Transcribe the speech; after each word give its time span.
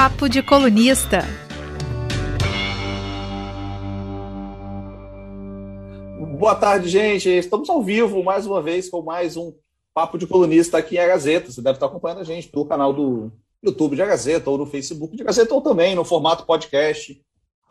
Papo 0.00 0.28
de 0.28 0.44
Colunista. 0.44 1.24
Boa 6.38 6.54
tarde, 6.54 6.88
gente. 6.88 7.28
Estamos 7.28 7.68
ao 7.68 7.82
vivo 7.82 8.22
mais 8.22 8.46
uma 8.46 8.62
vez 8.62 8.88
com 8.88 9.02
mais 9.02 9.36
um 9.36 9.52
Papo 9.92 10.16
de 10.16 10.24
Colunista 10.24 10.78
aqui 10.78 10.94
em 10.94 10.98
A 11.00 11.06
Gazeta. 11.08 11.50
Você 11.50 11.60
deve 11.60 11.78
estar 11.78 11.86
acompanhando 11.86 12.20
a 12.20 12.24
gente 12.24 12.46
pelo 12.46 12.64
canal 12.64 12.92
do 12.92 13.32
YouTube 13.60 13.96
de 13.96 14.02
A 14.02 14.06
Gazeta 14.06 14.48
ou 14.48 14.58
no 14.58 14.66
Facebook 14.66 15.16
de 15.16 15.22
A 15.22 15.26
Gazeta 15.26 15.52
ou 15.52 15.60
também 15.60 15.96
no 15.96 16.04
formato 16.04 16.46
podcast. 16.46 17.20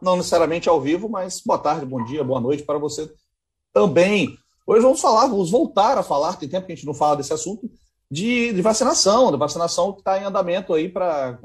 Não 0.01 0.17
necessariamente 0.17 0.67
ao 0.67 0.81
vivo, 0.81 1.07
mas 1.07 1.39
boa 1.39 1.57
tarde, 1.57 1.85
bom 1.85 2.03
dia, 2.03 2.25
boa 2.25 2.41
noite 2.41 2.63
para 2.63 2.77
você 2.77 3.09
também. 3.71 4.37
Hoje 4.67 4.81
vamos 4.81 4.99
falar, 4.99 5.27
vamos 5.27 5.49
voltar 5.49 5.97
a 5.97 6.03
falar, 6.03 6.35
tem 6.35 6.49
tempo 6.49 6.65
que 6.65 6.73
a 6.73 6.75
gente 6.75 6.85
não 6.85 6.93
fala 6.93 7.15
desse 7.15 7.31
assunto, 7.31 7.71
de, 8.09 8.53
de 8.53 8.61
vacinação, 8.61 9.31
de 9.31 9.37
vacinação 9.37 9.91
que 9.93 9.99
está 9.99 10.19
em 10.19 10.23
andamento 10.23 10.73
aí 10.73 10.87
para 10.87 11.37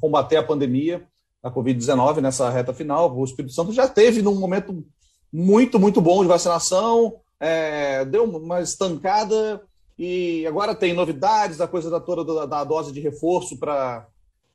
combater 0.00 0.36
a 0.36 0.42
pandemia 0.42 1.06
da 1.42 1.50
Covid-19 1.50 2.20
nessa 2.20 2.50
reta 2.50 2.74
final. 2.74 3.16
O 3.16 3.24
Espírito 3.24 3.54
Santo 3.54 3.72
já 3.72 3.88
teve 3.88 4.20
num 4.20 4.34
momento 4.34 4.84
muito, 5.32 5.78
muito 5.78 6.00
bom 6.00 6.22
de 6.22 6.28
vacinação, 6.28 7.14
é, 7.38 8.04
deu 8.04 8.24
uma 8.24 8.60
estancada 8.60 9.62
e 9.98 10.46
agora 10.46 10.74
tem 10.74 10.92
novidades, 10.92 11.60
a 11.60 11.68
coisa 11.68 11.90
da 11.90 12.00
toda 12.00 12.24
da, 12.24 12.46
da 12.46 12.64
dose 12.64 12.92
de 12.92 13.00
reforço 13.00 13.58
para 13.58 14.06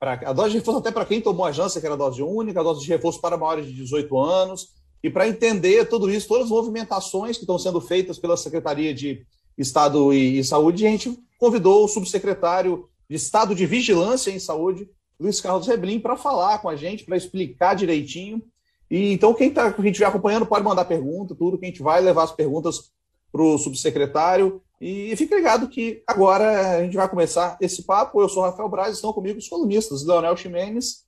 a 0.02 0.34
dose 0.34 0.52
de 0.52 0.58
reforço 0.58 0.80
até 0.80 0.92
para 0.92 1.06
quem 1.06 1.22
tomou 1.22 1.46
a 1.46 1.52
Janssen, 1.52 1.80
que 1.80 1.86
era 1.86 1.96
a 1.96 1.98
dose 1.98 2.22
única, 2.22 2.60
a 2.60 2.64
dose 2.64 2.82
de 2.82 2.90
reforço 2.90 3.22
para 3.22 3.38
maiores 3.38 3.66
de 3.66 3.74
18 3.74 4.18
anos, 4.18 4.68
e 5.02 5.10
para 5.10 5.28
entender 5.28 5.86
tudo 5.88 6.10
isso, 6.10 6.28
todas 6.28 6.46
as 6.46 6.50
movimentações 6.50 7.38
que 7.38 7.44
estão 7.44 7.58
sendo 7.58 7.80
feitas 7.80 8.20
pela 8.20 8.36
Secretaria 8.36 8.94
de 8.94 9.26
Estado 9.58 10.14
e, 10.14 10.40
e 10.40 10.44
Saúde, 10.44 10.86
a 10.86 10.90
gente 10.90 11.18
convidou 11.44 11.84
o 11.84 11.90
subsecretário 11.90 12.88
de 13.10 13.18
Estado 13.18 13.54
de 13.54 13.66
Vigilância 13.66 14.32
em 14.32 14.40
Saúde, 14.40 14.90
Luiz 15.20 15.42
Carlos 15.42 15.68
Reblin, 15.68 16.00
para 16.00 16.16
falar 16.16 16.60
com 16.60 16.70
a 16.70 16.76
gente, 16.78 17.04
para 17.04 17.18
explicar 17.18 17.74
direitinho. 17.74 18.42
E 18.90 19.12
então, 19.12 19.34
quem 19.34 19.52
tá, 19.52 19.74
quem 19.74 19.88
estiver 19.88 20.06
acompanhando 20.06 20.46
pode 20.46 20.64
mandar 20.64 20.86
pergunta, 20.86 21.36
tudo, 21.36 21.58
que 21.58 21.66
a 21.66 21.68
gente 21.68 21.84
vai 21.84 22.00
levar 22.00 22.24
as 22.24 22.32
perguntas 22.32 22.94
para 23.30 23.42
o 23.42 23.58
subsecretário. 23.58 24.62
E 24.80 25.14
fique 25.18 25.36
ligado 25.36 25.68
que 25.68 26.02
agora 26.08 26.78
a 26.78 26.82
gente 26.82 26.96
vai 26.96 27.10
começar 27.10 27.58
esse 27.60 27.84
papo. 27.84 28.22
Eu 28.22 28.30
sou 28.30 28.44
Rafael 28.44 28.70
Braz, 28.70 28.96
estão 28.96 29.12
comigo 29.12 29.38
os 29.38 29.50
colunistas, 29.50 30.06
Leonel 30.06 30.38
Ximenes. 30.38 31.04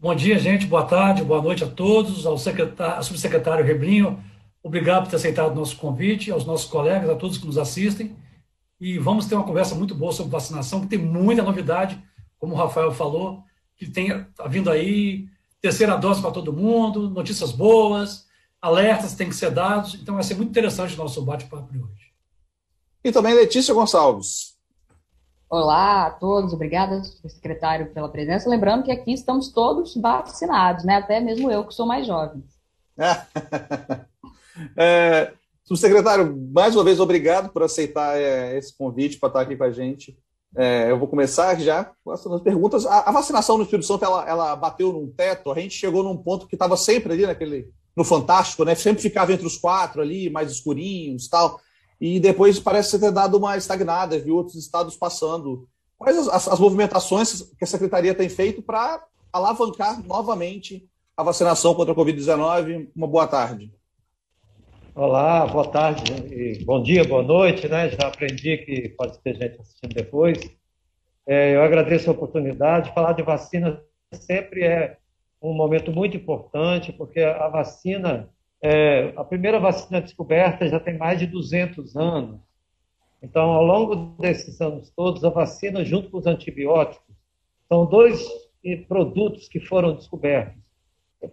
Bom 0.00 0.16
dia, 0.16 0.36
gente. 0.36 0.66
Boa 0.66 0.84
tarde, 0.84 1.22
boa 1.22 1.40
noite 1.40 1.62
a 1.62 1.68
todos, 1.68 2.26
ao, 2.26 2.32
ao 2.32 3.02
subsecretário 3.04 3.64
Reblinho. 3.64 4.20
Obrigado 4.64 5.04
por 5.04 5.10
ter 5.10 5.16
aceitado 5.16 5.52
o 5.52 5.54
nosso 5.54 5.76
convite, 5.76 6.28
aos 6.28 6.44
nossos 6.44 6.68
colegas, 6.68 7.08
a 7.08 7.14
todos 7.14 7.38
que 7.38 7.46
nos 7.46 7.56
assistem 7.56 8.16
e 8.80 8.98
vamos 8.98 9.26
ter 9.26 9.34
uma 9.34 9.44
conversa 9.44 9.74
muito 9.74 9.94
boa 9.94 10.12
sobre 10.12 10.32
vacinação, 10.32 10.80
que 10.80 10.86
tem 10.86 10.98
muita 10.98 11.42
novidade, 11.42 12.02
como 12.38 12.54
o 12.54 12.56
Rafael 12.56 12.92
falou, 12.92 13.42
que 13.76 13.88
tem 13.88 14.24
tá 14.36 14.46
vindo 14.46 14.70
aí 14.70 15.28
terceira 15.60 15.96
dose 15.96 16.20
para 16.20 16.30
todo 16.30 16.52
mundo, 16.52 17.10
notícias 17.10 17.50
boas, 17.50 18.26
alertas 18.60 19.14
têm 19.14 19.28
que 19.28 19.34
ser 19.34 19.50
dados, 19.50 19.94
então 19.94 20.14
vai 20.14 20.24
ser 20.24 20.34
muito 20.34 20.50
interessante 20.50 20.94
o 20.94 20.98
nosso 20.98 21.22
bate-papo 21.22 21.72
de 21.72 21.78
hoje. 21.78 22.12
E 23.02 23.12
também 23.12 23.34
Letícia 23.34 23.74
Gonçalves. 23.74 24.56
Olá 25.50 26.06
a 26.06 26.10
todos, 26.10 26.52
obrigada, 26.52 27.02
secretário, 27.02 27.92
pela 27.94 28.08
presença. 28.10 28.50
Lembrando 28.50 28.84
que 28.84 28.92
aqui 28.92 29.12
estamos 29.14 29.48
todos 29.48 29.96
vacinados, 29.96 30.84
né? 30.84 30.96
Até 30.96 31.20
mesmo 31.20 31.50
eu, 31.50 31.64
que 31.64 31.72
sou 31.72 31.86
mais 31.86 32.06
jovem. 32.06 32.44
é, 34.76 35.32
Subsecretário, 35.68 36.34
mais 36.50 36.74
uma 36.74 36.82
vez, 36.82 36.98
obrigado 36.98 37.50
por 37.50 37.62
aceitar 37.62 38.18
é, 38.18 38.56
esse 38.56 38.74
convite 38.74 39.18
para 39.18 39.28
estar 39.28 39.40
aqui 39.42 39.54
com 39.54 39.64
a 39.64 39.70
gente. 39.70 40.16
É, 40.56 40.90
eu 40.90 40.98
vou 40.98 41.06
começar 41.06 41.60
já 41.60 41.92
com 42.02 42.10
as 42.10 42.24
perguntas. 42.40 42.86
A, 42.86 43.00
a, 43.00 43.12
vacinação 43.12 43.58
no 43.58 43.64
Espírito 43.64 43.86
Santo, 43.86 44.02
ela, 44.02 44.26
ela 44.26 44.56
bateu 44.56 44.90
num 44.94 45.12
teto, 45.12 45.52
a 45.52 45.60
gente 45.60 45.74
chegou 45.74 46.02
num 46.02 46.16
ponto 46.16 46.46
que 46.46 46.54
estava 46.54 46.74
sempre 46.74 47.12
ali 47.12 47.26
naquele, 47.26 47.68
no 47.94 48.02
Fantástico, 48.02 48.64
né? 48.64 48.74
Sempre 48.74 49.02
ficava 49.02 49.30
entre 49.30 49.46
os 49.46 49.58
quatro 49.58 50.00
ali, 50.00 50.30
mais 50.30 50.50
escurinhos 50.50 51.28
tal. 51.28 51.60
E 52.00 52.18
depois 52.18 52.58
parece 52.58 52.98
ter 52.98 53.12
dado 53.12 53.36
uma 53.36 53.54
estagnada, 53.58 54.18
viu 54.18 54.36
outros 54.36 54.56
estados 54.56 54.96
passando. 54.96 55.68
Quais 55.98 56.16
as, 56.16 56.28
as, 56.28 56.48
as 56.48 56.58
movimentações 56.58 57.42
que 57.58 57.64
a 57.64 57.66
Secretaria 57.66 58.14
tem 58.14 58.30
feito 58.30 58.62
para 58.62 59.04
alavancar 59.30 60.02
novamente 60.02 60.88
a 61.14 61.22
vacinação 61.22 61.74
contra 61.74 61.92
a 61.92 61.96
Covid-19? 61.96 62.88
Uma 62.96 63.06
boa 63.06 63.26
tarde. 63.26 63.70
Olá, 65.00 65.46
boa 65.46 65.70
tarde, 65.70 66.64
bom 66.64 66.82
dia, 66.82 67.04
boa 67.04 67.22
noite, 67.22 67.68
né? 67.68 67.88
Já 67.88 68.08
aprendi 68.08 68.58
que 68.58 68.88
pode 68.88 69.16
ter 69.20 69.36
gente 69.36 69.60
assistindo 69.60 69.94
depois. 69.94 70.40
É, 71.24 71.54
eu 71.54 71.62
agradeço 71.62 72.10
a 72.10 72.12
oportunidade. 72.12 72.92
Falar 72.92 73.12
de 73.12 73.22
vacina 73.22 73.80
sempre 74.12 74.64
é 74.64 74.98
um 75.40 75.52
momento 75.52 75.92
muito 75.92 76.16
importante, 76.16 76.92
porque 76.92 77.20
a 77.20 77.46
vacina, 77.46 78.28
é, 78.60 79.12
a 79.16 79.22
primeira 79.22 79.60
vacina 79.60 80.00
descoberta 80.00 80.66
já 80.66 80.80
tem 80.80 80.98
mais 80.98 81.20
de 81.20 81.28
200 81.28 81.94
anos. 81.94 82.40
Então, 83.22 83.50
ao 83.50 83.64
longo 83.64 84.20
desses 84.20 84.60
anos 84.60 84.90
todos, 84.90 85.22
a 85.22 85.30
vacina, 85.30 85.84
junto 85.84 86.10
com 86.10 86.18
os 86.18 86.26
antibióticos, 86.26 87.14
são 87.68 87.86
dois 87.86 88.20
produtos 88.88 89.48
que 89.48 89.60
foram 89.60 89.94
descobertos 89.94 90.67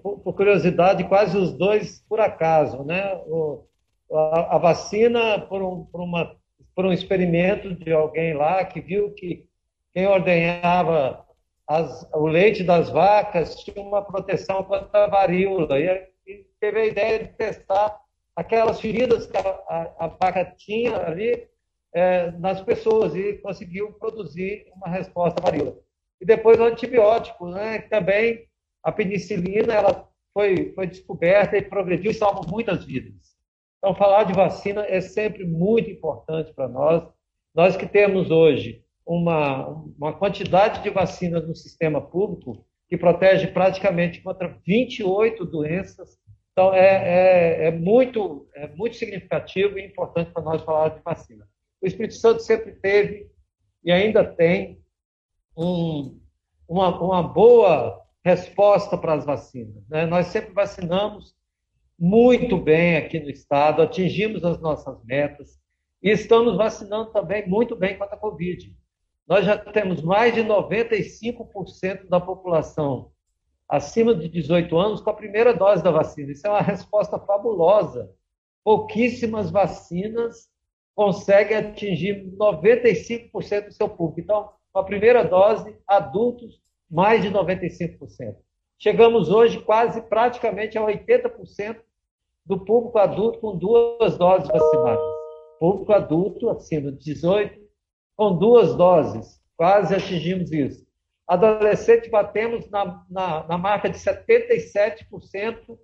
por, 0.01 0.19
por, 0.19 0.33
curiosidade, 0.33 1.03
quase 1.03 1.37
os 1.37 1.53
dois 1.53 2.03
por 2.09 2.19
acaso, 2.19 2.83
né? 2.83 3.15
O, 3.27 3.65
a, 4.11 4.55
a, 4.55 4.57
vacina 4.57 5.39
por 5.41 5.61
um, 5.61 5.85
por, 5.85 6.01
uma, 6.01 6.35
por 6.75 6.85
um 6.85 6.93
experimento 6.93 7.73
de 7.75 7.91
alguém 7.91 8.33
lá 8.33 8.63
que 8.65 8.81
viu 8.81 9.13
que 9.13 9.45
quem 9.93 10.07
ordenhava 10.07 11.25
as, 11.67 12.07
o 12.13 12.27
leite 12.27 12.63
das 12.63 12.89
vacas 12.89 13.55
tinha 13.55 13.81
uma 13.81 14.01
proteção 14.01 14.63
contra 14.63 15.05
a 15.05 15.07
varíola 15.07 15.79
e, 15.79 16.07
e 16.27 16.45
teve 16.59 16.79
a 16.79 16.85
ideia 16.85 17.19
de 17.19 17.29
testar 17.33 17.99
aquelas 18.35 18.79
feridas 18.79 19.25
que 19.25 19.37
a, 19.37 19.41
a, 19.41 20.05
a 20.05 20.07
vaca 20.07 20.45
tinha 20.57 20.97
ali 20.97 21.47
é, 21.93 22.31
nas 22.31 22.61
pessoas 22.61 23.15
e 23.15 23.33
conseguiu 23.37 23.93
produzir 23.93 24.67
uma 24.75 24.89
resposta 24.89 25.41
varíola. 25.41 25.77
E 26.19 26.25
depois 26.25 26.59
o 26.59 26.63
antibiótico, 26.63 27.47
né? 27.47 27.79
Também 27.79 28.45
a 28.85 28.91
penicilina 28.91 29.73
ela 29.73 30.07
foi, 30.31 30.71
foi 30.73 30.85
descoberta 30.85 31.57
e 31.57 31.61
progrediu 31.63 32.11
e 32.11 32.13
salva 32.13 32.47
muitas 32.47 32.85
vidas. 32.85 33.35
Então, 33.79 33.95
falar 33.95 34.25
de 34.25 34.33
vacina 34.33 34.85
é 34.87 35.01
sempre 35.01 35.43
muito 35.43 35.89
importante 35.89 36.53
para 36.53 36.67
nós. 36.67 37.03
Nós 37.53 37.75
que 37.75 37.87
temos 37.87 38.29
hoje 38.29 38.83
uma, 39.03 39.69
uma 39.97 40.13
quantidade 40.13 40.83
de 40.83 40.91
vacinas 40.91 41.47
no 41.47 41.55
sistema 41.55 41.99
público 41.99 42.63
que 42.87 42.95
protege 42.95 43.47
praticamente 43.47 44.21
contra 44.21 44.55
28 44.63 45.43
doenças. 45.45 46.19
Então, 46.51 46.71
é, 46.71 47.63
é, 47.63 47.67
é 47.67 47.71
muito, 47.71 48.47
é 48.53 48.67
muito 48.67 48.97
significativo 48.97 49.79
e 49.79 49.85
importante 49.85 50.29
para 50.29 50.43
nós 50.43 50.61
falar 50.61 50.89
de 50.89 51.01
vacina. 51.01 51.47
O 51.81 51.87
Espírito 51.87 52.15
Santo 52.15 52.43
sempre 52.43 52.73
teve 52.73 53.31
e 53.83 53.91
ainda 53.91 54.23
tem 54.23 54.79
um, 55.57 56.19
uma, 56.67 57.01
uma 57.01 57.23
boa 57.23 58.04
resposta 58.25 58.97
para 58.97 59.13
as 59.13 59.23
vacinas. 59.23 59.87
Né? 59.87 60.07
Nós 60.07 60.27
sempre 60.27 60.51
vacinamos 60.51 61.35
muito 61.97 62.57
bem 62.57 62.97
aqui 62.97 63.19
no 63.19 63.29
estado, 63.29 63.83
atingimos 63.83 64.43
as 64.43 64.59
nossas 64.59 65.01
metas 65.03 65.59
e 66.01 66.09
estamos 66.09 66.57
vacinando 66.57 67.11
também 67.11 67.47
muito 67.47 67.75
bem 67.75 67.95
contra 67.97 68.15
a 68.15 68.19
Covid. 68.19 68.75
Nós 69.27 69.45
já 69.45 69.55
temos 69.57 70.01
mais 70.01 70.33
de 70.33 70.41
95% 70.41 72.09
da 72.09 72.19
população 72.19 73.11
acima 73.69 74.15
de 74.15 74.27
18 74.27 74.75
anos 74.75 75.01
com 75.01 75.11
a 75.11 75.15
primeira 75.15 75.53
dose 75.53 75.83
da 75.83 75.91
vacina. 75.91 76.31
Isso 76.31 76.47
é 76.47 76.49
uma 76.49 76.61
resposta 76.61 77.19
fabulosa. 77.19 78.11
Pouquíssimas 78.63 79.51
vacinas 79.51 80.49
conseguem 80.95 81.57
atingir 81.57 82.27
95% 82.35 83.67
do 83.67 83.73
seu 83.73 83.87
público. 83.87 84.21
Então, 84.21 84.49
com 84.73 84.79
a 84.79 84.83
primeira 84.83 85.23
dose, 85.23 85.75
adultos 85.87 86.59
mais 86.89 87.21
de 87.21 87.29
95%. 87.29 88.35
Chegamos 88.77 89.29
hoje 89.29 89.61
quase 89.61 90.01
praticamente 90.01 90.77
a 90.77 90.81
80% 90.81 91.77
do 92.45 92.63
público 92.63 92.97
adulto 92.97 93.39
com 93.39 93.57
duas 93.57 94.17
doses 94.17 94.47
vacinadas. 94.47 95.15
Público 95.59 95.93
adulto 95.93 96.49
acima 96.49 96.91
de 96.91 96.99
18 96.99 97.65
com 98.15 98.37
duas 98.37 98.75
doses, 98.75 99.41
quase 99.57 99.93
atingimos 99.93 100.51
isso. 100.51 100.85
Adolescente 101.27 102.09
batemos 102.09 102.69
na, 102.69 103.03
na, 103.09 103.47
na 103.47 103.57
marca 103.57 103.89
de 103.89 103.97
77% 103.97 105.77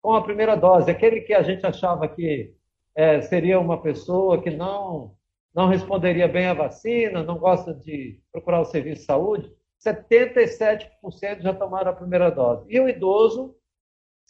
com 0.00 0.12
a 0.12 0.22
primeira 0.22 0.54
dose. 0.54 0.90
Aquele 0.90 1.20
que 1.22 1.34
a 1.34 1.42
gente 1.42 1.66
achava 1.66 2.06
que 2.08 2.54
é, 2.94 3.20
seria 3.22 3.58
uma 3.58 3.82
pessoa 3.82 4.40
que 4.40 4.50
não, 4.50 5.14
não 5.54 5.68
responderia 5.68 6.28
bem 6.28 6.46
à 6.46 6.54
vacina, 6.54 7.22
não 7.22 7.38
gosta 7.38 7.74
de 7.74 8.20
procurar 8.30 8.60
o 8.60 8.64
serviço 8.64 9.00
de 9.00 9.06
saúde, 9.06 9.52
77% 9.84 11.40
já 11.40 11.54
tomaram 11.54 11.90
a 11.90 11.94
primeira 11.94 12.30
dose. 12.30 12.66
E 12.68 12.80
o 12.80 12.88
idoso, 12.88 13.54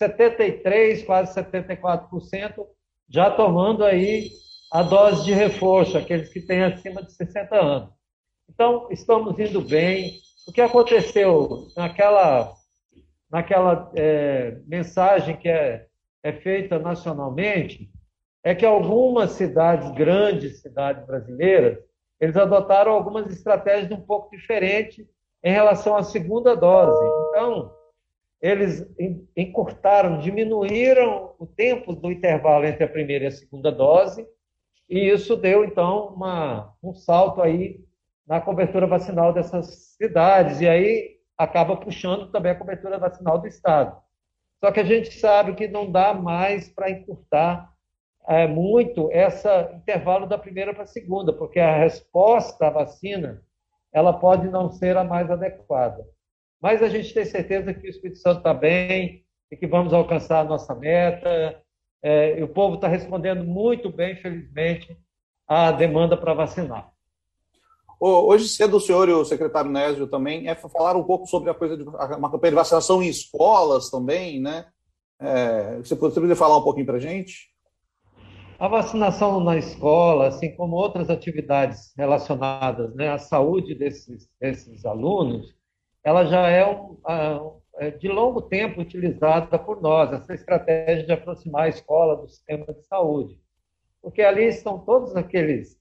73%, 0.00 1.06
quase 1.06 1.34
74%, 1.34 2.66
já 3.08 3.30
tomando 3.30 3.84
aí 3.84 4.30
a 4.72 4.82
dose 4.82 5.24
de 5.24 5.32
reforço, 5.32 5.96
aqueles 5.96 6.30
que 6.32 6.40
têm 6.40 6.62
acima 6.62 7.02
de 7.02 7.12
60 7.12 7.56
anos. 7.56 7.90
Então, 8.48 8.88
estamos 8.90 9.38
indo 9.38 9.60
bem, 9.60 10.18
o 10.46 10.52
que 10.52 10.60
aconteceu 10.60 11.68
naquela, 11.76 12.54
naquela 13.30 13.90
é, 13.96 14.58
mensagem 14.66 15.36
que 15.36 15.48
é, 15.48 15.86
é 16.22 16.32
feita 16.32 16.78
nacionalmente 16.78 17.90
é 18.44 18.54
que 18.54 18.64
algumas 18.64 19.32
cidades, 19.32 19.90
grandes 19.92 20.60
cidades 20.60 21.04
brasileiras, 21.06 21.78
eles 22.20 22.36
adotaram 22.36 22.92
algumas 22.92 23.30
estratégias 23.30 23.90
um 23.90 24.00
pouco 24.00 24.30
diferentes 24.34 25.06
em 25.42 25.52
relação 25.52 25.96
à 25.96 26.02
segunda 26.02 26.54
dose. 26.56 26.98
Então, 27.28 27.72
eles 28.40 28.86
encurtaram, 29.36 30.18
diminuíram 30.18 31.34
o 31.38 31.46
tempo 31.46 31.94
do 31.94 32.10
intervalo 32.10 32.64
entre 32.64 32.84
a 32.84 32.88
primeira 32.88 33.24
e 33.24 33.28
a 33.28 33.32
segunda 33.32 33.70
dose, 33.72 34.26
e 34.88 35.10
isso 35.10 35.36
deu, 35.36 35.64
então, 35.64 36.14
uma, 36.14 36.72
um 36.82 36.94
salto 36.94 37.42
aí 37.42 37.80
na 38.26 38.40
cobertura 38.40 38.86
vacinal 38.86 39.32
dessas 39.32 39.94
cidades, 39.96 40.60
e 40.60 40.68
aí 40.68 41.18
acaba 41.36 41.76
puxando 41.76 42.30
também 42.30 42.52
a 42.52 42.58
cobertura 42.58 42.98
vacinal 42.98 43.38
do 43.38 43.46
Estado. 43.46 43.96
Só 44.60 44.72
que 44.72 44.80
a 44.80 44.84
gente 44.84 45.12
sabe 45.12 45.54
que 45.54 45.68
não 45.68 45.90
dá 45.90 46.12
mais 46.12 46.68
para 46.68 46.90
encurtar 46.90 47.72
é, 48.26 48.46
muito 48.46 49.10
esse 49.10 49.48
intervalo 49.74 50.26
da 50.26 50.36
primeira 50.36 50.74
para 50.74 50.82
a 50.82 50.86
segunda, 50.86 51.32
porque 51.32 51.60
a 51.60 51.76
resposta 51.76 52.66
à 52.66 52.70
vacina 52.70 53.42
ela 53.92 54.12
pode 54.12 54.48
não 54.48 54.70
ser 54.70 54.96
a 54.96 55.04
mais 55.04 55.30
adequada. 55.30 56.04
Mas 56.60 56.82
a 56.82 56.88
gente 56.88 57.14
tem 57.14 57.24
certeza 57.24 57.72
que 57.72 57.86
o 57.86 57.90
Espírito 57.90 58.18
Santo 58.18 58.38
está 58.38 58.52
bem 58.52 59.24
e 59.50 59.56
que 59.56 59.66
vamos 59.66 59.92
alcançar 59.92 60.40
a 60.40 60.44
nossa 60.44 60.74
meta. 60.74 61.62
É, 62.02 62.42
o 62.42 62.48
povo 62.48 62.76
está 62.76 62.88
respondendo 62.88 63.44
muito 63.44 63.90
bem, 63.90 64.16
felizmente, 64.16 64.96
à 65.46 65.72
demanda 65.72 66.16
para 66.16 66.34
vacinar. 66.34 66.90
Hoje 68.00 68.48
cedo 68.48 68.76
o 68.76 68.80
senhor 68.80 69.08
e 69.08 69.12
o 69.12 69.24
secretário 69.24 69.70
Nésio 69.70 70.06
também 70.06 70.48
é, 70.48 70.54
falaram 70.54 71.00
um 71.00 71.04
pouco 71.04 71.26
sobre 71.26 71.50
a 71.50 71.54
coisa 71.54 71.76
de 71.76 71.82
uma 71.82 72.30
campanha 72.30 72.52
de 72.52 72.56
vacinação 72.56 73.02
em 73.02 73.08
escolas 73.08 73.90
também, 73.90 74.40
né? 74.40 74.66
É, 75.20 75.78
você 75.78 75.96
poderia 75.96 76.36
falar 76.36 76.58
um 76.58 76.62
pouquinho 76.62 76.86
para 76.86 76.96
a 76.96 77.00
gente? 77.00 77.48
A 78.58 78.66
vacinação 78.66 79.38
na 79.38 79.56
escola, 79.56 80.26
assim 80.26 80.52
como 80.56 80.74
outras 80.74 81.08
atividades 81.08 81.94
relacionadas 81.96 82.92
né, 82.96 83.08
à 83.08 83.16
saúde 83.16 83.72
desses, 83.72 84.28
desses 84.40 84.84
alunos, 84.84 85.56
ela 86.02 86.24
já 86.24 86.48
é, 86.48 86.66
um, 86.68 86.98
é 87.76 87.92
de 87.92 88.08
longo 88.08 88.42
tempo 88.42 88.80
utilizada 88.80 89.56
por 89.60 89.80
nós, 89.80 90.12
essa 90.12 90.34
estratégia 90.34 91.06
de 91.06 91.12
aproximar 91.12 91.66
a 91.66 91.68
escola 91.68 92.16
do 92.16 92.26
sistema 92.26 92.66
de 92.74 92.84
saúde. 92.84 93.40
Porque 94.02 94.22
ali 94.22 94.46
estão 94.46 94.80
todos 94.80 95.14
aqueles 95.14 95.78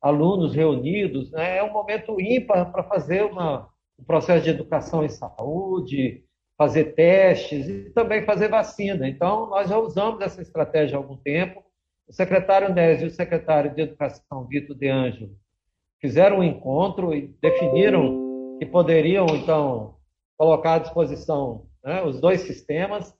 alunos 0.00 0.54
reunidos, 0.54 1.30
né? 1.30 1.58
é 1.58 1.62
um 1.62 1.74
momento 1.74 2.18
ímpar 2.18 2.72
para 2.72 2.84
fazer 2.84 3.22
uma, 3.26 3.68
um 3.98 4.04
processo 4.04 4.44
de 4.44 4.50
educação 4.50 5.04
em 5.04 5.10
saúde, 5.10 6.24
fazer 6.56 6.94
testes 6.94 7.68
e 7.68 7.90
também 7.90 8.24
fazer 8.24 8.48
vacina. 8.48 9.06
Então, 9.06 9.46
nós 9.46 9.68
já 9.68 9.76
usamos 9.76 10.22
essa 10.22 10.40
estratégia 10.40 10.96
há 10.96 10.98
algum 10.98 11.18
tempo. 11.18 11.62
O 12.06 12.12
secretário 12.12 12.72
Nésio 12.72 13.06
e 13.06 13.08
o 13.08 13.14
secretário 13.14 13.74
de 13.74 13.82
Educação, 13.82 14.46
Vitor 14.46 14.76
De 14.76 14.88
Angelo, 14.88 15.34
fizeram 16.00 16.38
um 16.38 16.44
encontro 16.44 17.14
e 17.14 17.28
definiram 17.40 18.58
que 18.58 18.66
poderiam, 18.66 19.26
então, 19.28 19.96
colocar 20.36 20.74
à 20.74 20.78
disposição 20.78 21.66
né, 21.82 22.02
os 22.02 22.20
dois 22.20 22.42
sistemas, 22.42 23.14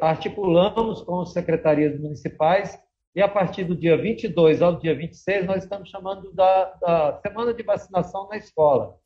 articulamos 0.00 1.02
com 1.02 1.20
as 1.20 1.32
secretarias 1.32 1.98
municipais 1.98 2.78
e 3.14 3.22
a 3.22 3.28
partir 3.28 3.64
do 3.64 3.76
dia 3.76 3.96
22 3.96 4.60
ao 4.60 4.76
dia 4.76 4.94
26 4.94 5.46
nós 5.46 5.62
estamos 5.62 5.88
chamando 5.88 6.32
da, 6.32 6.64
da 6.80 7.20
semana 7.20 7.54
de 7.54 7.62
vacinação 7.62 8.28
na 8.28 8.36
escola, 8.36 8.96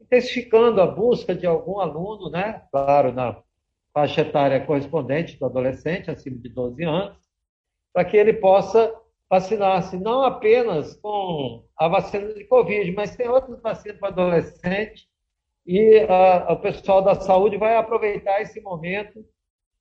intensificando 0.00 0.80
a 0.80 0.86
busca 0.86 1.34
de 1.34 1.46
algum 1.46 1.78
aluno, 1.80 2.30
né, 2.30 2.62
claro, 2.70 3.12
na 3.12 3.36
faixa 3.92 4.22
etária 4.22 4.64
correspondente 4.64 5.38
do 5.38 5.46
adolescente, 5.46 6.10
acima 6.10 6.38
de 6.38 6.48
12 6.48 6.84
anos, 6.84 7.27
para 7.92 8.04
que 8.04 8.16
ele 8.16 8.34
possa 8.34 8.94
vacinar-se 9.30 9.96
não 9.98 10.22
apenas 10.22 10.94
com 10.96 11.64
a 11.76 11.88
vacina 11.88 12.32
de 12.32 12.44
Covid, 12.44 12.92
mas 12.92 13.14
tem 13.14 13.28
outras 13.28 13.60
vacinas 13.60 13.98
para 13.98 14.08
adolescente 14.08 15.06
e 15.66 16.00
a, 16.08 16.52
o 16.52 16.56
pessoal 16.60 17.02
da 17.02 17.14
saúde 17.14 17.58
vai 17.58 17.76
aproveitar 17.76 18.40
esse 18.40 18.60
momento 18.60 19.24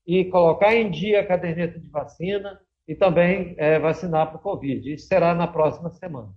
e 0.06 0.26
colocar 0.26 0.76
em 0.76 0.92
dia 0.92 1.22
a 1.22 1.26
caderneta 1.26 1.80
de 1.80 1.90
vacina 1.90 2.60
e 2.88 2.96
também 2.96 3.56
é, 3.58 3.80
vacinar 3.80 4.28
para 4.28 4.38
o 4.38 4.42
Covid. 4.42 4.94
Isso 4.94 5.08
será 5.08 5.34
na 5.34 5.48
próxima 5.48 5.90
semana. 5.92 6.34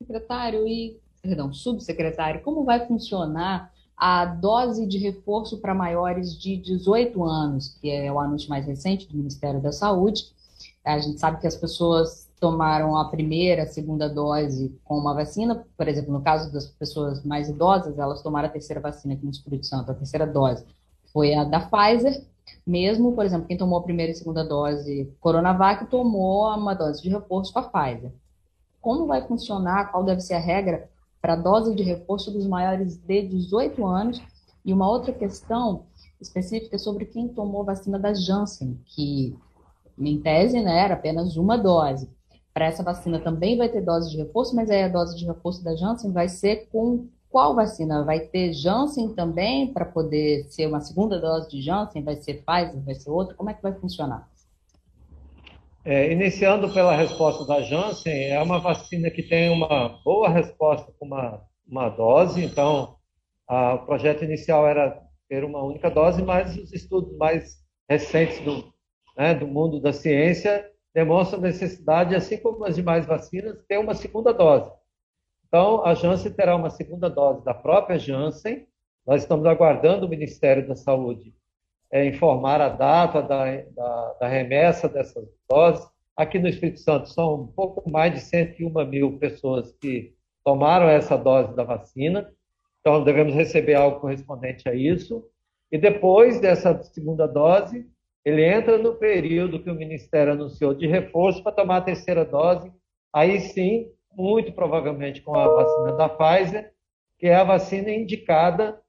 Secretário 0.00 0.66
e, 0.66 1.00
perdão, 1.22 1.52
subsecretário, 1.52 2.42
como 2.42 2.64
vai 2.64 2.86
funcionar 2.86 3.72
a 4.00 4.24
dose 4.24 4.86
de 4.86 4.96
reforço 4.96 5.58
para 5.58 5.74
maiores 5.74 6.40
de 6.40 6.56
18 6.56 7.22
anos, 7.22 7.76
que 7.80 7.90
é 7.90 8.10
o 8.10 8.18
anúncio 8.18 8.48
mais 8.48 8.66
recente 8.66 9.06
do 9.06 9.16
Ministério 9.16 9.60
da 9.60 9.72
Saúde? 9.72 10.32
A 10.82 10.98
gente 10.98 11.20
sabe 11.20 11.38
que 11.38 11.46
as 11.46 11.56
pessoas 11.56 12.26
tomaram 12.40 12.96
a 12.96 13.10
primeira, 13.10 13.64
a 13.64 13.66
segunda 13.66 14.08
dose 14.08 14.74
com 14.82 14.96
uma 14.96 15.12
vacina, 15.12 15.66
por 15.76 15.86
exemplo, 15.86 16.12
no 16.12 16.22
caso 16.22 16.50
das 16.50 16.66
pessoas 16.66 17.22
mais 17.22 17.50
idosas, 17.50 17.98
elas 17.98 18.22
tomaram 18.22 18.48
a 18.48 18.50
terceira 18.50 18.80
vacina 18.80 19.12
aqui 19.12 19.24
no 19.24 19.30
Espírito 19.30 19.66
Santo, 19.66 19.92
a 19.92 19.94
terceira 19.94 20.26
dose 20.26 20.64
foi 21.12 21.34
a 21.34 21.44
da 21.44 21.60
Pfizer, 21.60 22.24
mesmo, 22.66 23.12
por 23.12 23.24
exemplo, 23.24 23.46
quem 23.46 23.56
tomou 23.56 23.78
a 23.78 23.82
primeira 23.82 24.12
e 24.12 24.14
segunda 24.14 24.44
dose 24.44 25.12
Coronavac 25.20 25.86
tomou 25.86 26.48
uma 26.54 26.74
dose 26.74 27.02
de 27.02 27.10
reforço 27.10 27.52
com 27.52 27.58
a 27.58 27.62
Pfizer. 27.62 28.12
Como 28.80 29.06
vai 29.06 29.26
funcionar, 29.26 29.90
qual 29.90 30.04
deve 30.04 30.20
ser 30.20 30.34
a 30.34 30.38
regra 30.38 30.88
para 31.20 31.36
dose 31.36 31.74
de 31.74 31.82
reforço 31.82 32.30
dos 32.30 32.46
maiores 32.46 32.96
de 32.96 33.22
18 33.22 33.86
anos? 33.86 34.22
E 34.64 34.72
uma 34.72 34.88
outra 34.88 35.12
questão 35.12 35.86
específica 36.20 36.78
sobre 36.78 37.06
quem 37.06 37.28
tomou 37.28 37.64
vacina 37.64 37.98
da 37.98 38.12
Janssen, 38.12 38.78
que 38.84 39.36
em 39.98 40.20
tese 40.20 40.60
né, 40.60 40.84
era 40.84 40.94
apenas 40.94 41.36
uma 41.36 41.56
dose 41.56 42.08
para 42.52 42.66
essa 42.66 42.82
vacina 42.82 43.20
também 43.20 43.56
vai 43.56 43.68
ter 43.68 43.80
dose 43.80 44.10
de 44.10 44.16
reforço, 44.16 44.54
mas 44.54 44.70
aí 44.70 44.82
a 44.82 44.88
dose 44.88 45.16
de 45.16 45.24
reforço 45.24 45.62
da 45.62 45.74
Janssen 45.76 46.12
vai 46.12 46.28
ser 46.28 46.68
com 46.70 47.06
qual 47.28 47.54
vacina? 47.54 48.04
Vai 48.04 48.20
ter 48.20 48.52
Janssen 48.52 49.14
também 49.14 49.72
para 49.72 49.84
poder 49.84 50.46
ser 50.50 50.66
uma 50.66 50.80
segunda 50.80 51.20
dose 51.20 51.48
de 51.48 51.62
Janssen? 51.62 52.02
Vai 52.02 52.16
ser 52.16 52.42
Pfizer? 52.44 52.82
Vai 52.84 52.94
ser 52.96 53.10
outra? 53.10 53.36
Como 53.36 53.48
é 53.48 53.54
que 53.54 53.62
vai 53.62 53.72
funcionar? 53.72 54.28
É, 55.82 56.12
iniciando 56.12 56.70
pela 56.74 56.94
resposta 56.94 57.46
da 57.46 57.62
Janssen, 57.62 58.30
é 58.30 58.42
uma 58.42 58.58
vacina 58.58 59.10
que 59.10 59.22
tem 59.22 59.48
uma 59.48 60.00
boa 60.04 60.28
resposta 60.28 60.92
com 60.98 61.06
uma, 61.06 61.42
uma 61.66 61.88
dose, 61.88 62.44
então 62.44 62.96
a, 63.48 63.74
o 63.74 63.86
projeto 63.86 64.22
inicial 64.22 64.68
era 64.68 65.02
ter 65.26 65.42
uma 65.42 65.64
única 65.64 65.90
dose, 65.90 66.22
mas 66.22 66.54
os 66.54 66.70
estudos 66.74 67.16
mais 67.16 67.56
recentes 67.88 68.40
do, 68.40 68.70
né, 69.16 69.34
do 69.34 69.46
mundo 69.46 69.80
da 69.80 69.90
ciência 69.90 70.68
demonstra 70.92 71.38
a 71.38 71.42
necessidade, 71.42 72.14
assim 72.14 72.36
como 72.36 72.66
as 72.66 72.76
demais 72.76 73.06
vacinas, 73.06 73.64
ter 73.66 73.78
uma 73.78 73.94
segunda 73.94 74.34
dose. 74.34 74.70
Então, 75.48 75.82
a 75.84 75.94
Janssen 75.94 76.32
terá 76.32 76.56
uma 76.56 76.68
segunda 76.68 77.08
dose 77.08 77.42
da 77.42 77.54
própria 77.54 77.98
Janssen. 77.98 78.66
Nós 79.06 79.22
estamos 79.22 79.46
aguardando 79.46 80.04
o 80.04 80.08
Ministério 80.08 80.68
da 80.68 80.76
Saúde 80.76 81.34
é, 81.90 82.06
informar 82.06 82.60
a 82.60 82.68
data 82.68 83.20
da, 83.20 83.44
da, 83.74 84.16
da, 84.20 84.28
remessa 84.28 84.88
dessas 84.88 85.28
doses. 85.48 85.86
Aqui 86.16 86.38
no 86.38 86.48
Espírito 86.48 86.80
Santo 86.80 87.08
são 87.08 87.42
um 87.42 87.46
pouco 87.46 87.88
mais 87.90 88.14
de 88.14 88.20
101 88.20 88.86
mil 88.86 89.18
pessoas 89.18 89.72
que 89.80 90.14
tomaram 90.44 90.88
essa 90.88 91.16
dose 91.16 91.54
da 91.54 91.64
vacina. 91.64 92.30
Então, 92.80 93.04
devemos 93.04 93.34
receber 93.34 93.74
algo 93.74 94.00
correspondente 94.00 94.68
a 94.68 94.74
isso. 94.74 95.24
E 95.70 95.78
depois 95.78 96.40
dessa 96.40 96.82
segunda 96.82 97.26
dose, 97.26 97.86
ele 98.24 98.44
entra 98.44 98.78
no 98.78 98.94
período 98.94 99.62
que 99.62 99.70
o 99.70 99.74
Ministério 99.74 100.32
anunciou 100.32 100.74
de 100.74 100.86
reforço 100.86 101.42
para 101.42 101.52
tomar 101.52 101.78
a 101.78 101.82
terceira 101.82 102.24
dose, 102.24 102.70
aí 103.12 103.40
sim, 103.40 103.90
muito 104.14 104.52
provavelmente 104.52 105.22
com 105.22 105.34
a 105.34 105.46
vacina 105.46 105.92
da 105.92 106.08
Pfizer, 106.08 106.72
que 107.18 107.26
é 107.26 107.34
a 107.34 107.44
vacina 107.44 107.90
indicada 107.90 108.79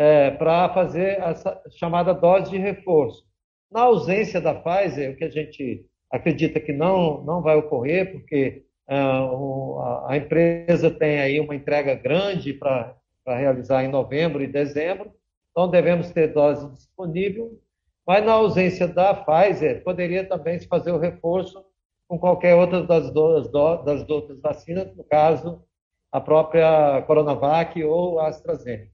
é, 0.00 0.30
para 0.30 0.72
fazer 0.72 1.20
essa 1.20 1.60
chamada 1.72 2.14
dose 2.14 2.50
de 2.50 2.56
reforço. 2.56 3.22
Na 3.70 3.82
ausência 3.82 4.40
da 4.40 4.54
Pfizer, 4.54 5.10
o 5.12 5.16
que 5.16 5.24
a 5.24 5.30
gente 5.30 5.84
acredita 6.10 6.58
que 6.58 6.72
não, 6.72 7.22
não 7.22 7.42
vai 7.42 7.54
ocorrer, 7.56 8.10
porque 8.10 8.64
uh, 8.90 10.06
a 10.06 10.16
empresa 10.16 10.90
tem 10.90 11.20
aí 11.20 11.38
uma 11.38 11.54
entrega 11.54 11.94
grande 11.94 12.54
para 12.54 12.96
realizar 13.26 13.84
em 13.84 13.88
novembro 13.88 14.42
e 14.42 14.46
dezembro, 14.46 15.12
então 15.50 15.68
devemos 15.68 16.10
ter 16.10 16.32
dose 16.32 16.66
disponível 16.72 17.60
mas 18.06 18.24
na 18.24 18.32
ausência 18.32 18.88
da 18.88 19.14
Pfizer, 19.14 19.84
poderia 19.84 20.26
também 20.26 20.58
se 20.58 20.66
fazer 20.66 20.90
o 20.90 20.98
reforço 20.98 21.64
com 22.08 22.18
qualquer 22.18 22.56
outra 22.56 22.82
das, 22.82 23.12
duas, 23.12 23.48
das 23.52 24.08
outras 24.08 24.40
vacinas, 24.40 24.96
no 24.96 25.04
caso, 25.04 25.62
a 26.10 26.20
própria 26.20 27.02
Coronavac 27.02 27.84
ou 27.84 28.18
a 28.18 28.28
AstraZeneca. 28.28 28.90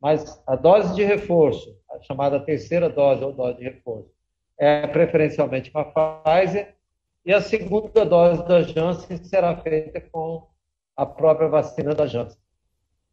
Mas 0.00 0.42
a 0.46 0.56
dose 0.56 0.94
de 0.94 1.04
reforço, 1.04 1.76
a 1.90 2.00
chamada 2.02 2.40
terceira 2.40 2.88
dose 2.88 3.22
ou 3.22 3.32
dose 3.32 3.58
de 3.58 3.64
reforço, 3.64 4.10
é 4.58 4.86
preferencialmente 4.86 5.70
com 5.70 5.78
a 5.78 5.84
Pfizer, 5.84 6.74
e 7.24 7.32
a 7.32 7.40
segunda 7.40 8.04
dose 8.04 8.46
da 8.46 8.62
Janssen 8.62 9.22
será 9.22 9.56
feita 9.56 10.00
com 10.00 10.46
a 10.96 11.04
própria 11.04 11.48
vacina 11.48 11.94
da 11.94 12.06
Janssen. 12.06 12.38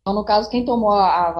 Então, 0.01 0.15
no 0.15 0.23
caso, 0.23 0.49
quem 0.49 0.63
tomou 0.63 0.93
a, 0.93 1.31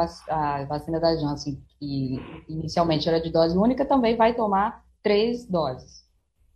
vacina 0.67 0.99
da 0.99 1.15
Janssen, 1.15 1.63
que 1.79 2.17
inicialmente 2.49 3.07
era 3.07 3.21
de 3.21 3.31
dose 3.31 3.57
única, 3.57 3.85
também 3.85 4.17
vai 4.17 4.33
tomar 4.33 4.83
três 5.01 5.45
doses, 5.45 6.03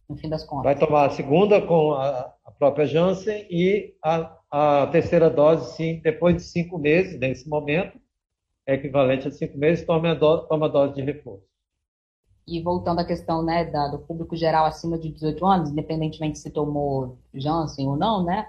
no 0.09 0.17
fim 0.17 0.27
das 0.27 0.43
contas. 0.43 0.65
Vai 0.65 0.75
tomar 0.75 1.05
a 1.05 1.09
segunda 1.11 1.61
com 1.61 1.93
a, 1.93 2.33
a 2.45 2.51
própria 2.51 2.85
Janssen 2.85 3.47
e 3.49 3.95
a, 4.03 4.35
a 4.51 4.87
terceira 4.87 5.29
dose, 5.29 5.73
sim, 5.77 6.01
depois 6.03 6.35
de 6.35 6.41
cinco 6.41 6.77
meses, 6.77 7.17
nesse 7.17 7.47
momento, 7.47 7.97
é 8.67 8.75
equivalente 8.75 9.27
a 9.27 9.31
cinco 9.31 9.57
meses, 9.57 9.85
toma 9.85 10.11
a, 10.11 10.13
do, 10.13 10.47
toma 10.47 10.65
a 10.67 10.69
dose 10.69 10.95
de 10.95 11.01
reforço. 11.01 11.45
E 12.47 12.61
voltando 12.61 12.99
à 12.99 13.05
questão 13.05 13.43
né, 13.43 13.65
da, 13.65 13.87
do 13.87 13.99
público 13.99 14.35
geral 14.35 14.65
acima 14.65 14.97
de 14.97 15.09
18 15.09 15.45
anos, 15.45 15.69
independentemente 15.71 16.39
se 16.39 16.49
tomou 16.49 17.17
Janssen 17.33 17.87
ou 17.87 17.95
não, 17.95 18.23
né? 18.23 18.47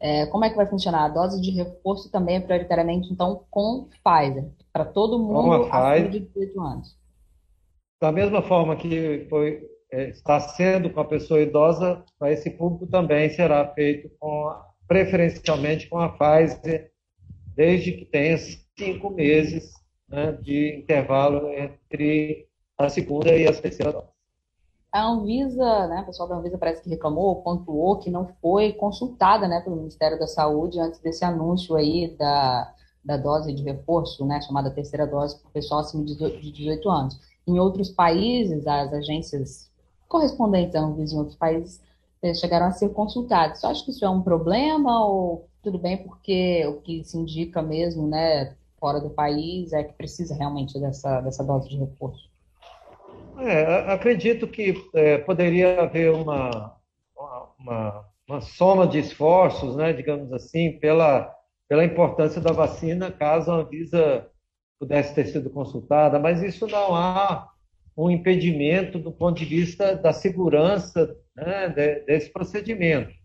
É, 0.00 0.26
como 0.26 0.44
é 0.44 0.50
que 0.50 0.56
vai 0.56 0.66
funcionar? 0.66 1.04
A 1.04 1.08
dose 1.08 1.40
de 1.40 1.50
reforço 1.50 2.10
também 2.10 2.36
é 2.36 2.40
prioritariamente, 2.40 3.12
então, 3.12 3.44
com 3.50 3.88
Pfizer, 4.02 4.50
para 4.72 4.84
todo 4.84 5.18
mundo 5.18 5.68
acima 5.70 6.08
de 6.08 6.20
18 6.20 6.60
anos. 6.60 6.96
Da 8.00 8.10
mesma 8.10 8.42
forma 8.42 8.74
que 8.74 9.26
foi, 9.30 9.64
é, 9.92 10.08
está 10.08 10.40
sendo 10.40 10.90
com 10.90 10.98
a 10.98 11.04
pessoa 11.04 11.40
idosa, 11.40 12.04
para 12.18 12.32
esse 12.32 12.50
público 12.50 12.88
também 12.88 13.30
será 13.30 13.68
feito 13.74 14.10
com, 14.18 14.52
preferencialmente 14.88 15.88
com 15.88 15.98
a 15.98 16.08
Pfizer, 16.08 16.90
desde 17.54 17.92
que 17.92 18.04
tenha 18.04 18.36
cinco 18.84 19.10
meses 19.10 19.72
né, 20.08 20.32
de 20.32 20.78
intervalo 20.80 21.48
entre 21.48 22.46
a 22.76 22.88
segunda 22.88 23.34
e 23.36 23.46
a 23.46 23.52
terceira 23.52 23.92
dose. 23.92 24.08
A 24.92 25.06
Anvisa, 25.06 25.86
né, 25.86 26.02
o 26.02 26.06
pessoal 26.06 26.28
da 26.28 26.36
Anvisa 26.36 26.58
parece 26.58 26.82
que 26.82 26.90
reclamou, 26.90 27.42
pontuou 27.42 27.98
que 27.98 28.10
não 28.10 28.28
foi 28.42 28.72
consultada 28.72 29.48
né, 29.48 29.60
pelo 29.60 29.76
Ministério 29.76 30.18
da 30.18 30.26
Saúde 30.26 30.78
antes 30.78 31.00
desse 31.00 31.24
anúncio 31.24 31.76
aí 31.76 32.14
da, 32.18 32.74
da 33.02 33.16
dose 33.16 33.54
de 33.54 33.62
reforço, 33.62 34.26
né, 34.26 34.40
chamada 34.42 34.70
terceira 34.70 35.06
dose 35.06 35.38
para 35.40 35.48
o 35.48 35.52
pessoal 35.52 35.80
acima 35.80 36.04
de 36.04 36.14
18 36.52 36.90
anos. 36.90 37.18
Em 37.46 37.58
outros 37.58 37.90
países, 37.90 38.66
as 38.66 38.92
agências 38.92 39.70
correspondentes 40.08 40.74
à 40.74 40.80
Anvisa 40.80 41.14
em 41.14 41.18
outros 41.18 41.36
países 41.36 41.80
chegaram 42.34 42.66
a 42.66 42.70
ser 42.70 42.90
consultadas. 42.90 43.58
Você 43.58 43.66
acha 43.66 43.84
que 43.84 43.90
isso 43.90 44.04
é 44.04 44.10
um 44.10 44.22
problema 44.22 45.04
ou 45.06 45.48
tudo 45.62 45.78
bem 45.78 45.96
porque 45.96 46.66
o 46.66 46.80
que 46.82 47.02
se 47.02 47.16
indica 47.16 47.62
mesmo, 47.62 48.06
né, 48.06 48.54
fora 48.82 49.00
do 49.00 49.10
país 49.10 49.72
é 49.72 49.84
que 49.84 49.92
precisa 49.92 50.34
realmente 50.34 50.76
dessa, 50.80 51.20
dessa 51.20 51.44
dose 51.44 51.68
de 51.68 51.76
reforço? 51.78 52.28
É, 53.38 53.92
acredito 53.92 54.48
que 54.48 54.74
é, 54.92 55.18
poderia 55.18 55.82
haver 55.82 56.10
uma, 56.10 56.76
uma, 57.58 58.04
uma, 58.28 58.40
soma 58.40 58.84
de 58.84 58.98
esforços, 58.98 59.76
né, 59.76 59.92
digamos 59.92 60.32
assim, 60.32 60.78
pela, 60.80 61.32
pela 61.68 61.84
importância 61.84 62.40
da 62.40 62.52
vacina, 62.52 63.12
caso 63.12 63.52
a 63.52 63.54
Anvisa 63.54 64.28
pudesse 64.80 65.14
ter 65.14 65.26
sido 65.26 65.48
consultada, 65.48 66.18
mas 66.18 66.42
isso 66.42 66.66
não 66.66 66.94
há 66.96 67.48
um 67.96 68.10
impedimento 68.10 68.98
do 68.98 69.12
ponto 69.12 69.38
de 69.38 69.44
vista 69.44 69.94
da 69.94 70.12
segurança 70.12 71.16
né, 71.36 71.68
desse 72.04 72.32
procedimento. 72.32 73.21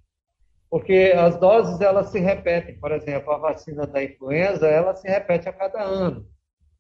Porque 0.70 1.14
as 1.16 1.40
doses 1.40 1.80
elas 1.80 2.10
se 2.10 2.20
repetem, 2.20 2.78
por 2.80 2.92
exemplo, 2.92 3.32
a 3.32 3.38
vacina 3.38 3.88
da 3.88 4.04
influenza 4.04 4.68
ela 4.68 4.96
se 4.96 5.08
repete 5.08 5.48
a 5.48 5.54
cada 5.54 5.82
ano. 5.82 6.28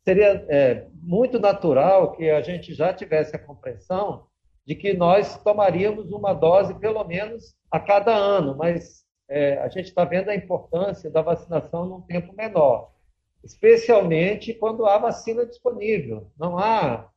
Seria 0.03 0.45
é, 0.49 0.87
muito 1.01 1.39
natural 1.39 2.13
que 2.13 2.29
a 2.29 2.41
gente 2.41 2.73
já 2.73 2.93
tivesse 2.93 3.35
a 3.35 3.39
compreensão 3.39 4.27
de 4.65 4.75
que 4.75 4.93
nós 4.93 5.41
tomaríamos 5.43 6.11
uma 6.11 6.33
dose 6.33 6.73
pelo 6.75 7.03
menos 7.05 7.55
a 7.71 7.79
cada 7.79 8.13
ano, 8.13 8.55
mas 8.57 9.05
é, 9.29 9.57
a 9.59 9.69
gente 9.69 9.85
está 9.87 10.03
vendo 10.03 10.29
a 10.29 10.35
importância 10.35 11.09
da 11.09 11.21
vacinação 11.21 11.85
num 11.85 12.01
tempo 12.01 12.33
menor, 12.35 12.91
especialmente 13.43 14.53
quando 14.53 14.85
há 14.85 14.97
vacina 14.97 15.45
disponível. 15.45 16.31
Não 16.37 16.57
há 16.57 17.09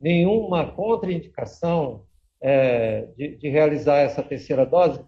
nenhuma 0.00 0.72
contraindicação 0.72 2.06
é, 2.40 3.06
de, 3.16 3.36
de, 3.36 3.48
realizar 3.48 3.98
essa 3.98 4.22
terceira 4.22 4.66
dose, 4.66 5.02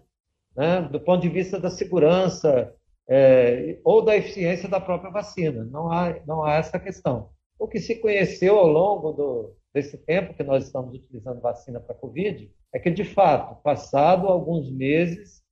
né, 0.57 0.81
do 0.81 0.99
ponto 0.99 1.21
de 1.21 1.29
vista 1.29 1.59
da 1.59 1.69
segurança, 1.69 2.73
é, 3.07 3.79
ou 3.83 4.03
da 4.03 4.17
eficiência 4.17 4.67
da 4.67 4.79
própria 4.79 5.11
vacina. 5.11 5.63
Não 5.63 5.91
há, 5.91 6.19
não 6.25 6.43
há 6.43 6.55
essa 6.55 6.79
questão. 6.79 7.29
O 7.59 7.67
que 7.67 7.79
se 7.79 7.95
conheceu 7.95 8.57
ao 8.57 8.67
longo 8.67 9.11
do, 9.13 9.55
desse 9.73 9.97
tempo 9.97 10.33
que 10.33 10.43
nós 10.43 10.65
estamos 10.65 10.95
utilizando 10.95 11.39
vacina 11.39 11.79
para 11.79 11.95
Covid 11.95 12.51
é 12.73 12.79
que, 12.79 12.89
de 12.89 13.05
fato, 13.05 13.61
passado 13.61 14.27
alguns 14.27 14.69
meses, 14.71 15.43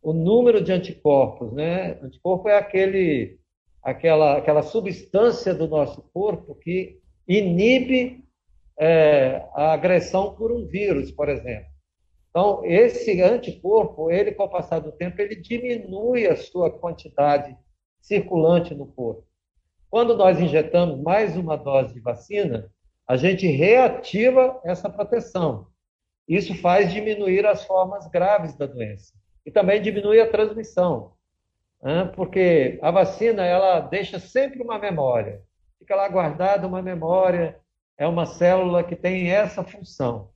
o 0.00 0.12
número 0.12 0.62
de 0.62 0.72
anticorpos, 0.72 1.52
né? 1.52 1.98
Anticorpo 2.02 2.48
é 2.48 2.56
aquele, 2.56 3.38
aquela, 3.82 4.38
aquela 4.38 4.62
substância 4.62 5.54
do 5.54 5.68
nosso 5.68 6.02
corpo 6.12 6.54
que 6.54 7.00
inibe 7.28 8.24
é, 8.78 9.46
a 9.54 9.72
agressão 9.72 10.34
por 10.34 10.50
um 10.52 10.66
vírus, 10.66 11.10
por 11.10 11.28
exemplo. 11.28 11.73
Então, 12.34 12.64
esse 12.64 13.22
anticorpo, 13.22 14.10
ele, 14.10 14.32
com 14.32 14.42
o 14.42 14.48
passar 14.48 14.80
do 14.80 14.90
tempo, 14.90 15.22
ele 15.22 15.36
diminui 15.36 16.26
a 16.26 16.34
sua 16.34 16.68
quantidade 16.68 17.56
circulante 18.00 18.74
no 18.74 18.88
corpo. 18.88 19.24
Quando 19.88 20.16
nós 20.16 20.40
injetamos 20.40 21.00
mais 21.00 21.36
uma 21.36 21.56
dose 21.56 21.94
de 21.94 22.00
vacina, 22.00 22.68
a 23.06 23.16
gente 23.16 23.46
reativa 23.46 24.60
essa 24.64 24.90
proteção. 24.90 25.68
Isso 26.26 26.56
faz 26.56 26.92
diminuir 26.92 27.46
as 27.46 27.64
formas 27.64 28.08
graves 28.08 28.56
da 28.56 28.66
doença 28.66 29.12
e 29.46 29.50
também 29.52 29.80
diminui 29.80 30.20
a 30.20 30.28
transmissão, 30.28 31.12
né? 31.80 32.10
porque 32.16 32.80
a 32.82 32.90
vacina 32.90 33.46
ela 33.46 33.78
deixa 33.78 34.18
sempre 34.18 34.60
uma 34.60 34.76
memória, 34.76 35.40
fica 35.78 35.94
lá 35.94 36.08
guardada 36.08 36.66
uma 36.66 36.82
memória, 36.82 37.60
é 37.96 38.08
uma 38.08 38.26
célula 38.26 38.82
que 38.82 38.96
tem 38.96 39.30
essa 39.30 39.62
função. 39.62 40.30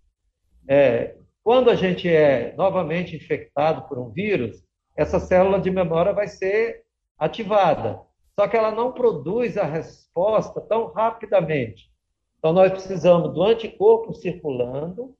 É, 0.68 1.17
quando 1.42 1.70
a 1.70 1.74
gente 1.74 2.08
é 2.08 2.54
novamente 2.56 3.16
infectado 3.16 3.88
por 3.88 3.98
um 3.98 4.10
vírus, 4.10 4.62
essa 4.96 5.20
célula 5.20 5.60
de 5.60 5.70
memória 5.70 6.12
vai 6.12 6.26
ser 6.26 6.82
ativada, 7.18 8.00
só 8.34 8.46
que 8.46 8.56
ela 8.56 8.70
não 8.70 8.92
produz 8.92 9.56
a 9.56 9.64
resposta 9.64 10.60
tão 10.60 10.92
rapidamente. 10.92 11.90
Então, 12.38 12.52
nós 12.52 12.70
precisamos 12.70 13.34
do 13.34 13.42
anticorpo 13.42 14.14
circulando, 14.14 15.14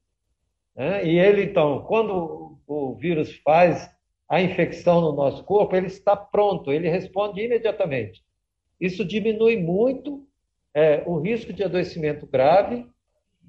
né? 0.77 1.05
e 1.05 1.19
ele, 1.19 1.45
então, 1.45 1.85
quando 1.85 2.59
o 2.67 2.95
vírus 2.95 3.37
faz 3.39 3.91
a 4.29 4.41
infecção 4.41 5.01
no 5.01 5.13
nosso 5.13 5.43
corpo, 5.45 5.75
ele 5.75 5.87
está 5.87 6.15
pronto, 6.15 6.71
ele 6.71 6.89
responde 6.89 7.41
imediatamente. 7.41 8.23
Isso 8.81 9.05
diminui 9.05 9.57
muito 9.57 10.25
é, 10.75 11.03
o 11.07 11.19
risco 11.19 11.53
de 11.53 11.65
adoecimento 11.65 12.27
grave 12.27 12.89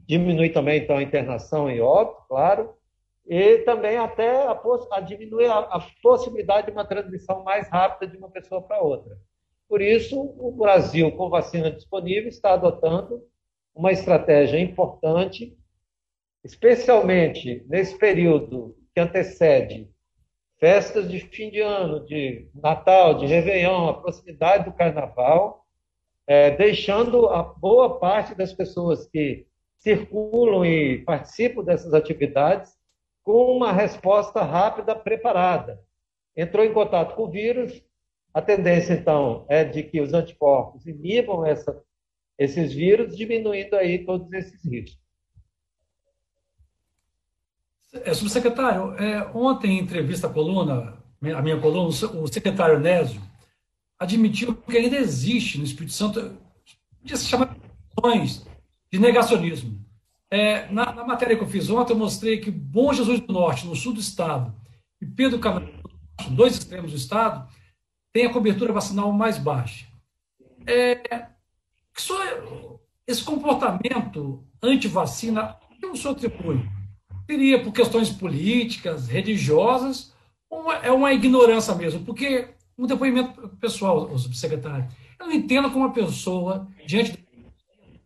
diminui 0.10 0.50
também, 0.50 0.82
então, 0.82 0.98
a 0.98 1.04
internação 1.04 1.70
e 1.70 1.80
óbito, 1.80 2.24
claro, 2.28 2.74
e 3.28 3.60
também 3.60 3.96
até 3.96 4.48
a, 4.48 4.60
a 4.94 5.00
diminuir 5.02 5.46
a, 5.46 5.60
a, 5.60 5.88
possibilidade 6.02 6.66
de 6.66 6.74
uma 6.74 6.84
transmissão 6.84 7.44
mais 7.44 7.70
rápida 7.70 8.12
de 8.12 8.18
uma 8.18 8.28
pessoa 8.28 8.60
para 8.60 8.82
outra. 8.82 9.16
Por 9.68 9.84
isso, 9.84 10.20
o 10.20 10.52
Brasil, 10.52 11.12
com 11.12 11.30
vacina 11.30 11.70
disponível, 11.70 12.28
está 12.28 12.54
adotando 12.54 13.24
uma 13.76 13.92
estratégia 13.92 14.60
importante, 14.60 15.56
especialmente 16.44 17.64
nesse 17.70 17.96
período 17.96 18.76
que 18.96 19.00
antecede 19.00 19.88
festas 20.60 21.08
de 21.08 21.20
fim 21.20 21.52
de 21.52 21.60
ano, 21.60 22.04
de 22.04 22.50
Natal, 22.56 23.14
de 23.14 23.28
Réveillon, 23.28 23.90
a 23.90 24.02
proximidade 24.02 24.66
do 24.66 24.74
Carnaval, 24.74 25.68
é, 26.26 26.50
deixando 26.50 27.28
a 27.30 27.44
boa 27.44 28.00
parte 28.00 28.34
das 28.34 28.52
pessoas 28.52 29.06
que 29.06 29.48
circulam 29.80 30.66
e 30.66 31.00
participam 31.00 31.64
dessas 31.64 31.94
atividades 31.94 32.78
com 33.24 33.56
uma 33.56 33.72
resposta 33.72 34.42
rápida, 34.44 34.96
preparada. 34.96 35.80
Entrou 36.36 36.64
em 36.64 36.74
contato 36.74 37.16
com 37.16 37.24
o 37.24 37.32
vírus, 37.32 37.84
a 38.34 38.42
tendência, 38.42 38.94
então, 38.94 39.46
é 39.50 39.64
de 39.64 39.84
que 39.84 40.00
os 40.00 40.14
anticorpos 40.14 40.86
inibam 40.86 41.46
essa, 41.46 41.82
esses 42.38 42.74
vírus, 42.74 43.16
diminuindo 43.16 43.76
aí 43.76 44.06
todos 44.06 44.32
esses 44.34 44.64
riscos. 44.64 45.00
É, 47.92 48.14
subsecretário, 48.14 48.94
é, 48.94 49.32
ontem, 49.34 49.72
em 49.72 49.80
entrevista 49.80 50.28
à 50.28 50.30
coluna, 50.30 50.98
a 51.22 51.42
minha 51.42 51.60
coluna, 51.60 51.90
o 51.90 52.28
secretário 52.28 52.80
Nésio 52.80 53.22
admitiu 53.98 54.56
que 54.56 54.78
ainda 54.78 54.96
existe 54.96 55.58
no 55.58 55.64
Espírito 55.64 55.94
Santo, 55.94 56.38
podia 57.02 57.18
se 57.18 57.26
chamar 57.26 57.58
de 58.92 59.00
negacionismo. 59.00 59.80
É, 60.32 60.72
na, 60.72 60.94
na, 60.94 61.04
matéria 61.04 61.36
que 61.36 61.44
eu 61.44 61.48
fiz 61.48 61.70
ontem, 61.70 61.94
eu 61.94 61.98
mostrei 61.98 62.40
que 62.40 62.52
Bom 62.52 62.94
Jesus 62.94 63.20
do 63.20 63.34
Norte, 63.34 63.66
no 63.66 63.76
sul 63.76 63.94
do 63.94 64.00
estado, 64.00 64.54
e 65.02 65.06
Pedro 65.06 65.40
Camargo, 65.40 65.72
dois 66.32 66.54
extremos 66.54 66.92
do 66.92 66.98
estado, 66.98 67.50
tem 68.14 68.26
a 68.26 68.34
cobertura 68.34 68.74
vacinal 68.74 69.12
mais 69.12 69.38
baixa. 69.38 69.88
É, 70.68 71.30
só 71.96 72.16
esse 73.08 73.24
comportamento 73.24 74.44
anti-vacina, 74.62 75.58
que 75.80 75.86
o 75.86 75.96
senhor 75.96 76.14
atribui? 76.14 76.62
Seria 77.26 77.64
por 77.64 77.72
questões 77.72 78.10
políticas, 78.10 79.08
religiosas, 79.08 80.14
ou 80.50 80.72
é 80.72 80.92
uma 80.92 81.14
ignorância 81.14 81.74
mesmo? 81.76 82.04
Porque, 82.04 82.50
um 82.78 82.86
depoimento 82.86 83.50
pessoal, 83.60 84.12
o 84.12 84.18
subsecretário, 84.18 84.88
Eu 85.20 85.28
não 85.28 85.34
entendo 85.34 85.70
como 85.70 85.86
uma 85.86 85.94
pessoa, 85.94 86.68
diante 86.86 87.18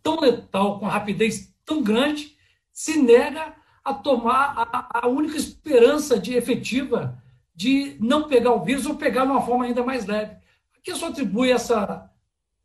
tão 0.03 0.19
letal, 0.19 0.79
com 0.79 0.85
rapidez 0.85 1.51
tão 1.65 1.81
grande, 1.81 2.35
se 2.71 3.01
nega 3.01 3.55
a 3.83 3.93
tomar 3.93 4.53
a, 4.57 5.05
a 5.05 5.07
única 5.07 5.37
esperança 5.37 6.19
de 6.19 6.35
efetiva 6.35 7.17
de 7.55 7.97
não 7.99 8.27
pegar 8.27 8.51
o 8.51 8.63
vírus 8.63 8.85
ou 8.85 8.95
pegar 8.95 9.25
de 9.25 9.31
uma 9.31 9.41
forma 9.41 9.65
ainda 9.65 9.83
mais 9.83 10.05
leve. 10.05 10.35
Que 10.83 10.93
só 10.95 11.07
atribui 11.07 11.51
essa, 11.51 12.09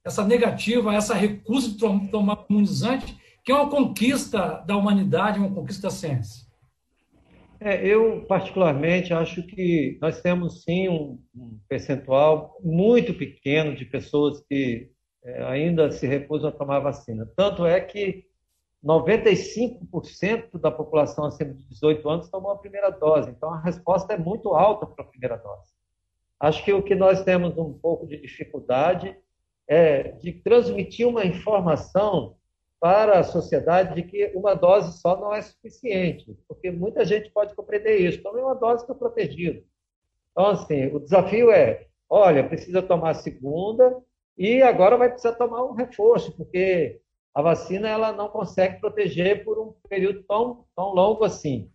essa 0.05 0.25
negativa, 0.25 0.95
essa 0.95 1.15
recusa 1.15 1.71
de 1.71 1.79
tomar 2.11 2.45
imunizante, 2.51 3.17
que 3.45 3.53
é 3.53 3.55
uma 3.55 3.71
conquista 3.71 4.63
da 4.67 4.77
humanidade, 4.77 5.39
uma 5.39 5.55
conquista 5.55 5.83
da 5.83 5.91
ciência? 5.91 6.49
É, 7.61 7.85
eu, 7.85 8.25
particularmente, 8.27 9.13
acho 9.13 9.43
que 9.43 9.99
nós 10.01 10.21
temos 10.21 10.63
sim 10.63 10.89
um, 10.89 11.19
um 11.35 11.59
percentual 11.69 12.57
muito 12.63 13.15
pequeno 13.15 13.75
de 13.75 13.85
pessoas 13.85 14.41
que 14.49 14.91
ainda 15.25 15.91
se 15.91 16.07
recusam 16.07 16.51
a 16.51 16.53
tomar 16.53 16.81
vacina. 16.81 17.31
Tanto 17.37 17.67
é 17.67 17.81
que 17.81 18.27
95% 18.85 20.59
da 20.59 20.71
população 20.71 21.25
acima 21.25 21.53
de 21.53 21.65
18 21.69 22.09
anos 22.09 22.29
tomou 22.29 22.53
a 22.53 22.59
primeira 22.59 22.91
dose. 22.91 23.31
Então, 23.31 23.53
a 23.53 23.61
resposta 23.61 24.15
é 24.15 24.19
muito 24.19 24.55
alta 24.55 24.87
para 24.87 25.05
a 25.05 25.09
primeira 25.09 25.37
dose. 25.37 25.73
Acho 26.39 26.65
que 26.65 26.73
o 26.73 26.83
que 26.83 26.95
nós 26.95 27.25
temos 27.25 27.57
um 27.59 27.73
pouco 27.73 28.07
de 28.07 28.17
dificuldade 28.17 29.17
é 29.67 30.13
de 30.13 30.33
transmitir 30.33 31.07
uma 31.07 31.25
informação 31.25 32.37
para 32.81 33.19
a 33.19 33.25
sociedade 33.25 33.97
de 33.97 34.03
que 34.09 34.33
uma 34.37 34.55
dose 34.55 35.01
só 35.01 35.21
não 35.21 35.35
é 35.35 35.43
suficiente, 35.43 36.39
porque 36.47 36.71
muita 36.71 37.05
gente 37.05 37.29
pode 37.31 37.55
compreender 37.57 37.97
isso. 37.99 38.23
Tome 38.23 38.41
uma 38.41 38.55
dose 38.55 38.87
para 38.87 38.95
protegido. 38.95 39.65
Então, 40.31 40.47
assim, 40.51 40.87
o 40.87 41.01
desafio 41.01 41.51
é, 41.51 41.89
olha, 42.09 42.49
precisa 42.49 42.81
tomar 42.81 43.11
a 43.11 43.15
segunda 43.15 44.01
e 44.39 44.63
agora 44.63 44.97
vai 44.97 45.11
precisar 45.11 45.35
tomar 45.35 45.65
um 45.65 45.73
reforço, 45.73 46.37
porque 46.37 47.01
a 47.35 47.43
vacina 47.43 47.89
ela 47.89 48.13
não 48.13 48.29
consegue 48.29 48.81
proteger 48.81 49.45
por 49.45 49.59
um 49.59 49.75
período 49.89 50.23
tão, 50.23 50.65
tão 50.77 50.95
longo 50.95 51.25
assim. 51.25 51.71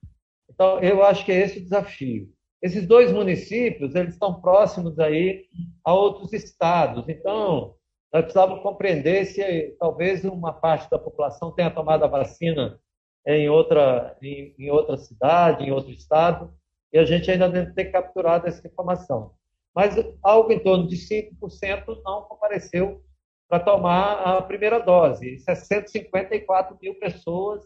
Então, 0.49 0.79
eu 0.79 1.03
acho 1.03 1.25
que 1.25 1.31
é 1.31 1.41
esse 1.41 1.59
o 1.59 1.63
desafio. 1.63 2.29
Esses 2.61 2.87
dois 2.87 3.11
municípios, 3.11 3.93
eles 3.95 4.13
estão 4.13 4.39
próximos 4.39 4.97
aí 4.99 5.45
a 5.83 5.93
outros 5.93 6.31
estados. 6.31 7.09
Então, 7.09 7.75
nós 8.13 8.23
precisávamos 8.23 8.63
compreender 8.63 9.25
se 9.25 9.75
talvez 9.79 10.23
uma 10.23 10.53
parte 10.53 10.89
da 10.89 10.99
população 10.99 11.51
tenha 11.51 11.71
tomado 11.71 12.05
a 12.05 12.07
vacina 12.07 12.79
em 13.25 13.49
outra, 13.49 14.15
em, 14.21 14.55
em 14.57 14.69
outra 14.69 14.97
cidade, 14.97 15.63
em 15.65 15.71
outro 15.71 15.91
estado, 15.91 16.53
e 16.91 16.99
a 16.99 17.05
gente 17.05 17.29
ainda 17.29 17.49
deve 17.49 17.73
ter 17.73 17.85
capturado 17.85 18.47
essa 18.47 18.65
informação. 18.67 19.33
Mas 19.75 19.95
algo 20.21 20.51
em 20.51 20.59
torno 20.59 20.87
de 20.87 20.95
5% 20.97 22.01
não 22.03 22.23
compareceu 22.23 23.01
para 23.47 23.59
tomar 23.59 24.13
a 24.21 24.41
primeira 24.41 24.79
dose. 24.79 25.35
Isso 25.35 25.49
é 25.49 25.55
154 25.55 26.77
mil 26.81 26.95
pessoas 26.95 27.63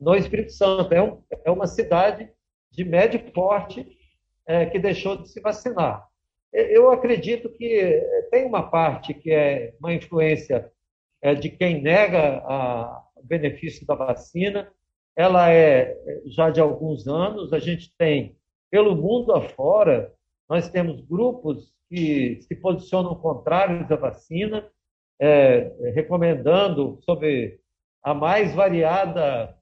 no 0.00 0.14
Espírito 0.14 0.52
Santo. 0.52 0.92
É, 0.92 1.02
um, 1.02 1.22
é 1.44 1.50
uma 1.50 1.66
cidade 1.66 2.30
de 2.70 2.84
médio 2.84 3.20
porte 3.32 3.86
é, 4.46 4.66
que 4.66 4.78
deixou 4.78 5.16
de 5.16 5.28
se 5.28 5.40
vacinar. 5.40 6.06
Eu 6.52 6.90
acredito 6.90 7.50
que 7.50 8.02
tem 8.30 8.46
uma 8.46 8.70
parte 8.70 9.12
que 9.12 9.30
é 9.30 9.74
uma 9.78 9.92
influência 9.92 10.72
é, 11.20 11.34
de 11.34 11.50
quem 11.50 11.82
nega 11.82 12.42
o 13.16 13.22
benefício 13.22 13.86
da 13.86 13.94
vacina. 13.94 14.72
Ela 15.14 15.52
é 15.52 15.94
já 16.26 16.48
de 16.48 16.60
alguns 16.60 17.06
anos. 17.06 17.52
A 17.52 17.58
gente 17.58 17.94
tem, 17.98 18.36
pelo 18.70 18.96
mundo 18.96 19.34
afora, 19.34 20.14
nós 20.48 20.68
temos 20.70 21.00
grupos 21.02 21.72
que 21.88 22.40
se 22.42 22.54
posicionam 22.56 23.14
contrários 23.14 23.90
à 23.90 23.96
vacina, 23.96 24.68
é, 25.20 25.92
recomendando 25.94 26.98
sobre 27.02 27.60
a 28.02 28.14
mais 28.14 28.54
variada 28.54 29.56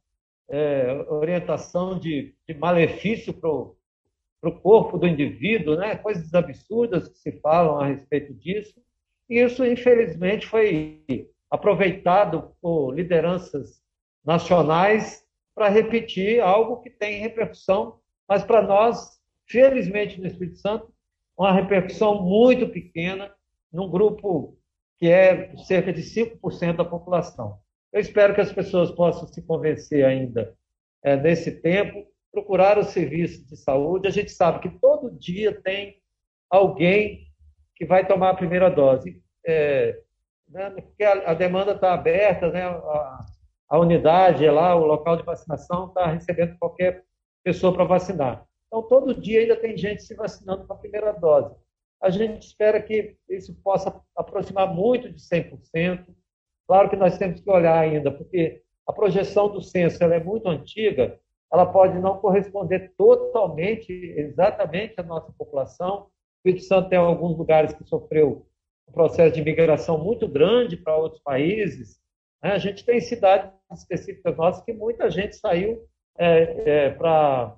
é, 0.48 0.92
orientação 1.08 1.98
de, 1.98 2.34
de 2.46 2.54
malefício 2.54 3.32
para 3.32 3.50
o 3.50 4.60
corpo 4.60 4.98
do 4.98 5.06
indivíduo, 5.06 5.76
né? 5.76 5.96
coisas 5.96 6.32
absurdas 6.34 7.08
que 7.08 7.18
se 7.18 7.32
falam 7.40 7.80
a 7.80 7.86
respeito 7.86 8.34
disso. 8.34 8.80
E 9.28 9.40
isso, 9.40 9.64
infelizmente, 9.64 10.46
foi 10.46 11.30
aproveitado 11.50 12.52
por 12.60 12.92
lideranças 12.92 13.80
nacionais 14.24 15.24
para 15.54 15.68
repetir 15.68 16.40
algo 16.40 16.82
que 16.82 16.90
tem 16.90 17.20
repercussão, 17.20 17.98
mas 18.28 18.44
para 18.44 18.62
nós, 18.62 19.15
felizmente 19.48 20.20
no 20.20 20.26
Espírito 20.26 20.58
Santo, 20.58 20.92
uma 21.38 21.52
repercussão 21.52 22.22
muito 22.22 22.68
pequena 22.68 23.32
num 23.72 23.90
grupo 23.90 24.56
que 24.98 25.08
é 25.08 25.54
cerca 25.58 25.92
de 25.92 26.02
5% 26.02 26.76
da 26.76 26.84
população. 26.84 27.58
Eu 27.92 28.00
espero 28.00 28.34
que 28.34 28.40
as 28.40 28.52
pessoas 28.52 28.90
possam 28.90 29.28
se 29.28 29.42
convencer 29.42 30.04
ainda 30.04 30.54
é, 31.04 31.16
nesse 31.16 31.60
tempo 31.60 32.06
procurar 32.32 32.78
os 32.78 32.88
serviços 32.88 33.46
de 33.46 33.56
saúde. 33.56 34.08
A 34.08 34.10
gente 34.10 34.30
sabe 34.30 34.60
que 34.60 34.78
todo 34.80 35.18
dia 35.18 35.58
tem 35.62 35.96
alguém 36.50 37.26
que 37.74 37.84
vai 37.84 38.06
tomar 38.06 38.30
a 38.30 38.36
primeira 38.36 38.70
dose. 38.70 39.22
É, 39.46 39.98
né, 40.48 40.70
porque 40.70 41.04
a, 41.04 41.30
a 41.30 41.34
demanda 41.34 41.72
está 41.72 41.92
aberta, 41.92 42.50
né, 42.50 42.62
a, 42.62 43.26
a 43.68 43.78
unidade 43.78 44.44
é 44.44 44.50
lá, 44.50 44.74
o 44.74 44.84
local 44.84 45.16
de 45.16 45.22
vacinação 45.24 45.88
está 45.88 46.06
recebendo 46.06 46.56
qualquer 46.58 47.04
pessoa 47.42 47.72
para 47.72 47.84
vacinar. 47.84 48.44
Então, 48.76 48.82
todo 48.82 49.18
dia 49.18 49.40
ainda 49.40 49.56
tem 49.56 49.74
gente 49.74 50.02
se 50.02 50.14
vacinando 50.14 50.66
com 50.66 50.72
a 50.74 50.76
primeira 50.76 51.10
dose. 51.10 51.54
A 52.02 52.10
gente 52.10 52.46
espera 52.46 52.82
que 52.82 53.16
isso 53.26 53.54
possa 53.62 54.02
aproximar 54.14 54.72
muito 54.72 55.10
de 55.10 55.18
100%. 55.18 56.04
Claro 56.68 56.90
que 56.90 56.96
nós 56.96 57.16
temos 57.16 57.40
que 57.40 57.50
olhar 57.50 57.78
ainda, 57.78 58.10
porque 58.10 58.62
a 58.86 58.92
projeção 58.92 59.48
do 59.48 59.62
censo 59.62 60.04
é 60.04 60.22
muito 60.22 60.46
antiga, 60.46 61.18
ela 61.50 61.64
pode 61.64 61.98
não 61.98 62.18
corresponder 62.18 62.92
totalmente, 62.98 63.90
exatamente 63.90 64.94
à 64.98 65.02
nossa 65.02 65.32
população. 65.32 66.02
O 66.02 66.08
Espírito 66.38 66.64
Santo 66.66 66.90
tem 66.90 66.98
alguns 66.98 67.38
lugares 67.38 67.72
que 67.72 67.84
sofreu 67.84 68.46
um 68.86 68.92
processo 68.92 69.34
de 69.34 69.42
migração 69.42 69.96
muito 69.96 70.28
grande 70.28 70.76
para 70.76 70.96
outros 70.96 71.22
países. 71.22 71.98
Né? 72.42 72.52
A 72.52 72.58
gente 72.58 72.84
tem 72.84 73.00
cidades 73.00 73.50
específicas 73.72 74.36
nossas 74.36 74.62
que 74.64 74.72
muita 74.74 75.10
gente 75.10 75.34
saiu 75.36 75.82
é, 76.18 76.86
é, 76.86 76.90
para 76.90 77.56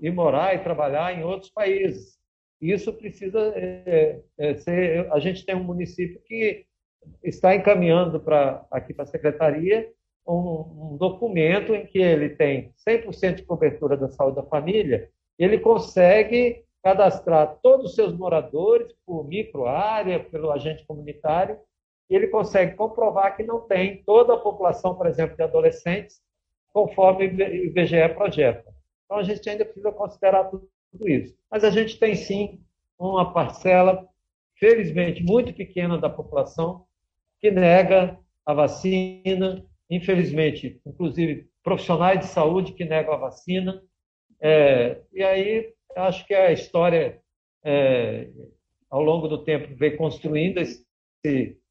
ir 0.00 0.10
morar 0.12 0.54
e 0.54 0.62
trabalhar 0.62 1.16
em 1.16 1.24
outros 1.24 1.50
países. 1.50 2.18
Isso 2.60 2.92
precisa 2.92 3.52
é, 3.56 4.20
é, 4.38 4.54
ser. 4.54 5.12
A 5.12 5.18
gente 5.18 5.44
tem 5.44 5.54
um 5.56 5.64
município 5.64 6.20
que 6.24 6.64
está 7.22 7.54
encaminhando 7.54 8.20
para 8.20 8.64
aqui 8.70 8.94
para 8.94 9.02
a 9.02 9.08
secretaria 9.08 9.90
um, 10.26 10.92
um 10.92 10.96
documento 10.96 11.74
em 11.74 11.86
que 11.86 11.98
ele 11.98 12.30
tem 12.30 12.72
100% 12.88 13.36
de 13.36 13.42
cobertura 13.42 13.96
da 13.96 14.08
saúde 14.08 14.36
da 14.36 14.42
família, 14.44 15.10
ele 15.38 15.58
consegue 15.58 16.64
cadastrar 16.82 17.58
todos 17.62 17.90
os 17.90 17.94
seus 17.94 18.12
moradores 18.16 18.92
por 19.06 19.26
microárea, 19.26 20.20
pelo 20.20 20.50
agente 20.50 20.84
comunitário, 20.86 21.58
e 22.10 22.14
ele 22.14 22.28
consegue 22.28 22.74
comprovar 22.74 23.36
que 23.36 23.42
não 23.42 23.60
tem 23.60 24.02
toda 24.04 24.34
a 24.34 24.38
população, 24.38 24.94
por 24.94 25.06
exemplo, 25.06 25.36
de 25.36 25.42
adolescentes, 25.42 26.20
conforme 26.72 27.26
o 27.26 27.42
IBGE 27.66 28.08
projeta. 28.14 28.72
Então, 29.12 29.20
a 29.20 29.24
gente 29.24 29.50
ainda 29.50 29.66
precisa 29.66 29.92
considerar 29.92 30.44
tudo, 30.44 30.66
tudo 30.90 31.06
isso. 31.06 31.36
Mas 31.50 31.64
a 31.64 31.70
gente 31.70 31.98
tem, 31.98 32.14
sim, 32.14 32.62
uma 32.98 33.30
parcela, 33.30 34.08
felizmente, 34.58 35.22
muito 35.22 35.52
pequena 35.52 35.98
da 35.98 36.08
população 36.08 36.86
que 37.38 37.50
nega 37.50 38.18
a 38.46 38.54
vacina, 38.54 39.62
infelizmente, 39.90 40.80
inclusive 40.86 41.46
profissionais 41.62 42.20
de 42.20 42.26
saúde 42.26 42.72
que 42.72 42.86
negam 42.86 43.12
a 43.12 43.18
vacina. 43.18 43.82
É, 44.40 45.02
e 45.12 45.22
aí, 45.22 45.74
acho 45.94 46.26
que 46.26 46.32
a 46.32 46.50
história, 46.50 47.20
é, 47.62 48.30
ao 48.88 49.02
longo 49.02 49.28
do 49.28 49.44
tempo, 49.44 49.76
veio 49.76 49.98
construindo 49.98 50.56
esse, 50.56 50.86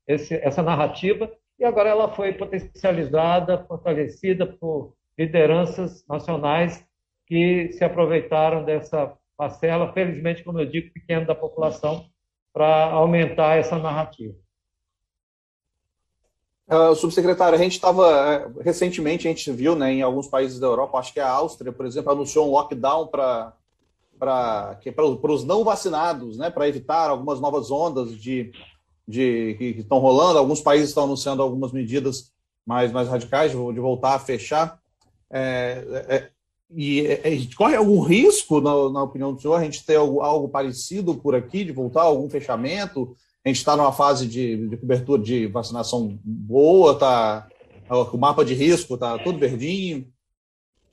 esse, 0.07 0.35
essa 0.35 0.61
narrativa, 0.61 1.35
e 1.57 1.65
agora 1.65 1.89
ela 1.89 2.13
foi 2.13 2.33
potencializada, 2.33 3.65
fortalecida 3.65 4.45
por 4.45 4.93
lideranças 5.17 6.05
nacionais 6.07 6.85
que 7.31 7.71
se 7.71 7.81
aproveitaram 7.81 8.65
dessa 8.65 9.13
parcela, 9.37 9.93
felizmente, 9.93 10.43
como 10.43 10.59
eu 10.59 10.65
digo, 10.65 10.91
pequena 10.91 11.25
da 11.25 11.33
população, 11.33 12.09
para 12.51 12.91
aumentar 12.91 13.57
essa 13.57 13.79
narrativa. 13.79 14.35
Uh, 16.67 16.93
subsecretário, 16.93 17.57
a 17.57 17.61
gente 17.61 17.71
estava 17.71 18.05
é, 18.33 18.63
recentemente 18.63 19.29
a 19.29 19.31
gente 19.31 19.49
viu, 19.49 19.77
né, 19.77 19.93
em 19.93 20.01
alguns 20.01 20.27
países 20.27 20.59
da 20.59 20.67
Europa, 20.67 20.97
acho 20.97 21.13
que 21.13 21.21
a 21.21 21.29
Áustria, 21.29 21.71
por 21.71 21.85
exemplo, 21.85 22.11
anunciou 22.11 22.49
um 22.49 22.51
lockdown 22.51 23.07
para 23.07 23.53
para 24.19 25.05
os 25.31 25.45
não 25.45 25.63
vacinados, 25.63 26.37
né, 26.37 26.49
para 26.49 26.67
evitar 26.67 27.09
algumas 27.09 27.39
novas 27.39 27.71
ondas 27.71 28.13
de, 28.13 28.51
de 29.07 29.55
que 29.57 29.63
estão 29.79 29.99
rolando. 29.99 30.37
Alguns 30.37 30.59
países 30.59 30.89
estão 30.89 31.05
anunciando 31.05 31.41
algumas 31.41 31.71
medidas 31.71 32.31
mais 32.65 32.91
mais 32.91 33.07
radicais 33.07 33.51
de, 33.51 33.57
de 33.57 33.79
voltar 33.79 34.15
a 34.15 34.19
fechar. 34.19 34.79
É, 35.31 36.05
é, 36.09 36.31
e 36.73 37.01
é, 37.01 37.33
é 37.33 37.37
corre 37.55 37.75
algum 37.75 37.99
risco, 38.01 38.61
na, 38.61 38.89
na, 38.89 39.03
opinião 39.03 39.33
do 39.33 39.41
senhor, 39.41 39.55
a 39.55 39.63
gente 39.63 39.85
ter 39.85 39.95
algo, 39.95 40.21
algo 40.21 40.49
parecido 40.49 41.15
por 41.15 41.35
aqui, 41.35 41.63
de 41.63 41.71
voltar 41.71 42.01
a 42.01 42.05
algum 42.05 42.29
fechamento? 42.29 43.15
a 43.43 43.49
gente 43.49 43.57
está 43.57 43.75
numa 43.75 43.91
fase 43.91 44.27
de, 44.27 44.67
de, 44.67 44.77
cobertura 44.77 45.21
de 45.21 45.47
vacinação 45.47 46.19
boa, 46.23 46.95
tá, 46.95 47.47
o 47.89 48.17
mapa 48.17 48.45
de 48.45 48.53
risco 48.53 48.93
está 48.93 49.17
todo 49.17 49.39
verdinho. 49.39 50.07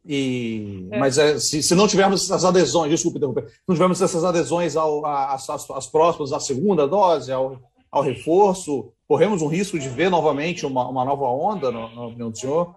E, 0.07 0.89
é. 0.91 0.99
Mas 0.99 1.19
é, 1.19 1.39
se, 1.39 1.63
se, 1.63 1.75
não 1.75 1.87
tivermos 1.87 2.25
essas 2.25 2.45
adesões, 2.45 2.91
desculpe 2.91 3.19
interromper, 3.19 3.49
se 3.49 3.61
não 3.69 3.75
tivermos 3.75 4.01
essas 4.01 4.25
adesões 4.25 4.75
às 4.77 5.87
próximas, 5.87 6.33
à 6.33 6.41
segunda 6.41 6.89
dose, 6.89 7.31
ao, 7.31 7.61
ao 7.91 8.03
reforço, 8.03 8.91
corremos 9.07 9.43
um 9.43 9.49
risco 9.49 9.79
de 9.79 9.89
ver 9.89 10.11
novamente 10.11 10.65
uma, 10.65 10.89
uma 10.89 11.05
nova 11.05 11.27
onda, 11.27 11.71
na, 11.71 11.95
na 11.95 12.07
opinião 12.07 12.31
do 12.31 12.39
senhor? 12.39 12.75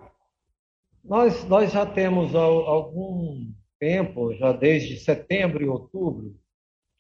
Nós, 1.04 1.44
nós 1.46 1.72
já 1.72 1.86
temos 1.86 2.36
algum 2.36 3.52
tempo, 3.80 4.34
já 4.36 4.52
desde 4.52 4.98
setembro 4.98 5.64
e 5.64 5.68
outubro, 5.68 6.36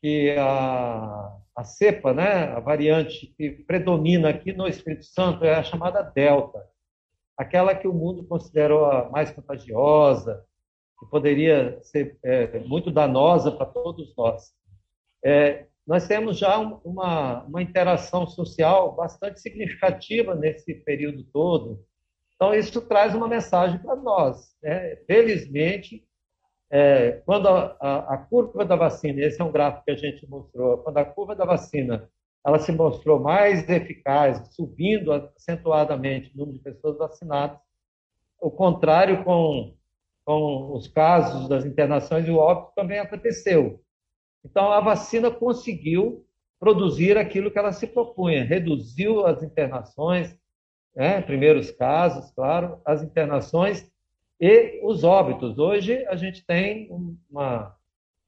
que 0.01 0.35
a, 0.37 1.37
a 1.55 1.63
cepa, 1.63 2.13
né, 2.13 2.45
a 2.45 2.59
variante 2.59 3.27
que 3.37 3.51
predomina 3.51 4.29
aqui 4.29 4.51
no 4.51 4.67
Espírito 4.67 5.05
Santo 5.05 5.45
é 5.45 5.53
a 5.53 5.63
chamada 5.63 6.01
Delta, 6.01 6.67
aquela 7.37 7.75
que 7.75 7.87
o 7.87 7.93
mundo 7.93 8.23
considerou 8.25 8.85
a 8.85 9.09
mais 9.09 9.31
contagiosa, 9.31 10.43
que 10.99 11.05
poderia 11.07 11.79
ser 11.83 12.17
é, 12.23 12.59
muito 12.59 12.91
danosa 12.91 13.51
para 13.51 13.65
todos 13.67 14.15
nós. 14.15 14.51
É, 15.23 15.67
nós 15.85 16.07
temos 16.07 16.37
já 16.37 16.57
uma, 16.57 17.43
uma 17.43 17.61
interação 17.61 18.25
social 18.25 18.95
bastante 18.95 19.39
significativa 19.39 20.35
nesse 20.35 20.73
período 20.73 21.23
todo. 21.25 21.85
Então, 22.41 22.55
isso 22.55 22.81
traz 22.81 23.13
uma 23.13 23.27
mensagem 23.27 23.77
para 23.77 23.95
nós. 23.95 24.57
Né? 24.63 24.95
Felizmente, 25.05 26.03
é, 26.71 27.21
quando 27.23 27.47
a, 27.47 27.77
a, 27.79 28.15
a, 28.15 28.17
curva 28.17 28.65
da 28.65 28.75
vacina, 28.75 29.21
esse 29.21 29.39
é 29.39 29.43
um 29.43 29.51
gráfico 29.51 29.85
que 29.85 29.91
a 29.91 29.95
gente 29.95 30.27
mostrou, 30.27 30.79
quando 30.79 30.97
a 30.97 31.05
curva 31.05 31.35
da 31.35 31.45
vacina 31.45 32.09
ela 32.43 32.57
se 32.57 32.71
mostrou 32.71 33.19
mais 33.19 33.69
eficaz, 33.69 34.55
subindo 34.55 35.13
acentuadamente 35.13 36.31
o 36.33 36.37
número 36.39 36.57
de 36.57 36.63
pessoas 36.63 36.97
vacinadas, 36.97 37.59
o 38.41 38.49
contrário 38.49 39.23
com, 39.23 39.75
com 40.25 40.73
os 40.73 40.87
casos 40.87 41.47
das 41.47 41.63
internações 41.63 42.27
e 42.27 42.31
o 42.31 42.37
óbito 42.37 42.73
também 42.75 42.97
aconteceu. 42.97 43.79
Então, 44.43 44.71
a 44.71 44.79
vacina 44.79 45.29
conseguiu 45.29 46.25
produzir 46.59 47.19
aquilo 47.19 47.51
que 47.51 47.59
ela 47.59 47.71
se 47.71 47.85
propunha, 47.85 48.43
reduziu 48.43 49.27
as 49.27 49.43
internações, 49.43 50.40
né, 50.95 51.21
primeiros 51.21 51.71
casos, 51.71 52.31
claro, 52.31 52.81
as 52.85 53.01
internações 53.01 53.89
e 54.39 54.79
os 54.83 55.03
óbitos. 55.03 55.57
Hoje 55.57 56.05
a 56.07 56.15
gente 56.15 56.45
tem 56.45 56.89
uma, 57.29 57.75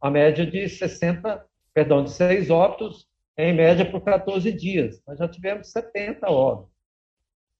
uma 0.01 0.11
média 0.11 0.45
de 0.45 0.69
60, 0.69 1.43
perdão, 1.73 2.03
de 2.03 2.11
6 2.11 2.49
óbitos 2.49 3.07
em 3.37 3.53
média 3.53 3.89
por 3.89 4.01
14 4.01 4.51
dias. 4.51 5.01
Nós 5.07 5.17
já 5.17 5.27
tivemos 5.27 5.71
70 5.71 6.29
óbitos. 6.29 6.71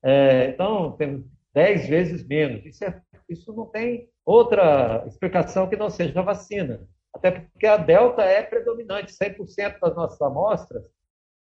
É, 0.04 0.50
então, 0.50 0.92
temos 0.94 1.26
10 1.54 1.88
vezes 1.88 2.28
menos. 2.28 2.66
Isso, 2.66 2.84
é, 2.84 3.02
isso 3.28 3.54
não 3.54 3.66
tem 3.66 4.10
outra 4.26 5.04
explicação 5.08 5.68
que 5.68 5.76
não 5.76 5.90
seja 5.90 6.20
a 6.20 6.24
vacina. 6.24 6.86
Até 7.14 7.32
porque 7.32 7.66
a 7.66 7.78
Delta 7.78 8.24
é 8.24 8.42
predominante. 8.44 9.14
100% 9.14 9.80
das 9.80 9.96
nossas 9.96 10.22
amostras, 10.22 10.84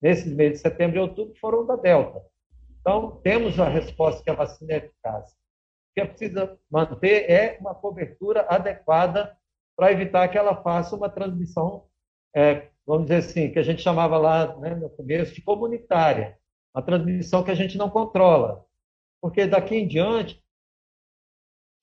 nesses 0.00 0.32
meses 0.34 0.58
de 0.58 0.68
setembro 0.68 0.96
e 0.96 1.00
outubro, 1.00 1.34
foram 1.40 1.66
da 1.66 1.76
Delta. 1.76 2.22
Então, 2.82 3.20
temos 3.22 3.58
a 3.58 3.68
resposta 3.68 4.22
que 4.22 4.30
a 4.30 4.34
vacina 4.34 4.74
é 4.74 4.76
eficaz 4.76 5.34
que 5.94 6.00
é 6.00 6.06
precisa 6.06 6.58
manter 6.70 7.30
é 7.30 7.58
uma 7.60 7.74
cobertura 7.74 8.46
adequada 8.48 9.36
para 9.76 9.92
evitar 9.92 10.28
que 10.28 10.38
ela 10.38 10.62
faça 10.62 10.96
uma 10.96 11.08
transmissão, 11.08 11.86
é, 12.34 12.70
vamos 12.86 13.04
dizer 13.04 13.16
assim, 13.16 13.52
que 13.52 13.58
a 13.58 13.62
gente 13.62 13.82
chamava 13.82 14.16
lá 14.18 14.56
né, 14.58 14.74
no 14.74 14.90
começo 14.90 15.34
de 15.34 15.42
comunitária, 15.42 16.38
uma 16.74 16.82
transmissão 16.82 17.44
que 17.44 17.50
a 17.50 17.54
gente 17.54 17.76
não 17.76 17.90
controla. 17.90 18.64
Porque 19.20 19.46
daqui 19.46 19.76
em 19.76 19.86
diante, 19.86 20.42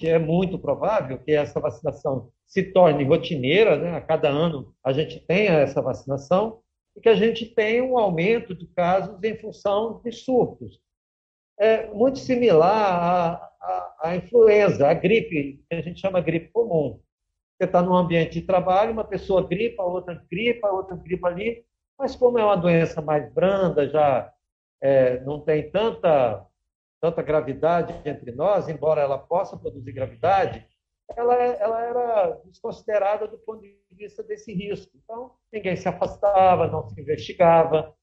é 0.02 0.18
muito 0.18 0.58
provável 0.58 1.20
que 1.20 1.32
essa 1.32 1.60
vacinação 1.60 2.32
se 2.48 2.64
torne 2.64 3.04
rotineira, 3.04 3.78
né? 3.78 3.98
a 3.98 4.02
cada 4.02 4.30
ano 4.30 4.74
a 4.84 4.94
gente 4.94 5.20
tenha 5.20 5.52
essa 5.60 5.82
vacinação, 5.82 6.62
e 6.96 7.02
que 7.02 7.10
a 7.10 7.16
gente 7.16 7.46
tenha 7.46 7.84
um 7.84 7.98
aumento 7.98 8.56
de 8.56 8.66
casos 8.68 9.22
em 9.24 9.38
função 9.38 10.02
de 10.02 10.12
surtos. 10.12 10.80
É 11.60 11.88
muito 11.88 12.20
similar 12.20 13.52
a, 13.60 13.96
a 14.04 14.16
influenza, 14.16 14.88
a 14.88 14.94
gripe, 14.94 15.64
que 15.70 15.76
a 15.76 15.82
gente 15.82 16.00
chama 16.00 16.22
gripe 16.22 16.50
comum. 16.52 17.00
Você 17.58 17.66
está 17.66 17.82
num 17.82 17.96
ambiente 17.96 18.40
de 18.40 18.48
trabalho, 18.48 18.94
uma 18.94 19.04
pessoa 19.04 19.46
gripa, 19.46 19.84
outra 19.84 20.26
gripa, 20.32 20.70
outra 20.70 20.96
gripa 20.96 21.28
ali, 21.28 21.66
mas 21.98 22.16
como 22.16 22.40
é 22.40 22.46
uma 22.46 22.56
doença 22.56 23.02
mais 23.02 23.30
branda, 23.34 23.90
já 23.90 24.32
é, 24.82 25.20
não 25.22 25.42
tem 25.42 25.70
tanta, 25.70 26.46
tanta 27.02 27.22
gravidade 27.22 27.94
entre 28.06 28.32
nós, 28.32 28.70
embora 28.70 29.02
ela 29.02 29.18
possa 29.18 29.58
produzir 29.58 29.92
gravidade, 29.92 30.66
ela, 31.18 31.36
ela 31.36 31.82
era 31.86 32.42
desconsiderada 32.46 33.28
do 33.28 33.38
ponto 33.40 33.62
de 33.62 33.78
vista 33.92 34.24
desse 34.24 34.54
risco. 34.54 34.92
Então, 35.04 35.34
ninguém 35.52 35.76
se 35.76 35.90
afastava, 35.90 36.68
não 36.68 36.88
se 36.88 37.02
investigava. 37.02 37.94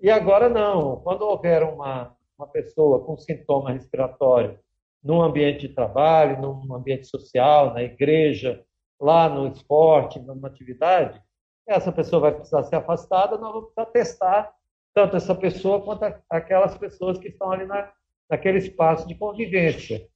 E 0.00 0.10
agora 0.10 0.48
não. 0.48 0.96
Quando 1.00 1.22
houver 1.22 1.62
uma, 1.62 2.16
uma 2.38 2.46
pessoa 2.46 3.04
com 3.04 3.16
sintoma 3.16 3.72
respiratório 3.72 4.58
num 5.02 5.20
ambiente 5.20 5.66
de 5.66 5.74
trabalho, 5.74 6.40
num 6.40 6.74
ambiente 6.74 7.06
social, 7.06 7.72
na 7.72 7.82
igreja, 7.82 8.64
lá 9.00 9.28
no 9.28 9.48
esporte, 9.48 10.18
numa 10.18 10.48
atividade, 10.48 11.20
essa 11.66 11.92
pessoa 11.92 12.20
vai 12.20 12.34
precisar 12.34 12.62
ser 12.64 12.76
afastada, 12.76 13.36
nós 13.36 13.52
vamos 13.52 13.72
precisar 13.72 13.92
testar 13.92 14.54
tanto 14.94 15.16
essa 15.16 15.34
pessoa 15.34 15.82
quanto 15.82 16.02
aquelas 16.28 16.76
pessoas 16.76 17.18
que 17.18 17.28
estão 17.28 17.52
ali 17.52 17.66
na, 17.66 17.92
naquele 18.28 18.58
espaço 18.58 19.06
de 19.06 19.14
convivência. 19.14 20.06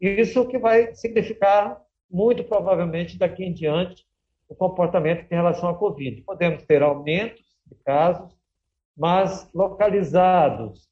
Isso 0.00 0.48
que 0.48 0.58
vai 0.58 0.94
significar, 0.94 1.80
muito 2.10 2.42
provavelmente, 2.42 3.18
daqui 3.18 3.44
em 3.44 3.52
diante, 3.52 4.04
o 4.48 4.54
comportamento 4.54 5.30
em 5.30 5.34
relação 5.34 5.68
à 5.68 5.74
Covid. 5.74 6.22
Podemos 6.22 6.64
ter 6.64 6.82
aumentos 6.82 7.44
de 7.66 7.74
casos, 7.84 8.36
mas 8.96 9.48
localizados 9.54 10.91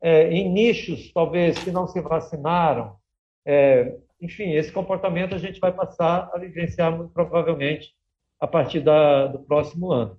é, 0.00 0.30
em 0.30 0.48
nichos, 0.48 1.12
talvez, 1.12 1.58
que 1.58 1.70
não 1.70 1.86
se 1.86 2.00
vacinaram. 2.00 2.96
É, 3.44 3.96
enfim, 4.20 4.52
esse 4.52 4.70
comportamento 4.72 5.34
a 5.34 5.38
gente 5.38 5.60
vai 5.60 5.72
passar 5.72 6.30
a 6.32 6.38
vivenciar 6.38 6.96
muito 6.96 7.12
provavelmente 7.12 7.94
a 8.40 8.46
partir 8.46 8.80
da, 8.80 9.26
do 9.26 9.38
próximo 9.40 9.92
ano. 9.92 10.18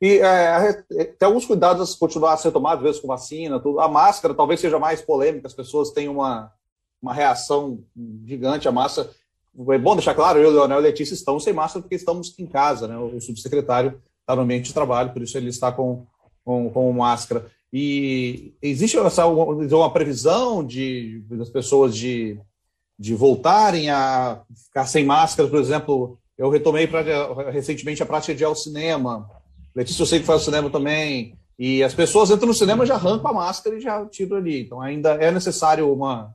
E 0.00 0.18
é, 0.18 0.72
tem 1.18 1.26
alguns 1.26 1.44
cuidados 1.44 1.94
a 1.94 1.98
continuar 1.98 2.32
a 2.32 2.36
ser 2.36 2.50
tomados, 2.50 2.82
vezes 2.82 3.00
com 3.00 3.06
vacina, 3.06 3.60
tudo. 3.60 3.80
A 3.80 3.88
máscara 3.88 4.32
talvez 4.32 4.58
seja 4.60 4.78
mais 4.78 5.02
polêmica, 5.02 5.46
as 5.46 5.52
pessoas 5.52 5.90
têm 5.90 6.08
uma, 6.08 6.50
uma 7.02 7.12
reação 7.12 7.84
gigante 8.24 8.66
à 8.66 8.72
máscara. 8.72 9.10
É 9.68 9.78
bom 9.78 9.94
deixar 9.94 10.14
claro, 10.14 10.38
eu, 10.38 10.50
Leonel 10.50 10.78
e 10.78 10.82
Letícia 10.82 11.12
estamos 11.12 11.44
sem 11.44 11.52
máscara 11.52 11.82
porque 11.82 11.96
estamos 11.96 12.38
em 12.38 12.46
casa, 12.46 12.88
né? 12.88 12.96
O 12.96 13.20
subsecretário 13.20 14.00
está 14.20 14.34
no 14.34 14.42
ambiente 14.42 14.66
de 14.66 14.74
trabalho, 14.74 15.12
por 15.12 15.20
isso 15.20 15.36
ele 15.36 15.50
está 15.50 15.70
com, 15.70 16.06
com, 16.44 16.70
com 16.70 16.92
máscara. 16.92 17.44
E 17.72 18.54
existe 18.60 18.98
essa, 18.98 19.26
uma 19.26 19.92
previsão 19.92 20.64
de, 20.64 21.22
das 21.28 21.48
pessoas 21.48 21.94
de, 21.94 22.38
de 22.98 23.14
voltarem 23.14 23.90
a 23.90 24.42
ficar 24.66 24.86
sem 24.86 25.04
máscara, 25.04 25.48
por 25.48 25.60
exemplo? 25.60 26.18
Eu 26.36 26.50
retomei 26.50 26.86
pra, 26.86 27.02
recentemente 27.50 28.02
a 28.02 28.06
prática 28.06 28.34
de 28.34 28.42
ir 28.42 28.46
ao 28.46 28.56
cinema. 28.56 29.28
Letícia, 29.74 30.02
eu 30.02 30.06
sei 30.06 30.20
que 30.20 30.26
faz 30.26 30.42
cinema 30.42 30.68
também. 30.68 31.38
E 31.58 31.82
as 31.82 31.94
pessoas 31.94 32.30
entram 32.30 32.48
no 32.48 32.54
cinema 32.54 32.86
já 32.86 32.94
arrancam 32.94 33.30
a 33.30 33.34
máscara 33.34 33.76
e 33.76 33.80
já 33.80 34.04
tiram 34.06 34.38
ali. 34.38 34.62
Então 34.62 34.80
ainda 34.80 35.10
é 35.10 35.30
necessário 35.30 35.92
uma. 35.92 36.34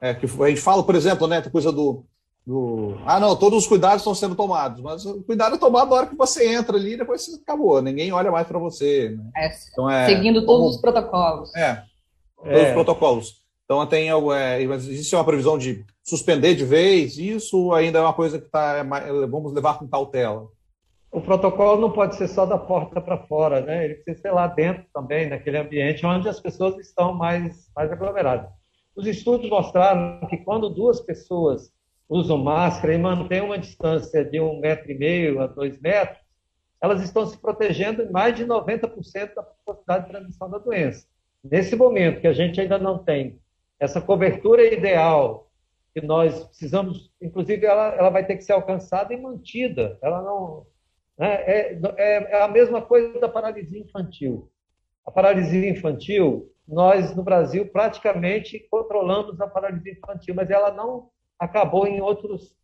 É, 0.00 0.14
que 0.14 0.24
a 0.24 0.48
gente 0.48 0.60
fala, 0.60 0.82
por 0.82 0.94
exemplo, 0.94 1.26
né, 1.26 1.42
coisa 1.42 1.70
do 1.70 2.06
do, 2.46 2.96
ah, 3.06 3.20
não, 3.20 3.36
todos 3.36 3.60
os 3.60 3.68
cuidados 3.68 3.98
estão 3.98 4.14
sendo 4.14 4.34
tomados, 4.34 4.80
mas 4.80 5.04
o 5.04 5.22
cuidado 5.22 5.56
é 5.56 5.58
tomado 5.58 5.90
na 5.90 5.96
hora 5.96 6.06
que 6.06 6.16
você 6.16 6.52
entra 6.52 6.76
ali, 6.76 6.96
depois 6.96 7.24
você 7.24 7.40
acabou, 7.40 7.80
ninguém 7.82 8.12
olha 8.12 8.30
mais 8.30 8.46
para 8.46 8.58
você. 8.58 9.10
Né? 9.10 9.30
É, 9.36 9.50
então, 9.72 9.90
é, 9.90 10.06
seguindo 10.06 10.44
todos 10.44 10.56
como, 10.56 10.68
os 10.70 10.80
protocolos. 10.80 11.54
É, 11.54 11.82
todos 12.36 12.58
é. 12.58 12.68
os 12.68 12.72
protocolos. 12.72 13.40
Então 13.64 13.86
tem 13.86 14.10
algo, 14.10 14.32
é, 14.32 14.60
existe 14.62 15.14
uma 15.14 15.24
previsão 15.24 15.56
de 15.56 15.84
suspender 16.02 16.56
de 16.56 16.64
vez, 16.64 17.18
isso 17.18 17.72
ainda 17.72 18.00
é 18.00 18.02
uma 18.02 18.12
coisa 18.12 18.40
que 18.40 18.48
tá, 18.48 18.78
é 18.78 19.26
vamos 19.28 19.52
levar 19.52 19.78
com 19.78 19.86
cautela. 19.86 20.48
O 21.12 21.20
protocolo 21.20 21.80
não 21.80 21.90
pode 21.90 22.16
ser 22.16 22.28
só 22.28 22.46
da 22.46 22.56
porta 22.56 23.00
para 23.00 23.18
fora, 23.26 23.60
né? 23.60 23.84
Ele 23.84 23.94
precisa 23.94 24.22
ser 24.22 24.30
lá 24.32 24.46
dentro 24.46 24.84
também, 24.94 25.28
naquele 25.28 25.58
ambiente 25.58 26.06
onde 26.06 26.28
as 26.28 26.38
pessoas 26.38 26.78
estão 26.78 27.12
mais, 27.12 27.68
mais 27.74 27.90
aglomeradas. 27.90 28.48
Os 28.94 29.06
estudos 29.06 29.50
mostraram 29.50 30.26
que 30.28 30.36
quando 30.38 30.68
duas 30.68 31.00
pessoas 31.00 31.72
usam 32.10 32.36
máscara 32.36 32.92
e 32.92 32.98
mantêm 32.98 33.40
uma 33.40 33.56
distância 33.56 34.24
de 34.24 34.40
um 34.40 34.58
metro 34.58 34.90
e 34.90 34.98
meio 34.98 35.40
a 35.40 35.46
dois 35.46 35.80
metros, 35.80 36.18
elas 36.82 37.00
estão 37.02 37.24
se 37.24 37.38
protegendo 37.38 38.02
em 38.02 38.10
mais 38.10 38.34
de 38.34 38.44
90% 38.44 39.34
da 39.34 39.42
possibilidade 39.44 40.06
de 40.06 40.10
transmissão 40.10 40.50
da 40.50 40.58
doença. 40.58 41.06
Nesse 41.44 41.76
momento 41.76 42.20
que 42.20 42.26
a 42.26 42.32
gente 42.32 42.60
ainda 42.60 42.78
não 42.78 42.98
tem 42.98 43.38
essa 43.78 44.00
cobertura 44.00 44.64
ideal, 44.64 45.48
que 45.94 46.00
nós 46.00 46.44
precisamos, 46.46 47.12
inclusive 47.22 47.64
ela, 47.64 47.94
ela 47.94 48.10
vai 48.10 48.26
ter 48.26 48.36
que 48.36 48.42
ser 48.42 48.52
alcançada 48.52 49.14
e 49.14 49.20
mantida. 49.20 49.96
Ela 50.02 50.20
não 50.20 50.66
né, 51.16 51.34
é, 51.46 51.80
é, 51.96 52.32
é 52.32 52.42
a 52.42 52.48
mesma 52.48 52.82
coisa 52.82 53.20
da 53.20 53.28
paralisia 53.28 53.78
infantil. 53.78 54.50
A 55.06 55.10
paralisia 55.10 55.68
infantil, 55.68 56.50
nós 56.66 57.14
no 57.14 57.22
Brasil 57.22 57.66
praticamente 57.66 58.66
controlamos 58.70 59.40
a 59.40 59.46
paralisia 59.46 59.92
infantil, 59.92 60.34
mas 60.34 60.50
ela 60.50 60.72
não 60.72 61.08
acabou 61.40 61.86
em 61.86 62.00
outros 62.00 62.54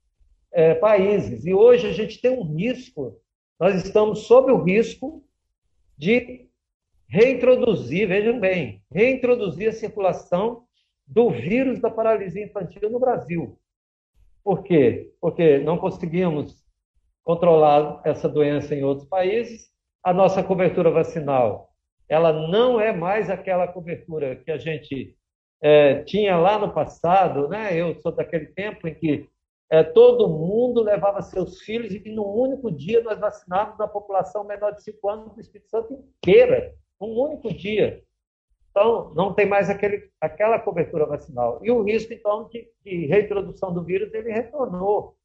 é, 0.53 0.75
países. 0.75 1.45
E 1.45 1.53
hoje 1.53 1.89
a 1.89 1.93
gente 1.93 2.21
tem 2.21 2.31
um 2.31 2.55
risco, 2.55 3.19
nós 3.59 3.75
estamos 3.83 4.27
sob 4.27 4.53
o 4.53 4.63
risco 4.63 5.25
de 5.99 6.47
reintroduzir, 7.09 8.07
vejam 8.07 8.39
bem, 8.39 8.83
reintroduzir 8.93 9.71
a 9.71 9.73
circulação 9.73 10.65
do 11.07 11.31
vírus 11.31 11.81
da 11.81 11.91
paralisia 11.91 12.45
infantil 12.45 12.91
no 12.91 13.01
Brasil. 13.01 13.59
Por 14.45 14.63
quê? 14.63 15.13
Porque 15.21 15.59
não 15.59 15.79
conseguimos 15.79 16.65
controlar 17.25 18.03
essa 18.05 18.29
doença 18.29 18.75
em 18.75 18.85
outros 18.85 19.09
países, 19.09 19.73
a 20.05 20.13
nossa 20.13 20.43
cobertura 20.43 20.91
vacinal 20.91 21.67
ela 22.09 22.33
não 22.33 22.81
é 22.81 22.93
mais 22.93 23.31
aquela 23.31 23.67
cobertura 23.67 24.37
que 24.37 24.51
a 24.51 24.59
gente 24.59 25.17
é, 25.61 26.03
tinha 26.05 26.37
lá 26.37 26.59
no 26.59 26.73
passado, 26.73 27.49
né? 27.49 27.75
Eu 27.77 27.95
sou 28.01 28.13
daquele 28.13 28.47
tempo 28.47 28.87
em 28.87 28.95
que 28.95 29.29
é, 29.71 29.83
todo 29.83 30.29
mundo 30.29 30.83
levava 30.83 31.23
seus 31.23 31.61
filhos 31.61 31.93
e 31.93 31.99
num 32.11 32.27
único 32.27 32.71
dia 32.71 33.03
nós 33.03 33.19
vacinávamos 33.19 33.81
a 33.81 33.89
população 33.89 34.45
menor 34.45 34.73
de 34.73 34.83
5 34.83 35.09
anos 35.09 35.35
do 35.35 35.41
Espírito 35.41 35.71
Santo 35.71 35.93
inteira, 35.95 36.75
num 37.01 37.19
único 37.19 37.53
dia. 37.53 38.03
Então, 38.71 39.13
não 39.15 39.33
tem 39.33 39.47
mais 39.47 39.71
aquele, 39.71 40.11
aquela 40.21 40.59
cobertura 40.59 41.07
vacinal. 41.07 41.61
E 41.63 41.71
o 41.71 41.83
risco, 41.83 42.13
então, 42.13 42.47
de, 42.49 42.69
de 42.85 43.07
reintrodução 43.07 43.73
do 43.73 43.83
vírus, 43.83 44.13
ele 44.13 44.31
retornou. 44.31 45.17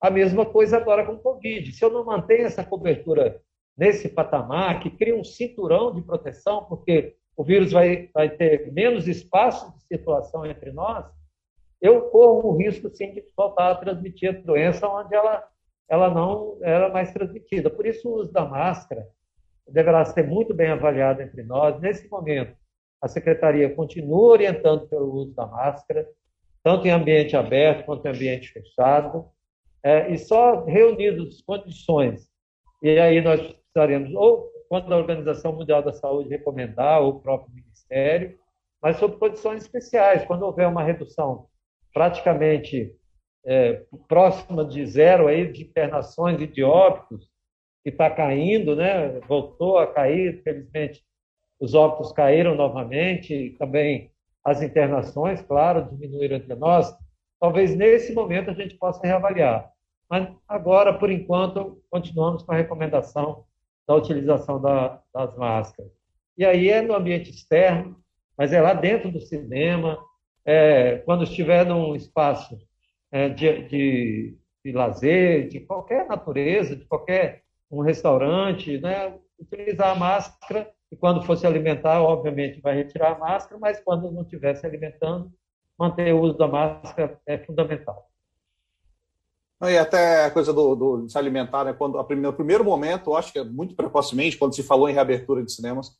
A 0.00 0.10
mesma 0.10 0.46
coisa 0.46 0.78
agora 0.78 1.04
com 1.04 1.12
o 1.12 1.18
Covid. 1.18 1.72
Se 1.72 1.84
eu 1.84 1.90
não 1.90 2.04
mantenho 2.04 2.46
essa 2.46 2.64
cobertura 2.64 3.42
nesse 3.76 4.08
patamar, 4.08 4.80
que 4.80 4.90
cria 4.90 5.14
um 5.14 5.24
cinturão 5.24 5.92
de 5.92 6.00
proteção, 6.00 6.64
porque 6.64 7.14
o 7.36 7.44
vírus 7.44 7.72
vai, 7.72 8.08
vai 8.14 8.30
ter 8.30 8.72
menos 8.72 9.06
espaço 9.06 9.72
de 9.76 9.82
circulação 9.84 10.46
entre 10.46 10.72
nós, 10.72 11.04
eu 11.80 12.02
corro 12.02 12.50
o 12.50 12.56
risco, 12.56 12.88
sim, 12.88 13.12
de 13.12 13.22
voltar 13.36 13.70
a 13.70 13.74
transmitir 13.74 14.30
a 14.30 14.40
doença 14.40 14.88
onde 14.88 15.14
ela, 15.14 15.46
ela 15.88 16.10
não 16.10 16.58
era 16.62 16.88
mais 16.88 17.12
transmitida. 17.12 17.68
Por 17.68 17.86
isso, 17.86 18.08
o 18.08 18.20
uso 18.20 18.32
da 18.32 18.44
máscara 18.44 19.06
deverá 19.68 20.04
ser 20.04 20.26
muito 20.26 20.54
bem 20.54 20.70
avaliado 20.70 21.20
entre 21.20 21.42
nós. 21.42 21.78
Nesse 21.80 22.08
momento, 22.08 22.56
a 23.02 23.08
Secretaria 23.08 23.74
continua 23.74 24.32
orientando 24.32 24.88
pelo 24.88 25.12
uso 25.12 25.34
da 25.34 25.46
máscara, 25.46 26.08
tanto 26.62 26.86
em 26.86 26.90
ambiente 26.90 27.36
aberto 27.36 27.84
quanto 27.84 28.06
em 28.06 28.10
ambiente 28.10 28.50
fechado, 28.50 29.26
é, 29.82 30.10
e 30.10 30.18
só 30.18 30.64
reunidas 30.64 31.42
condições, 31.42 32.28
e 32.82 32.98
aí 32.98 33.20
nós 33.20 33.40
precisaremos, 33.40 34.12
ou 34.14 34.50
quando 34.68 34.92
a 34.92 34.96
Organização 34.96 35.52
Mundial 35.52 35.82
da 35.82 35.92
Saúde 35.92 36.28
recomendar, 36.28 37.00
ou 37.02 37.10
o 37.10 37.20
próprio 37.20 37.54
Ministério, 37.54 38.38
mas 38.82 38.96
sob 38.98 39.16
condições 39.16 39.62
especiais, 39.62 40.24
quando 40.24 40.42
houver 40.42 40.68
uma 40.68 40.82
redução 40.82 41.46
praticamente 41.92 42.94
é, 43.44 43.82
próxima 44.06 44.64
de 44.64 44.84
zero 44.86 45.28
aí 45.28 45.50
de 45.50 45.62
internações 45.62 46.40
e 46.40 46.46
de 46.46 46.62
óbitos, 46.62 47.30
que 47.82 47.90
está 47.90 48.10
caindo, 48.10 48.74
né? 48.74 49.20
voltou 49.28 49.78
a 49.78 49.86
cair, 49.86 50.42
felizmente 50.42 51.02
os 51.58 51.72
óbitos 51.72 52.12
caíram 52.12 52.54
novamente, 52.54 53.32
e 53.32 53.50
também 53.50 54.10
as 54.44 54.60
internações, 54.60 55.40
claro, 55.40 55.88
diminuíram 55.90 56.36
entre 56.36 56.54
nós. 56.54 56.94
Talvez 57.40 57.74
nesse 57.74 58.12
momento 58.12 58.50
a 58.50 58.54
gente 58.54 58.74
possa 58.76 59.00
reavaliar. 59.06 59.70
Mas 60.10 60.28
agora, 60.46 60.92
por 60.92 61.10
enquanto, 61.10 61.82
continuamos 61.90 62.42
com 62.42 62.52
a 62.52 62.56
recomendação 62.56 63.45
da 63.86 63.94
utilização 63.94 64.60
da, 64.60 65.00
das 65.14 65.36
máscaras. 65.36 65.90
E 66.36 66.44
aí 66.44 66.68
é 66.68 66.82
no 66.82 66.94
ambiente 66.94 67.30
externo, 67.30 67.96
mas 68.36 68.52
é 68.52 68.60
lá 68.60 68.74
dentro 68.74 69.10
do 69.10 69.20
cinema, 69.20 69.98
é, 70.44 70.98
quando 70.98 71.24
estiver 71.24 71.64
num 71.64 71.94
espaço 71.94 72.58
é, 73.10 73.28
de, 73.28 73.62
de, 73.68 74.38
de, 74.64 74.72
lazer, 74.72 75.48
de 75.48 75.60
qualquer 75.60 76.06
natureza, 76.06 76.76
de 76.76 76.84
qualquer 76.84 77.42
um 77.70 77.80
restaurante, 77.80 78.78
né, 78.78 79.18
utilizar 79.38 79.90
a 79.90 79.98
máscara 79.98 80.70
e 80.90 80.96
quando 80.96 81.22
for 81.22 81.36
se 81.36 81.46
alimentar, 81.46 82.00
obviamente 82.00 82.60
vai 82.60 82.76
retirar 82.76 83.12
a 83.12 83.18
máscara, 83.18 83.58
mas 83.58 83.80
quando 83.80 84.10
não 84.10 84.22
estiver 84.22 84.54
se 84.54 84.66
alimentando, 84.66 85.32
manter 85.78 86.14
o 86.14 86.20
uso 86.20 86.38
da 86.38 86.46
máscara 86.46 87.18
é 87.26 87.38
fundamental. 87.38 88.08
E 89.62 89.78
até 89.78 90.26
a 90.26 90.30
coisa 90.30 90.52
do, 90.52 90.74
do 90.74 91.08
se 91.08 91.16
alimentar, 91.16 91.64
né? 91.64 91.72
Quando, 91.72 91.96
no 91.96 92.32
primeiro 92.32 92.64
momento, 92.64 93.14
acho 93.14 93.32
que 93.32 93.38
é 93.38 93.44
muito 93.44 93.74
precocemente, 93.74 94.36
quando 94.36 94.54
se 94.54 94.62
falou 94.62 94.88
em 94.88 94.92
reabertura 94.92 95.42
de 95.42 95.50
cinemas, 95.50 95.92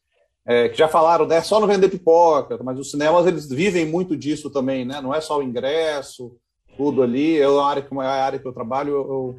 é, 0.47 0.69
que 0.69 0.77
já 0.77 0.89
falaram, 0.89 1.27
né? 1.27 1.41
Só 1.41 1.59
não 1.59 1.67
vender 1.67 1.89
pipoca, 1.89 2.59
mas 2.63 2.79
os 2.79 2.91
cinemas 2.91 3.27
eles 3.27 3.49
vivem 3.49 3.87
muito 3.87 4.15
disso 4.15 4.51
também, 4.51 4.85
né? 4.85 5.01
Não 5.01 5.15
é 5.15 5.21
só 5.23 5.39
o 5.39 5.43
ingresso, 5.43 6.37
tudo 6.77 7.03
ali. 7.03 7.35
Eu, 7.35 7.59
a 7.61 7.69
área 7.69 7.83
que, 7.83 7.99
a 7.99 8.25
área 8.25 8.39
que 8.39 8.47
eu 8.47 8.53
trabalho, 8.53 8.93
eu, 8.93 9.37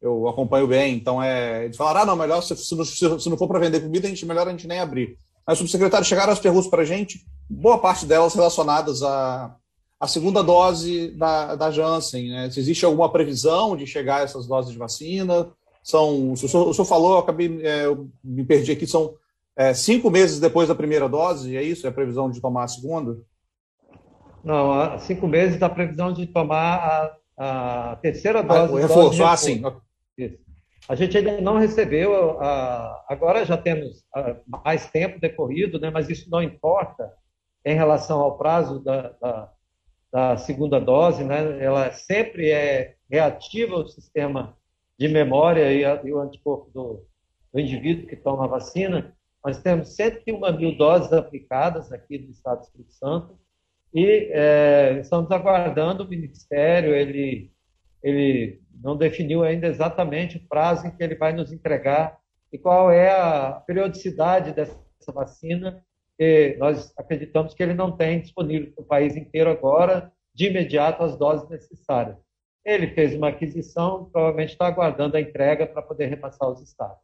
eu 0.00 0.28
acompanho 0.28 0.66
bem. 0.66 0.94
Então, 0.94 1.22
é, 1.22 1.66
eles 1.66 1.76
falaram, 1.76 2.00
ah, 2.00 2.06
não, 2.06 2.16
melhor 2.16 2.40
se, 2.42 2.56
se, 2.56 2.84
se 2.86 3.30
não 3.30 3.36
for 3.36 3.48
para 3.48 3.60
vender 3.60 3.80
comida, 3.80 4.06
a 4.06 4.10
gente, 4.10 4.24
melhor 4.24 4.48
a 4.48 4.50
gente 4.50 4.66
nem 4.66 4.80
abrir. 4.80 5.18
Mas, 5.46 5.58
subsecretário, 5.58 6.06
chegaram 6.06 6.32
as 6.32 6.40
perguntas 6.40 6.68
para 6.68 6.82
a 6.82 6.86
gente, 6.86 7.24
boa 7.48 7.78
parte 7.78 8.06
delas 8.06 8.34
relacionadas 8.34 9.02
a 9.02 9.54
a 10.00 10.06
segunda 10.06 10.42
dose 10.42 11.08
da, 11.12 11.56
da 11.56 11.70
Janssen, 11.70 12.30
né? 12.30 12.50
Se 12.50 12.60
existe 12.60 12.84
alguma 12.84 13.10
previsão 13.10 13.76
de 13.76 13.86
chegar 13.86 14.20
a 14.20 14.22
essas 14.22 14.46
doses 14.46 14.72
de 14.72 14.78
vacina? 14.78 15.50
São, 15.82 16.32
o 16.32 16.36
senhor, 16.36 16.68
o 16.68 16.74
senhor 16.74 16.84
falou, 16.84 17.12
eu 17.12 17.18
acabei, 17.18 17.60
é, 17.62 17.86
eu 17.86 18.08
me 18.22 18.44
perdi 18.44 18.72
aqui, 18.72 18.86
são 18.86 19.14
é, 19.56 19.74
cinco 19.74 20.10
meses 20.10 20.38
depois 20.38 20.68
da 20.68 20.74
primeira 20.74 21.08
dose, 21.08 21.56
é 21.56 21.62
isso? 21.62 21.86
É 21.86 21.90
a 21.90 21.92
previsão 21.92 22.30
de 22.30 22.40
tomar 22.40 22.64
a 22.64 22.68
segunda? 22.68 23.18
Não, 24.44 24.98
cinco 25.00 25.26
meses 25.26 25.58
da 25.58 25.68
previsão 25.68 26.12
de 26.12 26.26
tomar 26.26 27.16
a, 27.36 27.92
a 27.92 27.96
terceira 27.96 28.42
dose. 28.42 28.72
Ah, 28.72 28.74
o 28.74 28.76
reforço, 28.76 29.18
dose 29.18 29.22
ah, 29.22 29.36
sim. 29.36 29.62
Isso. 30.16 30.38
A 30.88 30.94
gente 30.94 31.18
ainda 31.18 31.40
não 31.40 31.58
recebeu, 31.58 32.40
a, 32.40 33.04
agora 33.08 33.44
já 33.44 33.56
temos 33.56 34.04
mais 34.46 34.88
tempo 34.90 35.20
decorrido, 35.20 35.80
né, 35.80 35.90
mas 35.90 36.08
isso 36.08 36.30
não 36.30 36.42
importa 36.42 37.12
em 37.64 37.74
relação 37.74 38.20
ao 38.20 38.38
prazo 38.38 38.78
da, 38.80 39.12
da 39.20 39.52
da 40.12 40.36
segunda 40.36 40.80
dose, 40.80 41.22
né, 41.22 41.62
ela 41.62 41.92
sempre 41.92 42.50
é 42.50 42.94
reativa 43.10 43.74
ao 43.74 43.86
sistema 43.86 44.56
de 44.98 45.08
memória 45.08 45.72
e, 45.72 45.84
a, 45.84 46.00
e 46.02 46.12
o 46.12 46.20
anticorpo 46.20 46.70
do, 46.70 47.06
do, 47.52 47.60
indivíduo 47.60 48.06
que 48.06 48.16
toma 48.16 48.44
a 48.44 48.48
vacina. 48.48 49.14
Nós 49.44 49.62
temos 49.62 49.94
101 49.94 50.56
mil 50.56 50.76
doses 50.76 51.12
aplicadas 51.12 51.92
aqui 51.92 52.18
no 52.18 52.30
Estado 52.30 52.58
do 52.58 52.64
Espírito 52.64 52.92
Santo 52.92 53.38
e 53.94 54.30
é, 54.32 54.98
estamos 55.00 55.30
aguardando 55.30 56.04
o 56.04 56.08
Ministério, 56.08 56.94
ele, 56.94 57.50
ele 58.02 58.60
não 58.82 58.96
definiu 58.96 59.42
ainda 59.42 59.66
exatamente 59.66 60.36
o 60.36 60.48
prazo 60.48 60.86
em 60.86 60.90
que 60.90 61.02
ele 61.02 61.14
vai 61.14 61.32
nos 61.32 61.52
entregar 61.52 62.18
e 62.52 62.58
qual 62.58 62.90
é 62.90 63.10
a 63.10 63.52
periodicidade 63.66 64.52
dessa 64.52 64.76
vacina 65.12 65.82
porque 66.18 66.56
nós 66.58 66.92
acreditamos 66.98 67.54
que 67.54 67.62
ele 67.62 67.74
não 67.74 67.92
tem 67.92 68.20
disponível 68.20 68.72
para 68.74 68.82
o 68.82 68.86
país 68.86 69.16
inteiro 69.16 69.48
agora, 69.48 70.12
de 70.34 70.48
imediato, 70.48 71.04
as 71.04 71.16
doses 71.16 71.48
necessárias. 71.48 72.16
Ele 72.66 72.88
fez 72.88 73.14
uma 73.14 73.28
aquisição, 73.28 74.10
provavelmente 74.12 74.50
está 74.50 74.66
aguardando 74.66 75.16
a 75.16 75.20
entrega 75.20 75.64
para 75.64 75.80
poder 75.80 76.06
repassar 76.06 76.48
aos 76.48 76.60
estados. 76.60 76.98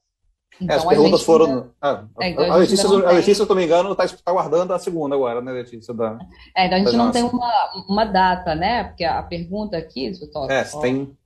Então, 0.61 0.77
as 0.77 0.85
perguntas 0.85 1.23
foram. 1.23 1.47
Ainda... 1.47 1.71
Ah, 1.81 2.05
é, 2.21 2.29
então 2.29 2.53
a, 2.53 2.57
Letícia, 2.57 2.89
a 2.89 3.13
Letícia, 3.13 3.35
se 3.35 3.43
eu 3.43 3.47
não 3.47 3.57
me 3.57 3.65
engano, 3.65 3.93
está 3.93 4.07
tá 4.07 4.17
aguardando 4.27 4.73
a 4.73 4.79
segunda 4.79 5.15
agora, 5.15 5.41
né, 5.41 5.53
Letícia? 5.53 5.95
Da, 5.95 6.19
é, 6.57 6.67
então 6.67 6.79
a 6.79 6.81
gente 6.81 6.97
não 6.97 7.11
tem 7.11 7.23
uma, 7.23 7.85
uma 7.89 8.05
data, 8.05 8.55
né? 8.55 8.85
Porque 8.85 9.05
a 9.05 9.23
pergunta 9.23 9.77
aqui, 9.77 10.11
doutor. 10.11 10.51
É, 10.51 10.65
tem. 10.81 11.17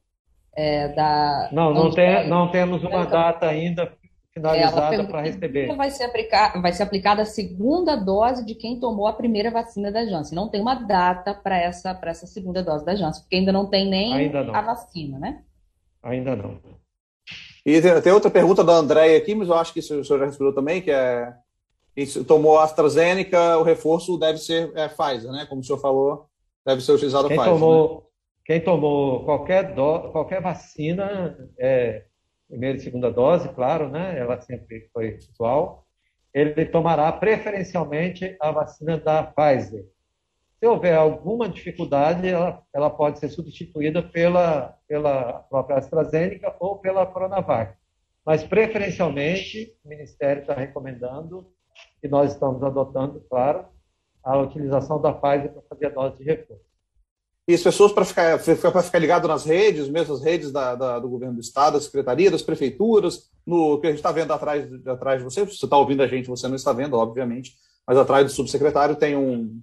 É, 0.55 0.89
da, 0.89 1.51
não, 1.53 1.73
não, 1.73 1.91
tem, 1.91 2.29
não 2.29 2.51
temos 2.51 2.83
uma 2.83 3.03
então, 3.03 3.11
data 3.11 3.47
ainda 3.47 3.87
finalizada 4.39 5.05
para 5.05 5.21
receber. 5.23 5.77
Vai 5.77 5.91
ser, 5.91 6.05
aplicar, 6.05 6.61
vai 6.61 6.73
ser 6.73 6.83
aplicada 6.83 7.23
a 7.23 7.27
segunda 7.27 7.97
dose 7.97 8.45
de 8.45 8.55
quem 8.55 8.81
tomou 8.81 9.07
a 9.07 9.13
primeira 9.13 9.51
vacina 9.51 9.93
da 9.93 10.05
Janssen. 10.07 10.37
Não 10.37 10.49
tem 10.49 10.61
uma 10.61 10.75
data 10.75 11.35
para 11.35 11.59
essa, 11.59 11.99
essa 12.05 12.27
segunda 12.27 12.63
dose 12.63 12.85
da 12.85 12.95
Janssen, 12.95 13.23
porque 13.23 13.37
ainda 13.37 13.53
não 13.53 13.67
tem 13.67 13.89
nem 13.89 14.31
não. 14.31 14.55
a 14.55 14.63
vacina, 14.63 15.19
né? 15.19 15.43
Ainda 16.03 16.35
não. 16.35 16.59
E 17.65 17.81
tem, 17.81 18.01
tem 18.01 18.13
outra 18.13 18.31
pergunta 18.31 18.65
da 18.65 18.73
Andréia 18.73 19.19
aqui, 19.19 19.35
mas 19.35 19.49
eu 19.49 19.55
acho 19.55 19.73
que 19.73 19.81
o 19.81 19.83
senhor 19.83 20.03
já 20.03 20.25
respondeu 20.25 20.55
também, 20.55 20.81
que 20.81 20.91
é 20.91 21.35
se 22.07 22.25
tomou 22.25 22.59
AstraZeneca, 22.59 23.59
o 23.59 23.63
reforço 23.63 24.17
deve 24.19 24.39
ser 24.39 24.73
é, 24.77 24.89
Pfizer, 24.89 25.31
né? 25.33 25.47
Como 25.49 25.61
o 25.61 25.65
senhor 25.65 25.79
falou, 25.79 26.27
deve 26.65 26.81
ser 26.81 26.93
utilizado 26.93 27.29
quem 27.29 27.37
Pfizer. 27.37 27.55
Tomou, 27.55 27.95
né? 27.95 28.03
Quem 28.45 28.61
tomou 28.61 29.25
qualquer, 29.25 29.75
do, 29.75 30.11
qualquer 30.11 30.41
vacina 30.41 31.37
é, 31.59 32.05
primeira 32.49 32.79
e 32.79 32.81
segunda 32.81 33.11
dose, 33.11 33.49
claro, 33.51 33.89
né? 33.89 34.19
Ela 34.19 34.41
sempre 34.41 34.89
foi 34.93 35.19
igual. 35.35 35.87
Ele 36.33 36.65
tomará 36.67 37.13
preferencialmente 37.13 38.37
a 38.41 38.51
vacina 38.51 38.99
da 38.99 39.23
Pfizer. 39.23 39.85
Se 40.59 40.67
houver 40.67 40.97
alguma 40.97 41.49
dificuldade, 41.49 42.27
ela, 42.27 42.63
ela 42.75 42.91
pode 42.91 43.19
ser 43.19 43.29
substituída 43.29 44.03
pela, 44.03 44.77
pela 44.89 45.35
própria 45.49 45.79
AstraZeneca 45.79 46.57
ou 46.59 46.79
pela 46.79 47.07
Coronavac. 47.07 47.77
Mas, 48.27 48.43
preferencialmente, 48.43 49.77
o 49.85 49.89
Ministério 49.89 50.43
está 50.43 50.55
recomendando 50.55 51.47
e 52.03 52.09
nós 52.09 52.33
estamos 52.33 52.63
adotando, 52.63 53.25
claro, 53.31 53.67
a 54.23 54.37
utilização 54.37 55.01
da 55.01 55.13
Pfizer 55.13 55.53
para 55.53 55.63
fazer 55.63 55.87
a 55.87 55.91
dose 55.91 56.19
de 56.19 56.25
reforço. 56.25 56.68
E 57.49 57.55
as 57.55 57.63
pessoas, 57.63 57.93
para 57.93 58.05
ficar, 58.05 58.39
para 58.39 58.83
ficar 58.83 58.99
ligado 58.99 59.27
nas 59.27 59.47
redes, 59.47 59.89
mesmo 59.89 60.13
as 60.13 60.23
redes 60.23 60.53
da, 60.53 60.75
da, 60.75 60.99
do 60.99 61.09
governo 61.09 61.37
do 61.37 61.41
Estado, 61.41 61.79
da 61.79 61.81
Secretaria, 61.81 62.31
das 62.31 62.43
prefeituras, 62.43 63.31
no 63.47 63.81
que 63.81 63.87
a 63.87 63.91
gente 63.91 64.01
está 64.01 64.13
vendo 64.13 64.35
atrás, 64.35 64.69
atrás 64.87 65.19
de 65.19 65.25
você, 65.25 65.47
você 65.47 65.65
está 65.65 65.79
ouvindo 65.79 66.03
a 66.03 66.07
gente, 66.07 66.29
você 66.29 66.47
não 66.47 66.57
está 66.57 66.75
vendo, 66.75 66.99
obviamente, 66.99 67.55
mas 67.87 67.97
atrás 67.97 68.27
do 68.27 68.33
subsecretário 68.33 68.97
tem 68.97 69.17
um, 69.17 69.63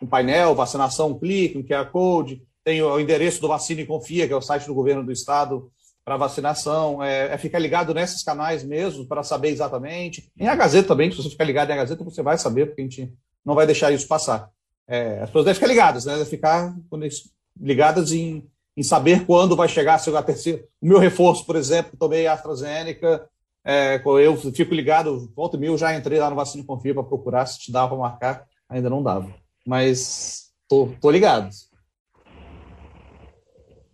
um 0.00 0.06
painel, 0.06 0.54
vacinação, 0.54 1.18
clique, 1.18 1.58
um 1.58 1.64
QR 1.64 1.90
Code, 1.90 2.40
tem 2.62 2.80
o 2.80 3.00
endereço 3.00 3.40
do 3.40 3.48
Vacina 3.48 3.80
e 3.80 3.86
Confia, 3.86 4.28
que 4.28 4.32
é 4.32 4.36
o 4.36 4.40
site 4.40 4.66
do 4.66 4.74
governo 4.74 5.04
do 5.04 5.10
Estado 5.10 5.68
para 6.04 6.16
vacinação, 6.16 7.02
é, 7.02 7.34
é, 7.34 7.38
ficar 7.38 7.58
ligado 7.58 7.92
nesses 7.92 8.22
canais 8.22 8.62
mesmo 8.62 9.08
para 9.08 9.24
saber 9.24 9.48
exatamente. 9.48 10.30
Em 10.38 10.46
a 10.46 10.54
Gazeta 10.54 10.86
também, 10.86 11.10
se 11.10 11.16
você 11.16 11.30
ficar 11.30 11.44
ligado 11.44 11.70
em 11.70 11.72
a 11.72 11.76
Gazeta, 11.78 12.04
você 12.04 12.22
vai 12.22 12.38
saber, 12.38 12.66
porque 12.66 12.82
a 12.82 12.84
gente 12.84 13.12
não 13.44 13.56
vai 13.56 13.66
deixar 13.66 13.90
isso 13.90 14.06
passar. 14.06 14.53
É, 14.86 15.20
as 15.20 15.30
pessoas 15.30 15.46
devem 15.46 15.54
ficar 15.54 15.66
ligadas, 15.66 16.04
né? 16.04 16.12
Devem 16.12 16.28
ficar 16.28 16.74
ligadas 17.58 18.12
em, 18.12 18.46
em 18.76 18.82
saber 18.82 19.24
quando 19.26 19.56
vai 19.56 19.68
chegar 19.68 19.94
a 19.94 20.22
terceira. 20.22 20.64
O 20.80 20.86
meu 20.86 20.98
reforço, 20.98 21.46
por 21.46 21.56
exemplo, 21.56 21.96
tomei 21.98 22.26
AstraZeneca, 22.26 23.28
é, 23.64 24.00
eu 24.04 24.36
fico 24.36 24.74
ligado, 24.74 25.32
volta 25.34 25.56
e 25.56 25.60
mil, 25.60 25.78
já 25.78 25.96
entrei 25.96 26.18
lá 26.18 26.28
no 26.28 26.36
Vacina 26.36 26.64
Confia 26.64 26.92
para 26.92 27.02
procurar 27.02 27.46
se 27.46 27.58
te 27.58 27.72
dava 27.72 27.88
para 27.88 27.98
marcar, 27.98 28.46
ainda 28.68 28.90
não 28.90 29.02
dava. 29.02 29.32
Mas 29.66 30.50
tô, 30.68 30.90
tô 31.00 31.10
ligado. 31.10 31.48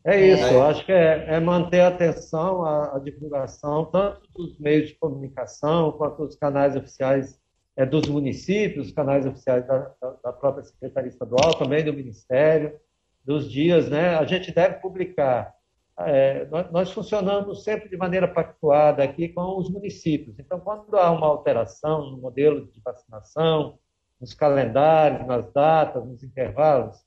É 0.05 0.19
isso, 0.27 0.43
é. 0.43 0.55
eu 0.55 0.63
acho 0.63 0.85
que 0.85 0.93
é, 0.93 1.35
é 1.35 1.41
manter 1.41 1.81
a 1.81 1.89
atenção 1.89 2.65
à, 2.65 2.97
à, 2.97 2.99
divulgação, 2.99 3.85
tanto 3.85 4.23
dos 4.35 4.59
meios 4.59 4.89
de 4.89 4.95
comunicação, 4.95 5.93
quanto 5.93 6.27
dos 6.27 6.37
canais 6.37 6.75
oficiais 6.75 7.39
é, 7.77 7.87
dos 7.87 8.09
municípios, 8.09 8.93
canais 8.93 9.27
oficiais 9.27 9.67
da, 9.67 9.93
da, 10.23 10.33
própria 10.33 10.65
Secretaria 10.65 11.09
Estadual, 11.09 11.55
também 11.55 11.85
do 11.85 11.93
Ministério, 11.93 12.79
dos 13.25 13.51
dias, 13.51 13.89
né? 13.89 14.17
A 14.17 14.25
gente 14.25 14.53
deve 14.53 14.77
publicar. 14.77 15.55
É, 15.99 16.47
nós, 16.47 16.71
nós, 16.71 16.91
funcionamos 16.93 17.63
sempre 17.63 17.89
de 17.89 17.97
maneira 17.97 18.27
pactuada 18.27 19.03
aqui 19.05 19.29
com 19.29 19.59
os 19.59 19.71
municípios. 19.71 20.39
Então, 20.39 20.59
quando 20.59 20.95
há 20.97 21.11
uma 21.11 21.27
alteração 21.27 22.11
no 22.11 22.19
modelo 22.19 22.67
de 22.73 22.81
vacinação, 22.81 23.79
nos 24.21 24.35
calendários, 24.35 25.27
nas 25.27 25.51
datas, 25.53 26.05
nos 26.05 26.23
intervalos, 26.23 27.05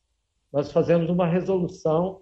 nós 0.52 0.72
fazemos 0.72 1.10
uma 1.10 1.28
resolução 1.28 2.22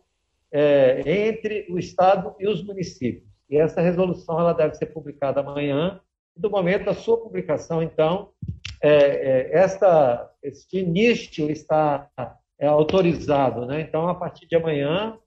é, 0.51 1.27
entre 1.27 1.67
o 1.69 1.80
Estado 1.80 2.36
e 2.39 2.47
os 2.47 2.63
municípios. 2.63 3.30
E 3.49 3.58
essa 3.58 3.82
resolução 3.82 4.39
ela 4.39 4.54
deve 4.54 4.75
ser 4.75 4.88
publicada 4.88 5.41
amanhã. 5.41 5.99
Do 6.41 6.49
momento 6.49 6.86
da 6.86 6.95
sua 6.95 7.17
publicação, 7.17 7.84
então, 7.84 8.32
é, 8.82 8.89
é, 8.89 9.60
esta, 9.60 10.27
este 10.41 10.80
início 10.80 11.51
está 11.51 12.10
é, 12.60 12.65
autorizado. 12.65 13.67
Né? 13.67 13.82
Então, 13.82 14.10
a 14.10 14.15
partir 14.15 14.47
de 14.47 14.56
amanhã, 14.56 15.19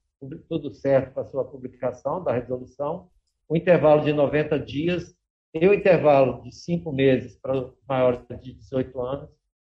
tudo 0.48 0.74
certo 0.74 1.14
para 1.14 1.22
a 1.22 1.26
sua 1.26 1.44
publicação 1.44 2.22
da 2.24 2.32
resolução, 2.32 3.08
o 3.48 3.56
intervalo 3.56 4.02
de 4.02 4.12
90 4.12 4.58
dias 4.58 5.14
e 5.54 5.68
o 5.68 5.72
intervalo 5.72 6.42
de 6.42 6.52
cinco 6.52 6.90
meses 6.90 7.38
para 7.40 7.70
maiores 7.88 8.20
de 8.42 8.52
18 8.52 9.00
anos, 9.00 9.30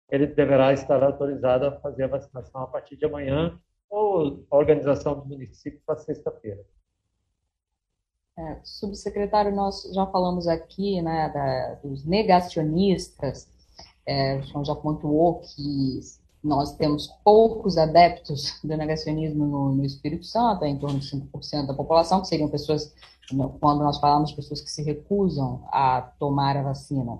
ele 0.09 0.27
deverá 0.27 0.71
estar 0.71 1.03
autorizado 1.03 1.65
a 1.65 1.71
fazer 1.81 2.03
a 2.03 2.07
vacinação 2.07 2.61
a 2.61 2.67
partir 2.67 2.95
de 2.95 3.03
amanhã 3.03 3.59
ou 3.89 4.45
a 4.49 4.55
organização 4.55 5.19
do 5.19 5.25
município 5.25 5.81
para 5.85 5.97
sexta-feira. 5.97 6.63
É, 8.35 8.57
subsecretário, 8.63 9.55
nós 9.55 9.83
já 9.93 10.07
falamos 10.07 10.47
aqui 10.47 10.99
né, 11.03 11.29
da, 11.29 11.75
dos 11.87 12.03
negacionistas, 12.03 13.47
é, 14.07 14.37
o 14.37 14.43
senhor 14.43 14.65
já 14.65 14.75
pontuou 14.75 15.39
que 15.39 15.99
nós 16.43 16.75
temos 16.75 17.07
poucos 17.23 17.77
adeptos 17.77 18.59
do 18.63 18.75
negacionismo 18.75 19.45
no, 19.45 19.75
no 19.75 19.85
Espírito 19.85 20.25
Santo, 20.25 20.65
é 20.65 20.67
em 20.67 20.79
torno 20.79 20.99
de 20.99 21.09
5% 21.09 21.67
da 21.67 21.75
população, 21.75 22.21
que 22.21 22.27
seriam 22.27 22.49
pessoas, 22.49 22.91
quando 23.61 23.83
nós 23.83 23.99
falamos 23.99 24.31
pessoas 24.33 24.59
que 24.61 24.69
se 24.69 24.81
recusam 24.81 25.63
a 25.71 26.01
tomar 26.19 26.57
a 26.57 26.63
vacina. 26.63 27.19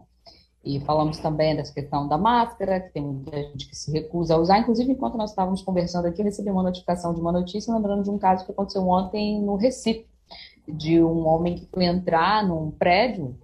E 0.66 0.80
falamos 0.80 1.20
também 1.20 1.56
dessa 1.56 1.74
questão 1.74 2.08
da 2.08 2.18
máscara, 2.18 2.80
que 2.80 2.94
tem 2.94 3.04
muita 3.04 3.38
gente 3.38 3.70
que 3.70 3.76
se 3.76 3.92
recusa 3.92 4.34
a 4.34 4.38
usar. 4.38 4.60
Inclusive, 4.60 4.94
enquanto 4.94 5.18
nós 5.18 5.30
estávamos 5.30 5.62
conversando 5.62 6.06
aqui, 6.08 6.24
recebi 6.24 6.50
uma 6.50 6.64
notificação 6.64 7.14
de 7.14 7.22
uma 7.22 7.34
notícia, 7.34 7.74
lembrando 7.74 8.04
de 8.04 8.10
um 8.10 8.18
caso 8.18 8.46
que 8.46 8.52
aconteceu 8.52 8.88
ontem 8.88 9.42
no 9.42 9.56
Recife, 9.58 10.08
de 10.68 11.02
um 11.04 11.28
homem 11.28 11.56
que 11.56 11.66
foi 11.66 11.86
entrar 11.86 12.48
num 12.48 12.72
prédio 12.72 13.38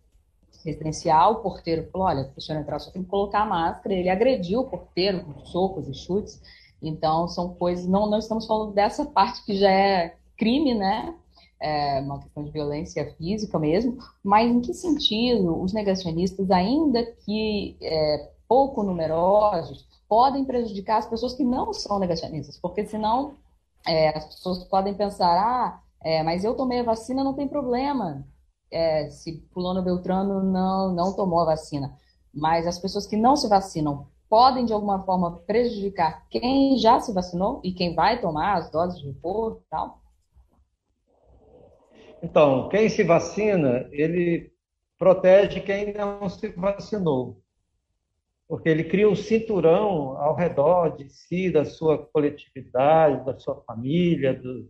residencial, 0.64 1.34
o 1.34 1.40
porteiro 1.42 1.90
falou, 1.92 2.08
olha, 2.08 2.24
para 2.26 2.38
o 2.38 2.42
senhor 2.42 2.60
entrar 2.60 2.80
só 2.80 2.92
tem 2.92 3.04
que 3.04 3.10
colocar 3.10 3.42
a 3.42 3.46
máscara, 3.46 3.94
ele 3.94 4.10
agrediu 4.10 4.62
o 4.62 4.70
porteiro 4.70 5.24
com 5.24 5.46
socos 5.46 5.88
e 5.88 5.94
chutes, 5.94 6.42
então 6.82 7.28
são 7.28 7.54
coisas, 7.56 7.86
não, 7.86 8.10
não 8.10 8.20
estamos 8.20 8.46
falando 8.46 8.74
dessa 8.74 9.06
parte 9.06 9.44
que 9.46 9.56
já 9.56 9.72
é 9.72 10.16
crime, 10.38 10.74
né, 10.74 11.14
é, 11.62 12.00
uma 12.02 12.20
questão 12.20 12.44
de 12.44 12.52
violência 12.52 13.14
física 13.18 13.60
mesmo, 13.60 13.98
mas 14.24 14.50
em 14.50 14.62
que 14.62 14.74
sentido 14.74 15.62
os 15.62 15.74
negacionistas, 15.74 16.50
ainda 16.52 17.06
que 17.26 17.78
é, 17.82 18.32
pouco 18.48 18.82
numerosos, 18.82 19.88
podem 20.08 20.46
prejudicar 20.46 20.98
as 20.98 21.08
pessoas 21.08 21.34
que 21.34 21.44
não 21.44 21.74
são 21.74 22.00
negacionistas? 22.00 22.58
Porque 22.58 22.86
senão 22.86 23.36
é, 23.86 24.10
as 24.18 24.26
pessoas 24.26 24.64
podem 24.64 24.94
pensar, 24.94 25.38
ah, 25.38 25.82
é, 26.04 26.24
mas 26.24 26.44
eu 26.44 26.56
tomei 26.56 26.80
a 26.80 26.84
vacina, 26.84 27.24
não 27.24 27.34
tem 27.34 27.48
problema. 27.48 28.26
É, 28.72 29.10
se 29.10 29.44
fulano 29.52 29.84
Beltrano 29.84 30.44
não, 30.44 30.94
não 30.94 31.16
tomou 31.16 31.42
a 31.42 31.46
vacina. 31.46 31.96
Mas 32.34 32.68
as 32.68 32.80
pessoas 32.80 33.08
que 33.08 33.18
não 33.18 33.36
se 33.36 33.48
vacinam 33.48 34.08
podem, 34.30 34.64
de 34.64 34.72
alguma 34.72 35.04
forma, 35.04 35.40
prejudicar 35.40 36.28
quem 36.30 36.78
já 36.78 37.00
se 37.00 37.12
vacinou 37.12 37.60
e 37.64 37.74
quem 37.74 37.96
vai 37.96 38.22
tomar 38.22 38.58
as 38.58 38.70
doses 38.70 39.00
de 39.00 39.08
reforço 39.08 39.62
e 39.66 39.70
tal? 39.70 40.00
Então, 42.22 42.70
quem 42.70 42.88
se 42.90 43.04
vacina, 43.04 43.88
ele 43.92 44.52
protege 44.98 45.62
quem 45.62 45.94
não 45.94 46.30
se 46.30 46.50
vacinou. 46.50 47.42
Porque 48.48 48.68
ele 48.68 48.84
cria 48.84 49.10
um 49.10 49.16
cinturão 49.16 50.18
ao 50.18 50.36
redor 50.36 50.98
de 50.98 51.10
si, 51.10 51.52
da 51.52 51.64
sua 51.64 51.98
coletividade, 51.98 53.26
da 53.26 53.38
sua 53.40 53.62
família, 53.62 54.34
do, 54.34 54.70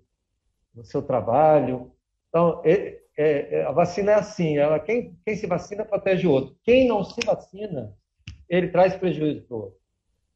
do 0.74 0.84
seu 0.84 1.02
trabalho. 1.02 1.92
Então, 2.30 2.62
é, 2.66 3.00
é, 3.18 3.64
a 3.64 3.72
vacina 3.72 4.12
é 4.12 4.16
assim: 4.16 4.58
ela, 4.58 4.80
quem, 4.80 5.18
quem 5.26 5.36
se 5.36 5.46
vacina 5.46 5.84
protege 5.84 6.26
o 6.28 6.32
outro. 6.32 6.56
Quem 6.64 6.88
não 6.88 7.04
se 7.04 7.20
vacina, 7.26 7.94
ele 8.48 8.70
traz 8.70 8.96
prejuízo 8.96 9.42
para 9.46 9.58
o 9.58 9.60
outro. 9.62 9.80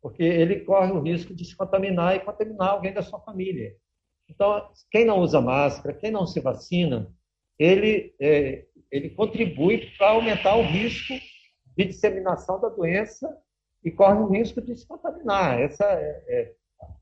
Porque 0.01 0.23
ele 0.23 0.61
corre 0.61 0.91
o 0.91 0.99
risco 0.99 1.33
de 1.33 1.45
se 1.45 1.55
contaminar 1.55 2.15
e 2.15 2.19
contaminar 2.19 2.69
alguém 2.69 2.93
da 2.93 3.01
sua 3.01 3.21
família. 3.21 3.73
Então, 4.29 4.69
quem 4.91 5.05
não 5.05 5.19
usa 5.19 5.39
máscara, 5.39 5.95
quem 5.95 6.11
não 6.11 6.25
se 6.25 6.41
vacina, 6.41 7.09
ele, 7.57 8.13
é, 8.19 8.65
ele 8.91 9.09
contribui 9.11 9.91
para 9.97 10.09
aumentar 10.09 10.55
o 10.55 10.63
risco 10.63 11.13
de 11.77 11.85
disseminação 11.85 12.59
da 12.59 12.69
doença 12.69 13.33
e 13.83 13.91
corre 13.91 14.19
o 14.19 14.27
risco 14.27 14.61
de 14.61 14.75
se 14.75 14.85
contaminar. 14.85 15.61
Esse 15.61 15.83
é, 15.83 16.23
é, 16.27 16.53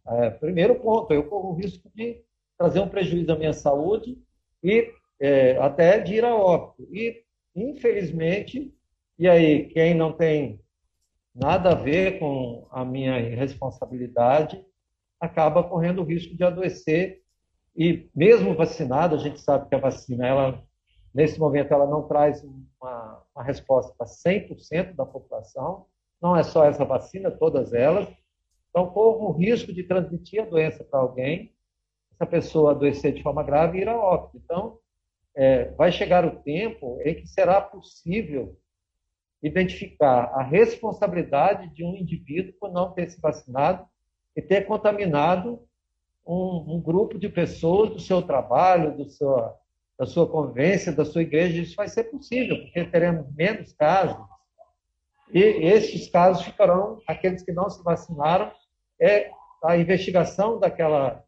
é 0.08 0.30
primeiro 0.30 0.76
ponto. 0.76 1.13
Eu 1.13 1.24
corro 1.28 1.52
o 1.52 1.56
risco 1.56 1.89
de 1.96 2.24
trazer 2.62 2.80
um 2.80 2.88
prejuízo 2.88 3.32
à 3.32 3.36
minha 3.36 3.54
saúde 3.54 4.15
e 4.63 4.93
é, 5.19 5.58
até 5.58 6.00
de 6.00 6.13
ir 6.13 6.24
a 6.24 6.36
óbito. 6.36 6.88
E, 6.91 7.24
infelizmente, 7.56 8.71
e 9.17 9.28
aí, 9.28 9.65
quem 9.69 9.95
não 9.95 10.13
tem 10.13 10.62
nada 11.34 11.71
a 11.71 11.76
ver 11.76 12.19
com 12.19 12.67
a 12.69 12.86
minha 12.86 13.17
responsabilidade, 13.36 14.63
acaba 15.19 15.63
correndo 15.63 16.02
o 16.02 16.06
risco 16.06 16.36
de 16.36 16.43
adoecer 16.43 17.21
e 17.76 18.08
mesmo 18.13 18.54
vacinado, 18.54 19.15
a 19.15 19.17
gente 19.17 19.39
sabe 19.39 19.67
que 19.67 19.74
a 19.74 19.80
vacina, 19.80 20.27
ela, 20.27 20.63
nesse 21.12 21.40
momento, 21.40 21.73
ela 21.73 21.88
não 21.88 22.08
traz 22.08 22.44
uma, 22.44 23.23
uma 23.33 23.44
resposta 23.44 23.92
para 23.98 24.06
100% 24.06 24.94
da 24.94 25.06
população, 25.06 25.88
não 26.21 26.38
é 26.38 26.44
só 26.44 26.65
essa 26.65 26.85
vacina, 26.85 27.31
todas 27.31 27.73
elas. 27.73 28.08
Então, 28.69 28.92
corre 28.92 29.25
o 29.25 29.31
risco 29.31 29.73
de 29.73 29.81
transmitir 29.81 30.44
a 30.44 30.46
doença 30.46 30.83
para 30.83 31.00
alguém, 31.00 31.52
essa 32.22 32.26
pessoa 32.26 32.72
adoecer 32.72 33.13
de 33.13 33.24
forma 33.24 33.42
grave 33.42 33.80
ir 33.80 33.90
a 33.90 33.98
óbito. 33.98 34.40
Então, 34.44 34.78
é, 35.36 35.72
vai 35.72 35.92
chegar 35.92 36.24
o 36.24 36.38
tempo 36.44 37.02
em 37.04 37.15
que 37.15 37.28
será 37.28 37.60
possível 37.60 38.56
identificar 39.42 40.26
a 40.36 40.44
responsabilidade 40.44 41.74
de 41.74 41.84
um 41.84 41.96
indivíduo 41.96 42.54
por 42.60 42.72
não 42.72 42.92
ter 42.92 43.10
se 43.10 43.19
vacinado 43.19 43.88
e 44.36 44.42
ter 44.42 44.67
contaminado 44.67 45.63
um, 46.26 46.76
um 46.76 46.82
grupo 46.82 47.17
de 47.17 47.28
pessoas 47.28 47.90
do 47.90 48.00
seu 48.00 48.22
trabalho, 48.22 48.96
do 48.96 49.10
seu, 49.10 49.36
da 49.98 50.06
sua 50.06 50.30
convivência, 50.30 50.92
da 50.92 51.04
sua 51.04 51.24
igreja. 51.24 51.62
Isso 51.62 51.76
vai 51.76 51.88
ser 51.88 52.04
possível, 52.06 52.62
porque 52.62 52.86
teremos 52.86 53.34
menos 53.34 53.74
casos. 53.74 54.24
E 55.34 55.40
esses 55.40 56.08
casos 56.10 56.44
ficarão, 56.44 57.02
aqueles 57.08 57.42
que 57.42 57.52
não 57.52 57.67
se 57.69 57.82
vacinaram, 57.84 58.52
é 59.00 59.32
a 59.63 59.76
investigação 59.78 60.60
daquela, 60.60 61.24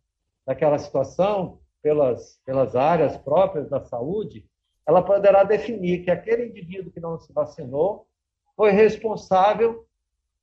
daquela 0.45 0.77
situação 0.77 1.59
pelas, 1.81 2.39
pelas 2.45 2.75
áreas 2.75 3.17
próprias 3.17 3.69
da 3.69 3.81
saúde, 3.81 4.45
ela 4.85 5.01
poderá 5.01 5.43
definir 5.43 6.03
que 6.03 6.11
aquele 6.11 6.47
indivíduo 6.47 6.91
que 6.91 6.99
não 6.99 7.19
se 7.19 7.31
vacinou 7.31 8.07
foi 8.55 8.71
responsável 8.71 9.85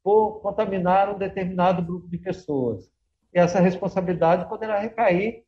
por 0.02 0.40
contaminar 0.40 1.14
um 1.14 1.18
determinado 1.18 1.82
grupo 1.82 2.08
de 2.08 2.18
pessoas. 2.18 2.90
E 3.34 3.38
essa 3.38 3.60
responsabilidade 3.60 4.48
poderá 4.48 4.78
recair 4.78 5.44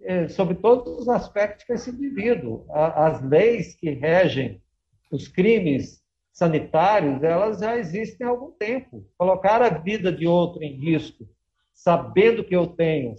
eh, 0.00 0.28
sobre 0.28 0.54
todos 0.54 1.00
os 1.00 1.08
aspectos 1.08 1.66
desse 1.66 1.90
indivíduo. 1.90 2.64
As 2.70 3.20
leis 3.22 3.74
que 3.74 3.90
regem 3.90 4.62
os 5.10 5.28
crimes 5.28 6.02
sanitários, 6.32 7.22
elas 7.22 7.60
já 7.60 7.76
existem 7.76 8.26
há 8.26 8.30
algum 8.30 8.52
tempo. 8.52 9.06
Colocar 9.18 9.62
a 9.62 9.70
vida 9.70 10.12
de 10.12 10.26
outro 10.26 10.62
em 10.62 10.74
risco, 10.78 11.28
sabendo 11.72 12.44
que 12.44 12.54
eu 12.54 12.66
tenho 12.66 13.16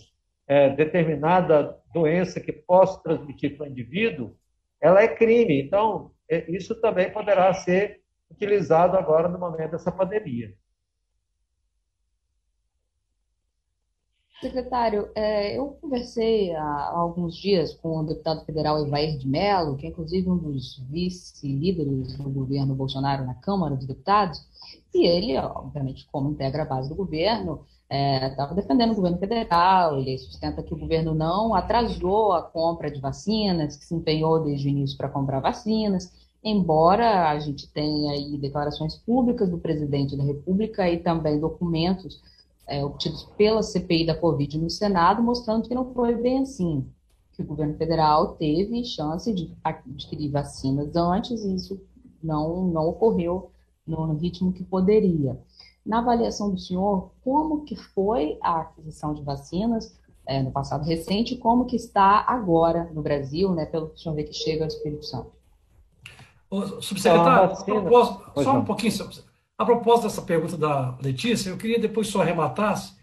é, 0.48 0.70
determinada 0.70 1.78
doença 1.94 2.40
que 2.40 2.54
posso 2.54 3.02
transmitir 3.04 3.58
para 3.58 3.68
o 3.68 3.70
indivíduo, 3.70 4.36
ela 4.80 5.02
é 5.02 5.08
crime. 5.08 5.62
Então, 5.62 6.12
é, 6.30 6.50
isso 6.52 6.80
também 6.80 7.12
poderá 7.12 7.54
ser 7.54 8.02
utilizado 8.30 8.98
agora 8.98 9.28
no 9.28 9.40
momento 9.40 9.72
dessa 9.72 9.92
pandemia. 9.92 10.54
Secretário, 14.40 15.10
é, 15.16 15.58
eu 15.58 15.72
conversei 15.82 16.54
há 16.56 16.92
alguns 16.92 17.36
dias 17.36 17.74
com 17.74 17.98
o 17.98 18.04
deputado 18.04 18.46
federal 18.46 18.86
Evair 18.86 19.18
de 19.18 19.28
Mello, 19.28 19.76
que 19.76 19.88
é 19.88 19.90
inclusive 19.90 20.30
um 20.30 20.38
dos 20.38 20.78
vice-líderes 20.92 22.16
do 22.18 22.30
governo 22.30 22.76
Bolsonaro 22.76 23.26
na 23.26 23.34
Câmara 23.34 23.76
dos 23.76 23.88
Deputados, 23.88 24.40
e 24.94 25.08
ele, 25.08 25.36
obviamente, 25.40 26.08
como 26.12 26.30
integra 26.30 26.62
a 26.62 26.68
base 26.68 26.88
do 26.88 26.94
governo, 26.94 27.66
estava 27.90 28.52
é, 28.52 28.56
defendendo 28.56 28.92
o 28.92 28.96
governo 28.96 29.18
federal, 29.18 29.98
ele 29.98 30.18
sustenta 30.18 30.62
que 30.62 30.74
o 30.74 30.78
governo 30.78 31.14
não 31.14 31.54
atrasou 31.56 32.34
a 32.34 32.42
compra 32.42 32.92
de 32.92 33.00
vacinas, 33.00 33.78
que 33.78 33.86
se 33.86 33.96
empenhou 33.96 34.44
desde 34.44 34.68
o 34.68 34.70
início 34.70 34.98
para 34.98 35.10
comprar 35.10 35.40
vacinas, 35.40 36.12
embora 36.44 37.30
a 37.30 37.40
gente 37.40 37.68
tenha 37.72 38.12
aí 38.12 38.38
declarações 38.38 38.96
públicas 38.96 39.50
do 39.50 39.58
presidente 39.58 40.18
da 40.18 40.24
República 40.24 40.90
e 40.90 41.00
também 41.00 41.40
documentos 41.40 42.22
é, 42.68 42.84
obtidos 42.84 43.24
pela 43.38 43.64
CPI 43.64 44.06
da 44.06 44.16
Covid 44.16 44.58
no 44.58 44.70
Senado, 44.70 45.24
mostrando 45.24 45.68
que 45.68 45.74
não 45.74 45.94
foi 45.94 46.14
bem 46.16 46.40
assim, 46.40 46.86
que 47.34 47.42
o 47.42 47.46
governo 47.46 47.76
federal 47.76 48.36
teve 48.36 48.84
chance 48.84 49.34
de 49.34 49.56
adquirir 49.64 50.30
vacinas 50.30 50.96
antes 50.96 51.44
e 51.46 51.56
isso 51.56 51.80
não, 52.22 52.66
não 52.68 52.90
ocorreu 52.90 53.52
no, 53.86 54.08
no 54.08 54.16
ritmo 54.16 54.52
que 54.52 54.64
poderia. 54.64 55.40
Na 55.88 56.00
avaliação 56.00 56.52
do 56.52 56.60
senhor, 56.60 57.12
como 57.24 57.64
que 57.64 57.76
foi 57.76 58.38
a 58.42 58.62
aquisição 58.62 59.14
de 59.14 59.24
vacinas 59.24 59.98
é, 60.28 60.44
no 60.44 60.52
passado 60.52 60.84
recente 60.84 61.34
e 61.34 61.38
como 61.38 61.66
que 61.66 61.78
está 61.78 62.26
agora 62.28 62.92
no 62.94 63.02
Brasil, 63.02 63.54
né, 63.56 63.66
pelo 63.66 63.90
que 63.90 63.96
o 63.96 63.98
senhor 63.98 64.16
vê 64.16 64.24
que 64.24 64.34
chega 64.34 64.66
ao 64.66 64.68
Espírito 64.68 65.06
Santo? 65.06 65.32
Ô, 66.50 66.82
subsecretário, 66.82 67.56
só 67.56 68.58
um 68.58 68.66
pouquinho, 68.66 68.94
a 69.58 69.66
propósito 69.66 70.04
dessa 70.04 70.22
pergunta 70.22 70.58
da 70.58 70.98
Letícia, 71.02 71.50
eu 71.50 71.58
queria 71.58 71.80
depois 71.80 72.08
só 72.08 72.22
arrematasse. 72.22 72.94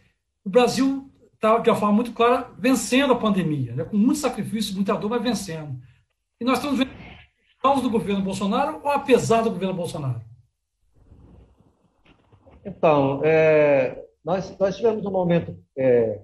O 0.44 0.50
Brasil 0.50 1.10
está, 1.32 1.58
de 1.58 1.70
uma 1.70 1.76
forma 1.76 1.94
muito 1.94 2.12
clara, 2.12 2.50
vencendo 2.58 3.12
a 3.12 3.18
pandemia, 3.18 3.74
né? 3.74 3.84
com 3.84 3.96
muito 3.96 4.18
sacrifício, 4.18 4.74
muita 4.74 4.94
dor, 4.94 5.08
mas 5.08 5.22
vencendo. 5.22 5.78
E 6.40 6.44
nós 6.44 6.58
estamos 6.58 6.78
vendo 6.78 6.90
causa 7.64 7.80
do 7.80 7.88
governo 7.88 8.22
Bolsonaro 8.22 8.78
ou 8.84 8.90
apesar 8.90 9.40
do 9.40 9.50
governo 9.50 9.72
Bolsonaro? 9.72 10.20
Então, 12.64 13.22
é, 13.24 14.04
nós, 14.24 14.56
nós 14.58 14.76
tivemos 14.76 15.04
um 15.04 15.10
momento 15.10 15.58
é, 15.76 16.20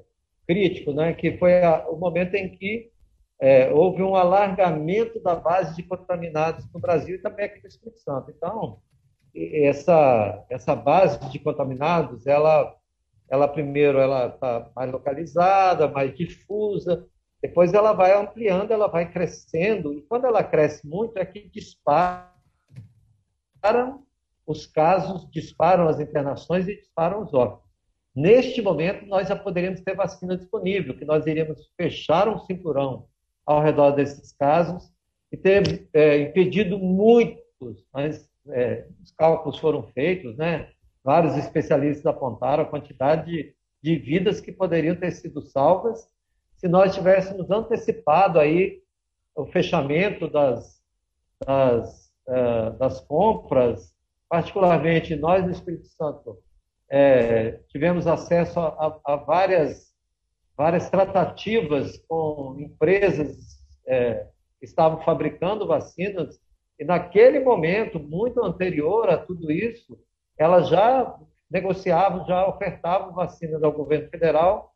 crítico, 0.47 0.93
né, 0.93 1.13
que 1.13 1.37
foi 1.37 1.63
a, 1.63 1.87
o 1.89 1.97
momento 1.97 2.35
em 2.35 2.49
que 2.51 2.91
é, 3.41 3.73
houve 3.73 4.03
um 4.03 4.17
alargamento 4.17 5.21
da 5.21 5.35
base 5.35 5.75
de 5.77 5.83
contaminados 5.83 6.67
no 6.73 6.81
Brasil 6.81 7.17
e 7.17 7.23
também 7.23 7.47
aqui 7.47 7.63
no 7.63 7.69
Espírito 7.69 8.01
Santo. 8.01 8.31
Então, 8.31 8.79
essa, 9.35 10.45
essa 10.51 10.75
base 10.75 11.19
de 11.31 11.39
contaminados, 11.39 12.27
ela, 12.27 12.75
ela 13.29 13.47
primeiro 13.47 13.99
ela 13.99 14.27
está 14.27 14.71
mais 14.75 14.91
localizada, 14.91 15.89
mais 15.89 16.15
difusa, 16.17 17.07
depois 17.41 17.73
ela 17.73 17.93
vai 17.93 18.13
ampliando, 18.13 18.71
ela 18.73 18.89
vai 18.89 19.11
crescendo, 19.11 19.95
e 19.95 20.03
quando 20.03 20.27
ela 20.27 20.45
cresce 20.45 20.87
muito 20.87 21.17
é 21.17 21.25
que 21.25 21.49
disparam 21.49 22.29
os 24.51 24.67
casos, 24.67 25.29
disparam 25.31 25.89
as 25.89 26.01
internações 26.01 26.69
e 26.69 26.77
disparam 26.77 27.23
os 27.23 27.33
óbitos. 27.33 27.69
Neste 28.15 28.61
momento, 28.61 29.07
nós 29.07 29.29
já 29.29 29.37
poderíamos 29.37 29.81
ter 29.81 29.95
vacina 29.95 30.37
disponível, 30.37 30.97
que 30.97 31.05
nós 31.05 31.27
iríamos 31.27 31.71
fechar 31.77 32.29
um 32.29 32.39
cinturão 32.41 33.07
ao 33.47 33.63
redor 33.63 33.93
desses 33.93 34.33
casos 34.33 34.93
e 35.33 35.37
ter 35.37 35.89
é, 35.93 36.19
impedido 36.19 36.79
muitos, 36.79 37.87
mas 37.93 38.29
é, 38.49 38.87
os 39.03 39.13
cálculos 39.13 39.59
foram 39.59 39.85
feitos, 39.93 40.37
né? 40.37 40.71
Vários 41.05 41.37
especialistas 41.37 42.05
apontaram 42.07 42.65
a 42.65 42.69
quantidade 42.69 43.31
de, 43.31 43.55
de 43.83 43.97
vidas 43.97 44.41
que 44.41 44.53
poderiam 44.53 44.97
ter 44.97 45.13
sido 45.13 45.41
salvas 45.41 46.09
se 46.57 46.69
nós 46.69 46.95
tivéssemos 46.95 47.51
antecipado 47.51 48.39
aí 48.39 48.83
o 49.35 49.47
fechamento 49.47 50.29
das, 50.29 50.79
das, 51.47 52.13
uh, 52.29 52.77
das 52.79 53.01
compras, 53.01 53.95
particularmente 54.31 55.17
nós 55.17 55.45
no 55.45 55.51
Espírito 55.51 55.89
Santo 55.89 56.39
é, 56.89 57.61
tivemos 57.69 58.07
acesso 58.07 58.61
a, 58.61 58.69
a, 58.69 59.15
a, 59.15 59.17
várias, 59.17 59.93
várias 60.57 60.89
tratativas 60.89 61.99
com 62.09 62.57
empresas 62.61 63.37
é, 63.89 64.25
que 64.61 64.65
estavam 64.65 65.03
fabricando 65.03 65.67
vacinas 65.67 66.41
e 66.79 66.85
naquele 66.85 67.41
momento, 67.41 67.99
muito 67.99 68.43
anterior 68.43 69.11
a 69.11 69.19
tudo 69.19 69.51
isso, 69.51 69.99
elas 70.39 70.69
já 70.69 71.15
negociavam, 71.51 72.25
já 72.25 72.49
ofertavam 72.49 73.13
vacinas 73.13 73.63
ao 73.63 73.73
governo 73.73 74.09
federal, 74.09 74.73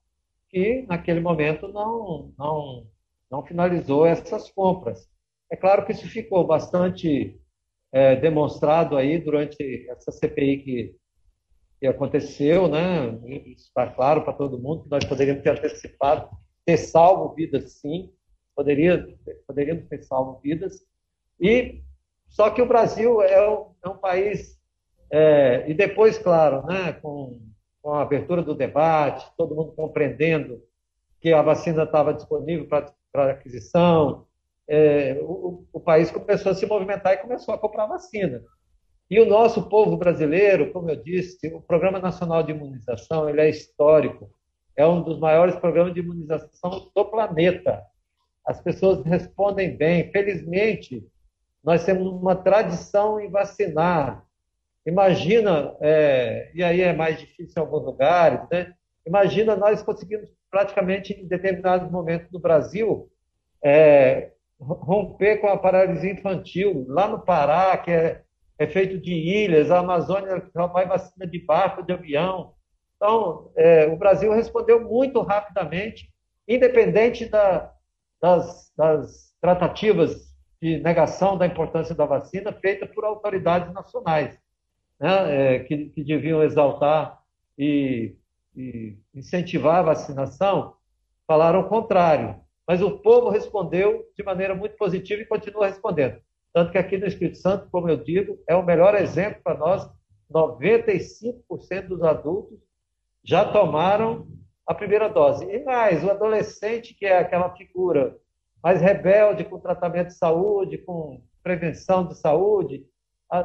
que 0.50 0.84
naquele 0.88 1.20
momento 1.20 1.68
não, 1.68 2.32
não, 2.36 2.86
não 3.30 3.42
finalizou 3.44 4.04
essas 4.04 4.50
compras. 4.50 5.08
É 5.50 5.56
claro 5.56 5.86
que 5.86 5.92
isso 5.92 6.06
ficou 6.08 6.44
bastante 6.44 7.40
é, 7.94 8.16
demonstrado 8.16 8.96
aí 8.96 9.18
durante 9.18 9.88
essa 9.88 10.10
CPI 10.10 10.56
que, 10.58 10.96
que 11.78 11.86
aconteceu, 11.86 12.66
né? 12.66 13.16
Está 13.56 13.86
claro 13.86 14.24
para 14.24 14.32
todo 14.32 14.58
mundo 14.58 14.82
que 14.82 14.90
nós 14.90 15.04
poderíamos 15.04 15.44
ter 15.44 15.50
antecipado, 15.50 16.28
ter 16.66 16.76
salvo 16.76 17.32
vidas, 17.36 17.74
sim, 17.74 18.12
poderia, 18.56 19.06
poderíamos 19.46 19.86
ter 19.86 20.02
salvo 20.02 20.40
vidas. 20.42 20.84
E 21.40 21.84
só 22.26 22.50
que 22.50 22.60
o 22.60 22.66
Brasil 22.66 23.22
é 23.22 23.48
um, 23.48 23.66
é 23.84 23.88
um 23.88 23.96
país, 23.96 24.60
é, 25.08 25.64
e 25.70 25.72
depois, 25.72 26.18
claro, 26.18 26.66
né, 26.66 26.94
com, 26.94 27.40
com 27.80 27.92
a 27.92 28.02
abertura 28.02 28.42
do 28.42 28.56
debate, 28.56 29.24
todo 29.36 29.54
mundo 29.54 29.70
compreendendo 29.70 30.60
que 31.20 31.32
a 31.32 31.42
vacina 31.42 31.84
estava 31.84 32.12
disponível 32.12 32.66
para 32.66 33.30
aquisição, 33.30 34.26
é, 34.68 35.18
o, 35.22 35.64
o, 35.72 35.80
país 35.80 36.10
começou 36.10 36.52
a 36.52 36.54
se 36.54 36.66
movimentar 36.66 37.14
e 37.14 37.18
começou 37.18 37.54
a 37.54 37.58
comprar 37.58 37.86
vacina. 37.86 38.42
E 39.10 39.20
o 39.20 39.26
nosso 39.26 39.68
povo 39.68 39.96
brasileiro, 39.96 40.72
como 40.72 40.90
eu 40.90 40.96
disse, 40.96 41.48
o 41.48 41.60
Programa 41.60 41.98
Nacional 41.98 42.42
de 42.42 42.52
Imunização 42.52 43.28
ele 43.28 43.40
é 43.40 43.48
histórico, 43.48 44.30
é 44.76 44.86
um 44.86 45.02
dos 45.02 45.18
maiores 45.18 45.54
programas 45.56 45.92
de 45.94 46.00
imunização 46.00 46.90
do 46.94 47.04
planeta. 47.04 47.82
As 48.44 48.60
pessoas 48.60 49.04
respondem 49.04 49.76
bem. 49.76 50.10
Felizmente, 50.10 51.06
nós 51.62 51.84
temos 51.84 52.06
uma 52.06 52.34
tradição 52.34 53.20
em 53.20 53.30
vacinar. 53.30 54.24
Imagina, 54.84 55.76
é, 55.80 56.50
e 56.54 56.62
aí 56.62 56.80
é 56.80 56.92
mais 56.92 57.18
difícil 57.18 57.54
em 57.56 57.60
alguns 57.60 57.84
lugares, 57.84 58.40
né? 58.50 58.74
Imagina 59.06 59.54
nós 59.54 59.82
conseguimos 59.82 60.28
praticamente 60.50 61.12
em 61.12 61.26
determinados 61.26 61.90
momentos 61.90 62.30
do 62.30 62.38
Brasil 62.38 63.10
é, 63.62 64.30
romper 64.66 65.38
com 65.38 65.48
a 65.48 65.58
paralisia 65.58 66.12
infantil. 66.12 66.84
Lá 66.88 67.08
no 67.08 67.20
Pará, 67.20 67.76
que 67.76 67.90
é, 67.90 68.22
é 68.58 68.66
feito 68.66 68.98
de 68.98 69.12
ilhas, 69.12 69.70
a 69.70 69.80
Amazônia 69.80 70.42
só 70.52 70.66
vai 70.66 70.86
vacina 70.86 71.26
de 71.26 71.38
barco, 71.38 71.82
de 71.82 71.92
avião. 71.92 72.54
Então, 72.96 73.50
é, 73.56 73.86
o 73.86 73.96
Brasil 73.96 74.32
respondeu 74.32 74.80
muito 74.80 75.20
rapidamente, 75.20 76.10
independente 76.48 77.26
da, 77.26 77.72
das, 78.20 78.72
das 78.76 79.34
tratativas 79.40 80.32
de 80.60 80.78
negação 80.78 81.36
da 81.36 81.46
importância 81.46 81.94
da 81.94 82.06
vacina 82.06 82.52
feita 82.52 82.86
por 82.86 83.04
autoridades 83.04 83.72
nacionais, 83.74 84.38
né, 84.98 85.56
é, 85.56 85.58
que, 85.58 85.90
que, 85.90 86.02
deviam 86.02 86.42
exaltar 86.42 87.18
e, 87.58 88.16
e 88.56 88.96
incentivar 89.14 89.80
a 89.80 89.82
vacinação, 89.82 90.74
falaram 91.26 91.60
o 91.60 91.68
contrário. 91.68 92.43
Mas 92.66 92.80
o 92.80 92.98
povo 92.98 93.28
respondeu 93.28 94.04
de 94.16 94.22
maneira 94.24 94.54
muito 94.54 94.76
positiva 94.76 95.22
e 95.22 95.26
continua 95.26 95.66
respondendo. 95.66 96.20
Tanto 96.52 96.72
que 96.72 96.78
aqui 96.78 96.96
no 96.96 97.06
Espírito 97.06 97.38
Santo, 97.38 97.68
como 97.70 97.88
eu 97.88 97.96
digo, 97.96 98.38
é 98.48 98.54
o 98.54 98.64
melhor 98.64 98.94
exemplo 98.94 99.40
para 99.42 99.58
nós. 99.58 99.88
95% 100.32 101.88
dos 101.88 102.02
adultos 102.02 102.58
já 103.22 103.44
tomaram 103.44 104.26
a 104.66 104.74
primeira 104.74 105.08
dose. 105.08 105.44
E 105.44 105.62
mais, 105.62 106.02
o 106.02 106.10
adolescente, 106.10 106.94
que 106.94 107.06
é 107.06 107.18
aquela 107.18 107.54
figura 107.54 108.16
mais 108.62 108.80
rebelde 108.80 109.44
com 109.44 109.60
tratamento 109.60 110.08
de 110.08 110.14
saúde, 110.14 110.78
com 110.78 111.22
prevenção 111.42 112.06
de 112.06 112.16
saúde, 112.16 112.86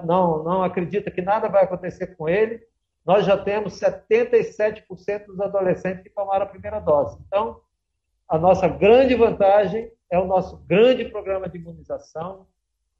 não, 0.05 0.43
não 0.43 0.63
acredita 0.63 1.11
que 1.11 1.21
nada 1.21 1.49
vai 1.49 1.63
acontecer 1.63 2.15
com 2.15 2.29
ele, 2.29 2.61
nós 3.05 3.25
já 3.25 3.37
temos 3.37 3.79
77% 3.79 5.25
dos 5.25 5.39
adolescentes 5.39 6.03
que 6.03 6.09
tomaram 6.09 6.45
a 6.45 6.49
primeira 6.49 6.79
dose. 6.79 7.17
Então, 7.27 7.59
a 8.29 8.37
nossa 8.37 8.67
grande 8.67 9.15
vantagem 9.15 9.91
é 10.11 10.19
o 10.19 10.25
nosso 10.25 10.57
grande 10.67 11.05
programa 11.05 11.49
de 11.49 11.57
imunização, 11.57 12.45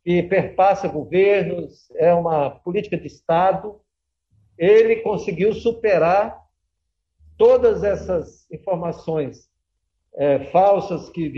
que 0.04 0.24
perpassa 0.24 0.88
governos, 0.88 1.90
é 1.96 2.12
uma 2.14 2.50
política 2.50 2.98
de 2.98 3.06
Estado. 3.06 3.80
Ele 4.58 4.98
conseguiu 4.98 5.54
superar 5.54 6.36
todas 7.38 7.84
essas 7.84 8.50
informações 8.52 9.48
é, 10.16 10.46
falsas 10.46 11.10
que, 11.10 11.30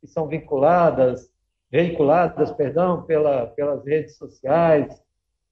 que, 0.00 0.06
são 0.06 0.28
vinculadas, 0.28 1.28
veiculadas, 1.70 2.52
perdão, 2.52 3.02
pela, 3.02 3.48
pelas 3.48 3.84
redes 3.84 4.16
sociais, 4.16 5.02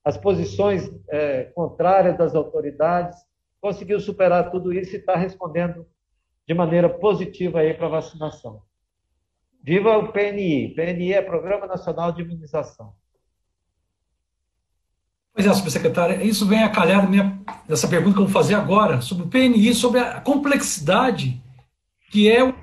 as 0.05 0.16
posições 0.16 0.88
é, 1.09 1.44
contrárias 1.46 2.16
das 2.16 2.34
autoridades, 2.34 3.18
conseguiu 3.61 3.99
superar 3.99 4.51
tudo 4.51 4.72
isso 4.72 4.94
e 4.94 4.99
está 4.99 5.16
respondendo 5.16 5.84
de 6.49 6.55
maneira 6.55 6.88
positiva 6.88 7.61
aí 7.61 7.74
para 7.74 7.88
a 7.88 7.90
vacinação. 7.90 8.62
Viva 9.62 9.99
o 9.99 10.11
PNI. 10.11 10.74
PNI 10.74 11.12
é 11.12 11.20
Programa 11.20 11.66
Nacional 11.66 12.11
de 12.11 12.22
Imunização. 12.22 12.94
Pois 15.34 15.46
é, 15.46 15.53
subsecretária, 15.53 16.24
isso 16.24 16.46
vem 16.46 16.62
a 16.62 16.70
calhar 16.70 17.07
dessa 17.68 17.86
pergunta 17.86 18.14
que 18.14 18.22
eu 18.22 18.24
vou 18.24 18.32
fazer 18.32 18.55
agora, 18.55 19.03
sobre 19.03 19.24
o 19.24 19.28
PNI, 19.28 19.74
sobre 19.74 20.01
a 20.01 20.22
complexidade 20.22 21.40
que 22.11 22.30
é 22.30 22.42
o 22.42 22.55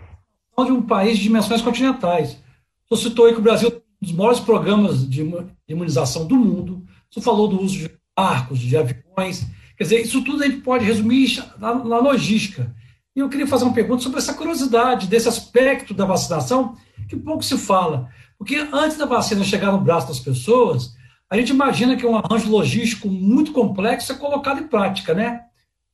de 0.65 0.71
um 0.71 0.81
país 0.81 1.17
de 1.17 1.23
dimensões 1.23 1.61
continentais. 1.61 2.41
Você 2.89 3.03
citou 3.03 3.27
aí 3.27 3.33
que 3.33 3.39
o 3.39 3.43
Brasil 3.43 3.69
tem 3.69 3.81
um 4.01 4.05
dos 4.05 4.15
maiores 4.15 4.39
programas 4.39 5.07
de 5.07 5.23
imunização 5.67 6.25
do 6.25 6.35
mundo, 6.35 6.83
você 7.09 7.21
falou 7.21 7.47
do 7.47 7.61
uso 7.61 7.77
de 7.77 7.91
barcos, 8.17 8.57
de 8.57 8.75
aviões, 8.75 9.45
quer 9.77 9.83
dizer, 9.83 10.01
isso 10.01 10.23
tudo 10.23 10.43
a 10.43 10.47
gente 10.47 10.61
pode 10.61 10.83
resumir 10.83 11.45
na 11.59 11.99
logística. 11.99 12.73
E 13.15 13.19
eu 13.19 13.29
queria 13.29 13.47
fazer 13.47 13.63
uma 13.63 13.73
pergunta 13.73 14.03
sobre 14.03 14.19
essa 14.19 14.33
curiosidade 14.33 15.07
desse 15.07 15.29
aspecto 15.29 15.93
da 15.93 16.05
vacinação, 16.05 16.75
que 17.07 17.15
pouco 17.15 17.43
se 17.43 17.57
fala. 17.57 18.09
Porque 18.37 18.55
antes 18.73 18.97
da 18.97 19.05
vacina 19.05 19.43
chegar 19.43 19.71
no 19.71 19.79
braço 19.79 20.07
das 20.07 20.19
pessoas, 20.19 20.93
a 21.29 21.37
gente 21.37 21.49
imagina 21.49 21.95
que 21.95 22.05
um 22.05 22.17
arranjo 22.17 22.49
logístico 22.49 23.07
muito 23.07 23.53
complexo 23.53 24.11
é 24.11 24.15
colocado 24.15 24.59
em 24.59 24.67
prática, 24.67 25.13
né? 25.13 25.45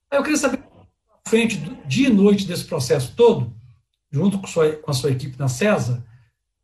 Aí 0.10 0.18
eu 0.18 0.24
queria 0.24 0.38
saber, 0.38 0.60
à 1.24 1.30
frente, 1.30 1.58
dia 1.86 2.10
e 2.10 2.14
noite 2.14 2.46
desse 2.46 2.66
processo 2.66 3.14
todo, 3.16 3.54
junto 4.12 4.40
com, 4.40 4.48
sua, 4.48 4.72
com 4.74 4.90
a 4.90 4.94
sua 4.94 5.12
equipe 5.12 5.38
na 5.38 5.48
CESA, 5.48 6.04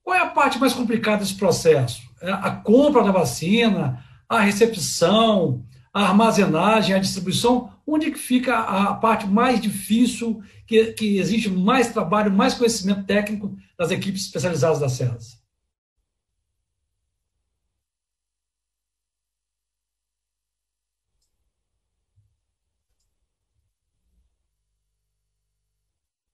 qual 0.04 0.18
é 0.18 0.22
a 0.22 0.28
parte 0.28 0.58
mais 0.58 0.74
complicada 0.74 1.18
desse 1.18 1.36
processo? 1.36 2.02
É 2.22 2.32
a 2.32 2.50
compra 2.50 3.04
da 3.04 3.12
vacina, 3.12 4.04
a 4.28 4.40
recepção, 4.40 5.64
a 5.94 6.04
armazenagem, 6.04 6.96
a 6.96 7.00
distribuição, 7.00 7.70
onde 7.88 8.12
que 8.12 8.20
fica 8.20 8.60
a 8.60 8.94
parte 8.96 9.26
mais 9.26 9.62
difícil, 9.62 10.44
que, 10.68 10.92
que 10.92 11.18
exige 11.18 11.50
mais 11.50 11.94
trabalho, 11.94 12.32
mais 12.32 12.54
conhecimento 12.54 13.06
técnico 13.06 13.56
das 13.78 13.90
equipes 13.92 14.24
especializadas 14.24 14.80
da 14.80 14.90
CELAS? 14.90 15.42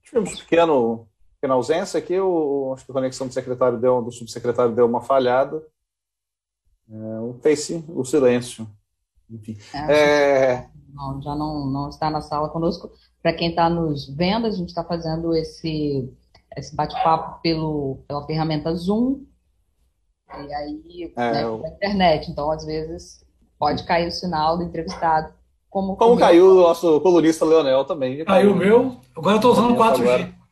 Tivemos 0.01 0.41
pequeno, 0.41 1.07
pequena 1.35 1.53
ausência 1.53 1.97
aqui, 1.97 2.19
o, 2.19 2.73
acho 2.73 2.85
que 2.85 2.91
a 2.91 2.93
conexão 2.93 3.27
do 3.27 3.33
secretário 3.33 3.79
deu, 3.79 4.01
do 4.01 4.11
subsecretário 4.11 4.75
deu 4.75 4.85
uma 4.85 5.01
falhada. 5.01 5.63
É, 6.89 7.19
o 7.19 7.39
face, 7.41 7.83
o 7.87 8.03
silêncio. 8.03 8.67
Enfim. 9.29 9.57
É, 9.73 9.93
é... 9.93 10.69
Não, 10.93 11.21
já 11.21 11.35
não, 11.35 11.65
não 11.65 11.89
está 11.89 12.09
na 12.09 12.21
sala 12.21 12.49
conosco. 12.49 12.91
Para 13.21 13.33
quem 13.33 13.49
está 13.49 13.69
nos 13.69 14.07
vendo, 14.15 14.47
a 14.47 14.51
gente 14.51 14.69
está 14.69 14.83
fazendo 14.83 15.35
esse, 15.35 16.13
esse 16.55 16.75
bate-papo 16.75 17.41
pela 17.41 18.25
ferramenta 18.25 18.73
Zoom. 18.75 19.21
E 20.29 20.53
aí, 20.53 21.13
é, 21.15 21.31
né, 21.31 21.43
eu... 21.43 21.63
internet. 21.65 22.29
Então, 22.29 22.51
às 22.51 22.65
vezes, 22.65 23.25
pode 23.57 23.83
cair 23.83 24.07
o 24.07 24.11
sinal 24.11 24.57
do 24.57 24.63
entrevistado. 24.63 25.33
Como, 25.69 25.95
como 25.95 26.17
caiu 26.17 26.51
o 26.51 26.61
nosso 26.61 27.01
colunista 27.01 27.45
Leonel 27.45 27.83
também. 27.85 28.23
Caiu 28.23 28.51
o 28.51 28.55
meu. 28.55 28.97
Agora 29.15 29.33
eu 29.33 29.37
estou 29.37 29.51
usando 29.51 29.75
4G. 29.75 30.01
Agora. 30.01 30.42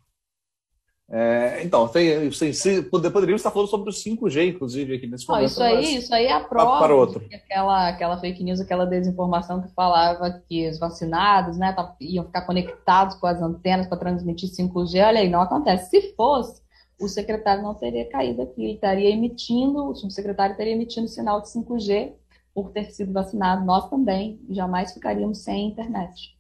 É, 1.14 1.62
então, 1.62 1.90
tem, 1.90 2.32
sim, 2.32 2.54
sim, 2.54 2.84
poderíamos 2.84 3.42
estar 3.42 3.52
falando 3.52 3.68
sobre 3.68 3.90
o 3.90 3.94
5G, 3.94 4.48
inclusive, 4.48 4.96
aqui 4.96 5.08
nesse 5.08 5.28
momento. 5.28 5.46
isso 5.46 5.62
aí, 5.62 5.98
isso 5.98 6.16
aí 6.16 6.26
é 6.28 6.32
a 6.32 6.40
prova 6.40 6.80
para 6.80 6.96
outro. 6.96 7.22
aquela, 7.34 7.90
aquela 7.90 8.18
fake 8.18 8.42
news, 8.42 8.62
aquela 8.62 8.86
desinformação 8.86 9.62
que 9.62 9.68
falava 9.74 10.42
que 10.48 10.70
os 10.70 10.80
vacinados 10.80 11.58
né, 11.58 11.74
tá, 11.74 11.94
iam 12.00 12.24
ficar 12.24 12.44
conectados 12.44 13.18
com 13.18 13.28
as 13.28 13.42
antenas 13.42 13.88
para 13.88 13.98
transmitir 13.98 14.50
5G. 14.50 15.06
Olha 15.06 15.20
aí, 15.20 15.30
não 15.30 15.42
acontece. 15.42 15.90
Se 15.90 16.16
fosse, 16.16 16.62
o 16.98 17.10
secretário 17.10 17.62
não 17.62 17.74
teria 17.74 18.08
caído 18.10 18.44
aqui, 18.44 18.64
ele 18.64 18.74
estaria 18.76 19.10
emitindo, 19.10 19.90
o 19.90 19.96
subsecretário 19.96 20.54
estaria 20.54 20.72
emitindo 20.72 21.10
sinal 21.10 21.42
de 21.42 21.50
5G 21.50 22.14
por 22.56 22.72
ter 22.72 22.86
sido 22.86 23.12
vacinado. 23.12 23.66
Nós 23.66 23.90
também 23.90 24.40
jamais 24.50 24.94
ficaríamos 24.94 25.40
sem 25.40 25.68
internet. 25.68 26.38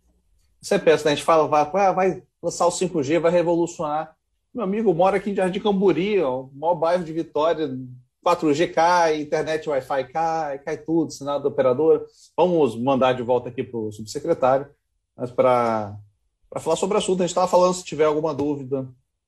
Você 0.61 0.80
pensa, 0.80 1.03
né, 1.03 1.11
a 1.11 1.15
gente 1.15 1.26
fala, 1.26 1.45
vai, 1.45 1.93
vai 1.93 2.24
lançar 2.41 2.67
o 2.67 2.72
5G, 2.72 3.19
vai 3.19 3.32
revolucionar 3.32 4.15
meu 4.53 4.63
amigo 4.63 4.93
mora 4.93 5.17
aqui 5.17 5.31
em 5.31 5.35
Jardim 5.35 5.59
Camburi, 5.59 6.21
ó, 6.21 6.41
o 6.41 6.51
maior 6.53 6.75
bairro 6.75 7.03
de 7.03 7.13
Vitória, 7.13 7.69
4G 8.25 8.71
cai, 8.73 9.21
internet 9.21 9.67
Wi-Fi 9.67 10.03
cai, 10.11 10.59
cai 10.59 10.77
tudo, 10.77 11.11
sinal 11.11 11.41
da 11.41 11.47
operadora. 11.47 12.05
Vamos 12.35 12.75
mandar 12.75 13.13
de 13.13 13.23
volta 13.23 13.49
aqui 13.49 13.63
para 13.63 13.79
o 13.79 13.91
subsecretário, 13.91 14.67
mas 15.15 15.31
para 15.31 15.97
falar 16.59 16.75
sobre 16.75 16.95
o 16.95 16.97
assunto, 16.99 17.21
a 17.21 17.23
gente 17.23 17.31
estava 17.31 17.47
falando, 17.47 17.73
se 17.75 17.83
tiver 17.83 18.05
alguma 18.05 18.33
dúvida, 18.33 18.87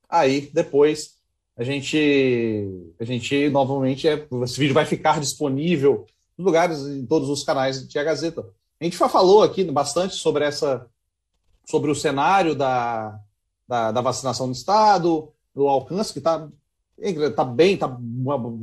aí 0.09 0.49
depois 0.53 1.15
a 1.55 1.63
gente, 1.63 2.67
a 2.99 3.05
gente 3.05 3.49
novamente, 3.49 4.07
é, 4.07 4.27
esse 4.43 4.59
vídeo 4.59 4.73
vai 4.73 4.85
ficar 4.85 5.19
disponível 5.19 6.05
nos 6.37 6.45
lugares, 6.45 6.79
em 6.85 7.05
todos 7.05 7.29
os 7.29 7.43
canais 7.43 7.87
de 7.87 7.99
A 7.99 8.03
Gazeta. 8.03 8.41
A 8.79 8.83
gente 8.83 8.97
já 8.97 9.07
falou 9.07 9.43
aqui 9.43 9.63
bastante 9.63 10.15
sobre 10.15 10.43
essa, 10.43 10.85
sobre 11.65 11.89
o 11.89 11.95
cenário 11.95 12.55
da, 12.55 13.19
da, 13.67 13.91
da 13.91 14.01
vacinação 14.01 14.47
no 14.47 14.53
Estado, 14.53 15.29
do 15.53 15.67
alcance 15.67 16.13
que 16.13 16.19
está 16.19 16.47
tá 17.35 17.43
bem, 17.43 17.73
está 17.73 17.87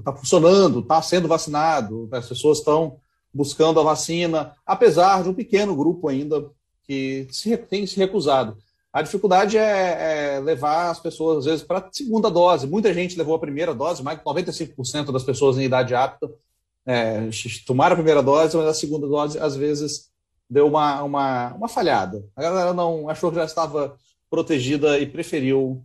tá 0.05 0.13
funcionando, 0.13 0.81
está 0.81 1.01
sendo 1.03 1.29
vacinado, 1.29 2.09
as 2.13 2.29
pessoas 2.29 2.59
estão 2.59 2.99
buscando 3.33 3.79
a 3.79 3.85
vacina, 3.85 4.55
apesar 4.67 5.23
de 5.23 5.29
um 5.29 5.35
pequeno 5.35 5.75
grupo 5.77 6.09
ainda 6.09 6.51
que 6.85 7.29
se, 7.31 7.57
tem 7.57 7.87
se 7.87 7.97
recusado. 7.97 8.57
A 8.93 9.03
dificuldade 9.03 9.57
é, 9.57 10.35
é 10.37 10.41
levar 10.41 10.91
as 10.91 10.99
pessoas, 10.99 11.39
às 11.39 11.45
vezes, 11.45 11.63
para 11.63 11.79
a 11.79 11.89
segunda 11.93 12.29
dose. 12.29 12.67
Muita 12.67 12.93
gente 12.93 13.17
levou 13.17 13.37
a 13.37 13.39
primeira 13.39 13.73
dose, 13.73 14.03
mais 14.03 14.19
de 14.19 14.25
95% 14.25 15.13
das 15.13 15.23
pessoas 15.23 15.57
em 15.59 15.63
idade 15.63 15.95
apta 15.95 16.29
é, 16.87 17.29
tomaram 17.67 17.93
a 17.93 17.97
primeira 17.97 18.23
dose, 18.23 18.57
mas 18.57 18.67
a 18.67 18.75
segunda 18.75 19.07
dose, 19.07 19.39
às 19.39 19.55
vezes, 19.55 20.11
deu 20.49 20.67
uma, 20.67 21.03
uma, 21.03 21.55
uma 21.55 21.69
falhada. 21.69 22.25
A 22.35 22.43
galera 22.43 22.73
não 22.73 23.09
achou 23.09 23.31
que 23.31 23.37
já 23.37 23.45
estava 23.45 23.97
protegida 24.31 24.99
e 24.99 25.07
preferiu 25.07 25.85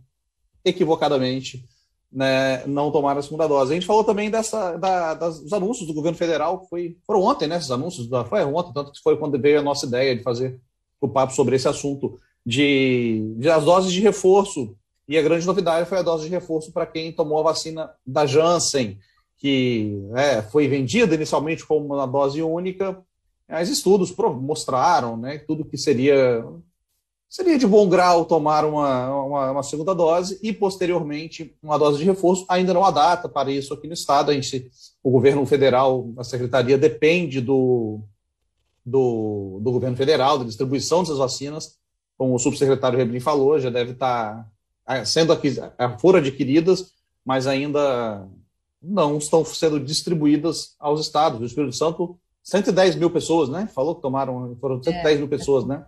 equivocadamente 0.64 1.64
né, 2.10 2.64
não 2.66 2.90
tomar 2.90 3.18
a 3.18 3.22
segunda 3.22 3.46
dose. 3.46 3.72
A 3.72 3.74
gente 3.74 3.86
falou 3.86 4.04
também 4.04 4.30
dessa, 4.30 4.76
da, 4.76 5.14
das, 5.14 5.40
dos 5.40 5.52
anúncios 5.52 5.86
do 5.86 5.92
governo 5.92 6.16
federal, 6.16 6.64
foi, 6.68 6.96
foram 7.06 7.22
ontem, 7.22 7.46
né? 7.46 7.56
Esses 7.56 7.70
anúncios, 7.70 8.08
da, 8.08 8.24
foi 8.24 8.44
ontem, 8.44 8.72
tanto 8.72 8.92
que 8.92 9.02
foi 9.02 9.16
quando 9.16 9.38
veio 9.40 9.58
a 9.58 9.62
nossa 9.62 9.86
ideia 9.86 10.16
de 10.16 10.22
fazer 10.22 10.60
o 11.00 11.08
papo 11.08 11.34
sobre 11.34 11.56
esse 11.56 11.68
assunto 11.68 12.18
de, 12.44 13.34
de 13.36 13.50
as 13.50 13.64
doses 13.64 13.92
de 13.92 14.00
reforço. 14.00 14.74
E 15.08 15.18
a 15.18 15.22
grande 15.22 15.46
novidade 15.46 15.88
foi 15.88 15.98
a 15.98 16.02
dose 16.02 16.24
de 16.24 16.30
reforço 16.30 16.72
para 16.72 16.86
quem 16.86 17.12
tomou 17.12 17.38
a 17.40 17.44
vacina 17.44 17.90
da 18.04 18.26
Janssen, 18.26 18.98
que 19.36 20.02
é, 20.14 20.42
foi 20.42 20.66
vendida 20.66 21.14
inicialmente 21.14 21.64
como 21.66 21.94
uma 21.94 22.06
dose 22.06 22.42
única, 22.42 22.98
mas 23.48 23.68
estudos 23.68 24.12
mostraram 24.40 25.16
né, 25.16 25.38
tudo 25.38 25.64
que 25.64 25.76
seria 25.76 26.44
seria 27.36 27.58
de 27.58 27.66
bom 27.66 27.86
grau 27.86 28.24
tomar 28.24 28.64
uma, 28.64 29.14
uma, 29.14 29.50
uma, 29.50 29.62
segunda 29.62 29.94
dose 29.94 30.38
e, 30.42 30.54
posteriormente, 30.54 31.54
uma 31.62 31.78
dose 31.78 31.98
de 31.98 32.04
reforço. 32.04 32.46
Ainda 32.48 32.72
não 32.72 32.82
há 32.82 32.90
data 32.90 33.28
para 33.28 33.50
isso 33.50 33.74
aqui 33.74 33.86
no 33.86 33.92
Estado. 33.92 34.30
A 34.30 34.34
gente, 34.34 34.70
o 35.02 35.10
governo 35.10 35.44
federal, 35.44 36.10
a 36.16 36.24
secretaria, 36.24 36.78
depende 36.78 37.42
do, 37.42 38.00
do, 38.82 39.60
do 39.60 39.70
governo 39.70 39.98
federal, 39.98 40.38
da 40.38 40.44
distribuição 40.44 41.02
dessas 41.02 41.18
vacinas. 41.18 41.76
Como 42.16 42.34
o 42.34 42.38
subsecretário 42.38 42.96
Rebrin 42.96 43.20
falou, 43.20 43.60
já 43.60 43.68
deve 43.68 43.92
estar 43.92 44.48
ah, 44.86 45.04
sendo 45.04 45.38
ah, 45.76 45.98
foram 45.98 46.20
adquiridas, 46.20 46.94
mas 47.22 47.46
ainda 47.46 48.26
não 48.82 49.18
estão 49.18 49.44
sendo 49.44 49.78
distribuídas 49.78 50.74
aos 50.78 51.02
estados. 51.02 51.38
O 51.42 51.44
Espírito 51.44 51.76
Santo, 51.76 52.18
110 52.42 52.96
mil 52.96 53.10
pessoas, 53.10 53.50
né? 53.50 53.68
Falou 53.74 53.94
que 53.94 54.00
tomaram, 54.00 54.56
foram 54.58 54.82
110 54.82 55.16
é, 55.16 55.18
mil 55.18 55.28
pessoas, 55.28 55.66
né? 55.66 55.84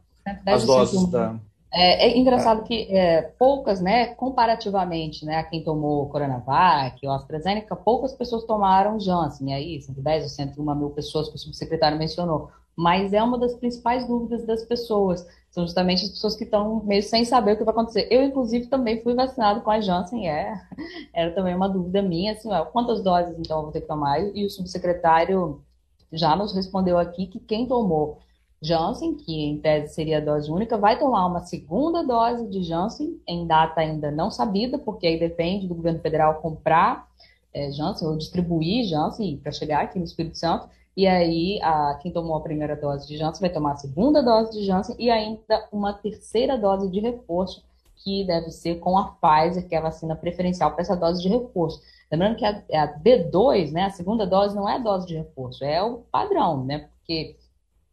As 0.47 0.65
doses 0.65 1.07
da. 1.09 1.37
É, 1.71 2.09
é 2.09 2.19
engraçado 2.19 2.63
que 2.63 2.89
é, 2.91 3.21
poucas, 3.39 3.81
né, 3.81 4.07
comparativamente, 4.15 5.27
né, 5.27 5.37
a 5.37 5.45
quem 5.45 5.63
tomou 5.63 6.09
Coronavac 6.09 7.07
ou 7.07 7.13
AstraZeneca, 7.13 7.77
poucas 7.77 8.15
pessoas 8.15 8.45
tomaram 8.45 8.99
Janssen, 8.99 9.53
aí 9.53 9.81
110 9.81 10.23
ou 10.23 10.29
101 10.31 10.75
mil 10.75 10.91
pessoas 10.91 11.29
que 11.29 11.37
o 11.37 11.39
subsecretário 11.39 11.99
mencionou, 11.99 12.51
mas 12.75 13.13
é 13.13 13.23
uma 13.23 13.37
das 13.39 13.55
principais 13.55 14.07
dúvidas 14.07 14.47
das 14.47 14.65
pessoas, 14.65 15.27
são 15.51 15.67
justamente 15.67 16.05
as 16.05 16.11
pessoas 16.11 16.37
que 16.37 16.45
estão 16.45 16.83
meio 16.85 17.03
sem 17.03 17.25
saber 17.27 17.53
o 17.53 17.57
que 17.59 17.65
vai 17.65 17.73
acontecer. 17.73 18.07
Eu, 18.11 18.23
inclusive, 18.23 18.67
também 18.69 19.03
fui 19.03 19.15
vacinado 19.15 19.61
com 19.61 19.71
a 19.71 19.81
Janssen, 19.81 20.27
é, 20.27 20.55
era 21.13 21.35
também 21.35 21.55
uma 21.55 21.69
dúvida 21.69 22.01
minha, 22.01 22.33
assim, 22.33 22.51
ó, 22.51 22.65
quantas 22.65 23.03
doses, 23.03 23.39
então, 23.39 23.59
eu 23.59 23.63
vou 23.65 23.73
ter 23.73 23.83
que 23.83 23.89
tomar? 23.89 24.21
E 24.21 24.47
o 24.47 24.51
subsecretário 24.51 25.63
já 26.11 26.35
nos 26.35 26.55
respondeu 26.55 26.99
aqui 26.99 27.27
que 27.27 27.39
quem 27.39 27.67
tomou 27.67 28.21
Janssen, 28.61 29.15
que 29.15 29.45
em 29.45 29.59
tese 29.59 29.95
seria 29.95 30.19
a 30.19 30.21
dose 30.21 30.51
única, 30.51 30.77
vai 30.77 30.99
tomar 30.99 31.27
uma 31.27 31.41
segunda 31.41 32.03
dose 32.03 32.49
de 32.49 32.63
Janssen, 32.63 33.21
em 33.27 33.47
data 33.47 33.81
ainda 33.81 34.11
não 34.11 34.31
sabida, 34.31 34.79
porque 34.79 35.07
aí 35.07 35.19
depende 35.19 35.69
do 35.69 35.75
governo 35.75 36.01
federal 36.01 36.41
comprar 36.41 37.09
é, 37.55 37.71
Janssen 37.71 38.09
ou 38.09 38.17
distribuir 38.17 38.85
Janssen 38.85 39.37
para 39.37 39.53
chegar 39.53 39.83
aqui 39.83 39.99
no 39.99 40.05
Espírito 40.05 40.37
Santo. 40.37 40.69
E 40.97 41.07
aí, 41.07 41.61
a, 41.63 41.97
quem 42.03 42.11
tomou 42.11 42.37
a 42.37 42.41
primeira 42.41 42.75
dose 42.75 43.07
de 43.07 43.17
Janssen 43.17 43.41
vai 43.41 43.51
tomar 43.51 43.73
a 43.73 43.77
segunda 43.77 44.21
dose 44.21 44.59
de 44.59 44.67
Janssen 44.67 44.97
e 44.99 45.09
ainda 45.09 45.69
uma 45.71 45.93
terceira 45.93 46.59
dose 46.59 46.91
de 46.91 46.99
reforço, 46.99 47.63
que 48.03 48.25
deve 48.25 48.51
ser 48.51 48.81
com 48.81 48.99
a 48.99 49.05
Pfizer, 49.05 49.69
que 49.69 49.75
é 49.75 49.79
a 49.79 49.83
vacina 49.83 50.17
preferencial 50.17 50.73
para 50.73 50.83
essa 50.83 50.97
dose 50.97 51.23
de 51.23 51.29
reforço. 51.29 51.81
Lembrando 52.11 52.37
que 52.37 52.45
a, 52.45 52.63
a 52.73 52.99
D2, 53.01 53.71
né, 53.71 53.85
a 53.85 53.91
segunda 53.91 54.27
dose, 54.27 54.57
não 54.57 54.69
é 54.69 54.81
dose 54.81 55.07
de 55.07 55.17
reforço, 55.17 55.65
é 55.65 55.83
o 55.83 55.99
padrão, 56.11 56.65
né? 56.65 56.89
Porque, 56.99 57.37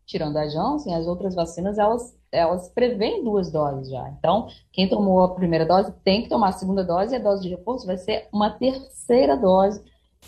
tirando 0.06 0.38
a 0.38 0.48
Janssen, 0.48 0.94
as 0.94 1.08
outras 1.08 1.34
vacinas, 1.36 1.78
elas, 1.78 2.16
elas 2.32 2.72
duas 3.24 3.52
doses 3.52 3.90
já. 3.90 4.10
Então, 4.10 4.48
quem 4.72 4.88
tomou 4.88 5.24
a 5.24 5.34
primeira 5.34 5.66
dose 5.66 5.92
tem 6.04 6.24
que 6.24 6.30
tomar 6.30 6.50
a 6.50 6.54
segunda 6.54 6.84
dose 6.84 7.14
e 7.14 7.18
a 7.18 7.22
dose 7.22 7.44
de 7.44 7.50
reforço 7.50 7.86
vai 7.86 7.98
ser 7.98 8.28
uma 8.32 8.52
terceira 8.52 9.36
dose 9.36 9.84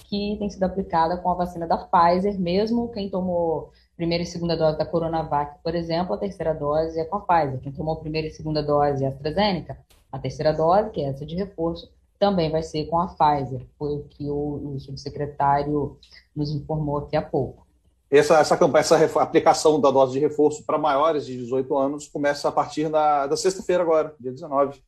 que 0.05 0.35
tem 0.37 0.49
sido 0.49 0.63
aplicada 0.63 1.17
com 1.17 1.29
a 1.29 1.35
vacina 1.35 1.67
da 1.67 1.77
Pfizer, 1.77 2.39
mesmo 2.39 2.89
quem 2.89 3.09
tomou 3.09 3.71
primeira 3.95 4.23
e 4.23 4.27
segunda 4.27 4.55
dose 4.55 4.77
da 4.77 4.85
Coronavac, 4.85 5.57
por 5.63 5.73
exemplo, 5.73 6.13
a 6.13 6.17
terceira 6.17 6.53
dose 6.53 6.99
é 6.99 7.05
com 7.05 7.17
a 7.17 7.21
Pfizer. 7.21 7.59
Quem 7.59 7.71
tomou 7.71 7.95
primeira 7.95 8.27
e 8.27 8.31
segunda 8.31 8.61
dose 8.61 9.03
é 9.03 9.07
AstraZeneca, 9.07 9.77
a 10.11 10.19
terceira 10.19 10.53
dose, 10.53 10.91
que 10.91 11.01
é 11.01 11.05
essa 11.05 11.25
de 11.25 11.35
reforço, 11.35 11.91
também 12.19 12.49
vai 12.49 12.63
ser 12.63 12.85
com 12.85 12.99
a 12.99 13.07
Pfizer, 13.07 13.65
foi 13.77 13.95
o 13.95 14.03
que 14.03 14.29
o, 14.29 14.75
o 14.75 14.79
subsecretário 14.79 15.97
nos 16.35 16.51
informou 16.51 16.99
aqui 16.99 17.15
há 17.15 17.21
pouco. 17.21 17.66
Essa, 18.09 18.39
essa, 18.39 18.55
essa 18.77 19.21
aplicação 19.21 19.81
da 19.81 19.91
dose 19.91 20.13
de 20.13 20.19
reforço 20.19 20.63
para 20.65 20.77
maiores 20.77 21.25
de 21.25 21.37
18 21.37 21.77
anos 21.77 22.07
começa 22.07 22.47
a 22.47 22.51
partir 22.51 22.89
da, 22.89 23.27
da 23.27 23.35
sexta-feira 23.35 23.83
agora, 23.83 24.15
dia 24.19 24.31
19, 24.31 24.81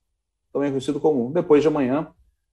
também 0.53 0.69
conhecido 0.69 0.99
como 0.99 1.31
depois 1.31 1.61
de 1.61 1.67
amanhã, 1.67 2.07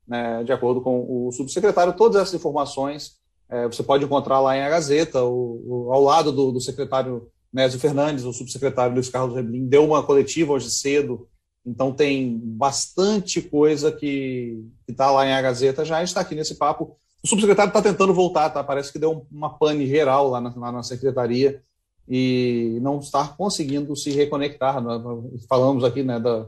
né, 0.07 0.43
de 0.43 0.53
acordo 0.53 0.81
com 0.81 1.27
o 1.29 1.31
subsecretário. 1.33 1.93
Todas 1.93 2.21
essas 2.21 2.35
informações 2.35 3.21
é, 3.49 3.67
você 3.67 3.83
pode 3.83 4.05
encontrar 4.05 4.41
lá 4.41 4.57
em 4.57 4.63
A 4.63 4.69
Gazeta, 4.69 5.23
o, 5.23 5.63
o, 5.65 5.93
ao 5.93 6.03
lado 6.03 6.33
do, 6.33 6.51
do 6.51 6.61
secretário 6.61 7.31
Nésio 7.53 7.79
Fernandes, 7.79 8.25
o 8.25 8.33
subsecretário 8.33 8.95
Luiz 8.95 9.09
Carlos 9.09 9.35
Reblin, 9.35 9.67
deu 9.67 9.85
uma 9.85 10.03
coletiva 10.03 10.53
hoje 10.53 10.71
cedo, 10.71 11.29
então 11.65 11.93
tem 11.93 12.39
bastante 12.39 13.41
coisa 13.41 13.93
que 13.93 14.65
está 14.87 15.11
lá 15.11 15.27
em 15.27 15.33
A 15.33 15.41
Gazeta, 15.41 15.85
já 15.85 16.03
está 16.03 16.21
aqui 16.21 16.35
nesse 16.35 16.57
papo. 16.57 16.97
O 17.27 17.29
subsecretário 17.29 17.71
está 17.71 17.83
tentando 17.83 18.15
voltar, 18.15 18.51
tá? 18.51 18.63
parece 18.63 18.93
que 18.93 19.01
deu 19.01 19.27
uma 19.33 19.59
pane 19.59 19.85
geral 19.85 20.29
lá 20.29 20.41
na, 20.41 20.55
lá 20.55 20.71
na 20.71 20.85
secretaria 20.85 21.61
e 22.09 22.79
não 22.81 23.01
está 23.01 23.27
conseguindo 23.27 23.97
se 23.97 24.13
reconectar. 24.13 24.81
Né? 24.81 25.03
Falamos 25.49 25.83
aqui 25.83 26.05
né, 26.05 26.21
da, 26.21 26.47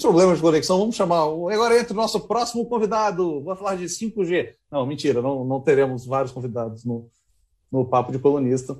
problemas 0.00 0.36
de 0.36 0.42
conexão, 0.42 0.78
vamos 0.78 0.94
chamar. 0.94 1.22
Agora 1.22 1.76
entra 1.76 1.92
o 1.92 1.96
nosso 1.96 2.20
próximo 2.20 2.64
convidado. 2.66 3.42
Vou 3.42 3.56
falar 3.56 3.74
de 3.74 3.86
5G. 3.86 4.54
Não, 4.70 4.86
mentira, 4.86 5.20
não, 5.20 5.44
não 5.44 5.60
teremos 5.60 6.06
vários 6.06 6.30
convidados 6.30 6.84
no, 6.84 7.10
no 7.68 7.84
Papo 7.84 8.12
de 8.12 8.20
Colunista. 8.20 8.78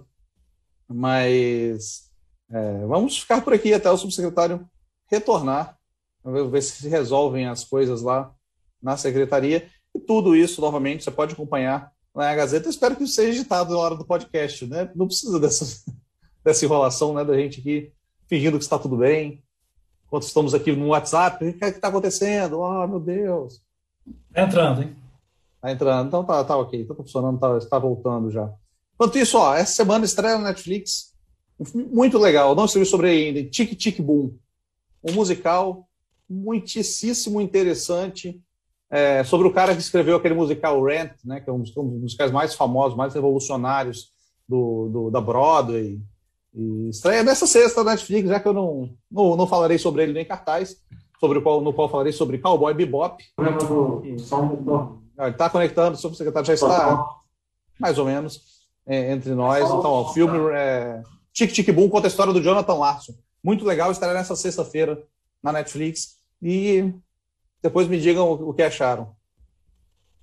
Mas 0.87 2.13
é, 2.49 2.87
vamos 2.87 3.19
ficar 3.19 3.43
por 3.43 3.53
aqui 3.53 3.75
até 3.75 3.91
o 3.91 3.97
subsecretário 3.97 4.65
retornar, 5.11 5.77
ver 6.25 6.63
se 6.63 6.89
resolvem 6.89 7.49
as 7.49 7.65
coisas 7.65 8.03
lá 8.03 8.33
na 8.81 8.97
secretaria. 8.97 9.69
E 9.95 10.01
tudo 10.01 10.37
isso, 10.37 10.61
novamente, 10.61 11.05
você 11.05 11.11
pode 11.11 11.35
acompanhar 11.35 11.93
na 12.15 12.35
Gazeta. 12.35 12.67
Eu 12.67 12.71
espero 12.71 12.97
que 12.97 13.05
isso 13.05 13.15
seja 13.15 13.41
editado 13.41 13.73
na 13.73 13.79
hora 13.79 13.97
do 13.97 14.05
podcast, 14.05 14.67
né? 14.67 14.91
Não 14.95 15.07
precisa 15.07 15.39
dessa, 15.39 15.85
dessa 16.45 16.65
enrolação, 16.65 17.15
né, 17.15 17.25
da 17.25 17.37
gente 17.37 17.61
aqui 17.61 17.93
fingindo 18.31 18.59
que 18.59 18.65
está 18.65 18.79
tudo 18.79 18.97
bem, 18.97 19.43
enquanto 20.07 20.23
estamos 20.23 20.55
aqui 20.55 20.71
no 20.71 20.87
WhatsApp, 20.89 21.45
o 21.45 21.53
que 21.53 21.65
é 21.65 21.69
está 21.69 21.89
acontecendo? 21.89 22.61
Oh, 22.61 22.87
meu 22.87 23.01
Deus. 23.01 23.61
Está 24.29 24.43
entrando, 24.43 24.83
hein? 24.83 24.97
Está 25.57 25.73
entrando, 25.73 26.07
então 26.07 26.25
tá, 26.25 26.45
tá 26.45 26.57
ok, 26.57 26.81
está 26.81 26.95
funcionando, 26.95 27.41
tá, 27.41 27.59
está 27.59 27.77
voltando 27.77 28.31
já. 28.31 28.49
Enquanto 28.95 29.19
isso, 29.19 29.37
ó, 29.37 29.57
essa 29.57 29.73
semana 29.73 30.05
estreia 30.05 30.39
no 30.39 30.45
Netflix, 30.45 31.13
um 31.59 31.65
filme 31.65 31.89
muito 31.93 32.19
legal, 32.19 32.55
não 32.55 32.69
sei 32.69 32.85
sobre 32.85 33.09
ainda, 33.09 33.43
Tic 33.51 33.77
Tic 33.77 34.01
Boom, 34.01 34.33
um 35.03 35.13
musical 35.13 35.89
muitíssimo 36.29 37.41
interessante, 37.41 38.41
é, 38.91 39.23
sobre 39.23 39.47
o 39.47 39.53
cara 39.53 39.75
que 39.75 39.81
escreveu 39.81 40.17
aquele 40.17 40.35
musical 40.35 40.83
Rent, 40.83 41.13
né, 41.25 41.41
que 41.41 41.49
é 41.49 41.53
um 41.53 41.61
dos, 41.61 41.77
um 41.77 41.89
dos 41.89 42.01
musicais 42.01 42.33
mais 42.33 42.55
famosos, 42.55 42.97
mais 42.97 43.15
revolucionários 43.15 44.13
do, 44.49 44.89
do 44.89 45.11
da 45.11 45.21
Broadway, 45.21 46.01
e 46.53 46.89
estreia 46.89 47.23
nessa 47.23 47.47
sexta 47.47 47.85
na 47.85 47.93
Netflix, 47.93 48.29
já 48.29 48.41
que 48.41 48.49
eu 48.49 48.53
não, 48.53 48.91
não, 49.11 49.37
não 49.37 49.47
falarei 49.47 49.79
sobre 49.79 50.03
ele 50.03 50.13
nem 50.13 50.25
cartaz, 50.25 50.77
sobre 51.21 51.39
o 51.39 51.43
qual, 51.43 51.61
no 51.61 51.73
qual 51.73 51.89
falarei 51.89 52.13
sobre 52.13 52.39
Cowboy 52.39 52.75
Bebop. 52.75 53.23
Ele 55.19 55.31
está 55.31 55.49
conectando, 55.49 55.97
o 55.97 56.01
subsecretário 56.01 56.47
já 56.47 56.55
está 56.55 57.07
mais 57.79 57.99
ou 57.99 58.07
menos 58.07 58.41
é, 58.87 59.13
entre 59.13 59.33
nós. 59.35 59.65
Então, 59.65 59.93
o 59.93 60.13
filme 60.13 60.39
é, 60.53 61.03
Tic 61.33 61.53
Tic 61.53 61.71
Boom 61.73 61.89
conta 61.89 62.07
a 62.07 62.11
história 62.11 62.33
do 62.33 62.43
Jonathan 62.43 62.75
Larson. 62.75 63.15
Muito 63.45 63.65
legal, 63.65 63.93
estará 63.93 64.13
nessa 64.13 64.35
sexta-feira 64.35 65.01
na 65.43 65.53
Netflix. 65.53 66.17
E 66.43 66.93
depois 67.63 67.89
me 67.89 68.01
digam 68.01 68.33
o, 68.33 68.55
que 68.55 68.63
acharam. 68.63 69.15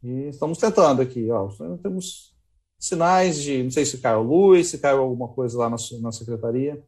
E 0.03 0.29
estamos 0.29 0.57
tentando 0.57 1.01
aqui. 1.01 1.29
Ó, 1.31 1.49
temos 1.81 2.35
sinais 2.79 3.41
de, 3.41 3.63
não 3.63 3.71
sei 3.71 3.85
se 3.85 3.97
caiu 3.97 4.21
luz, 4.21 4.67
se 4.67 4.77
caiu 4.77 4.99
alguma 4.99 5.27
coisa 5.27 5.57
lá 5.57 5.69
na, 5.69 5.77
na 6.01 6.11
secretaria. 6.11 6.83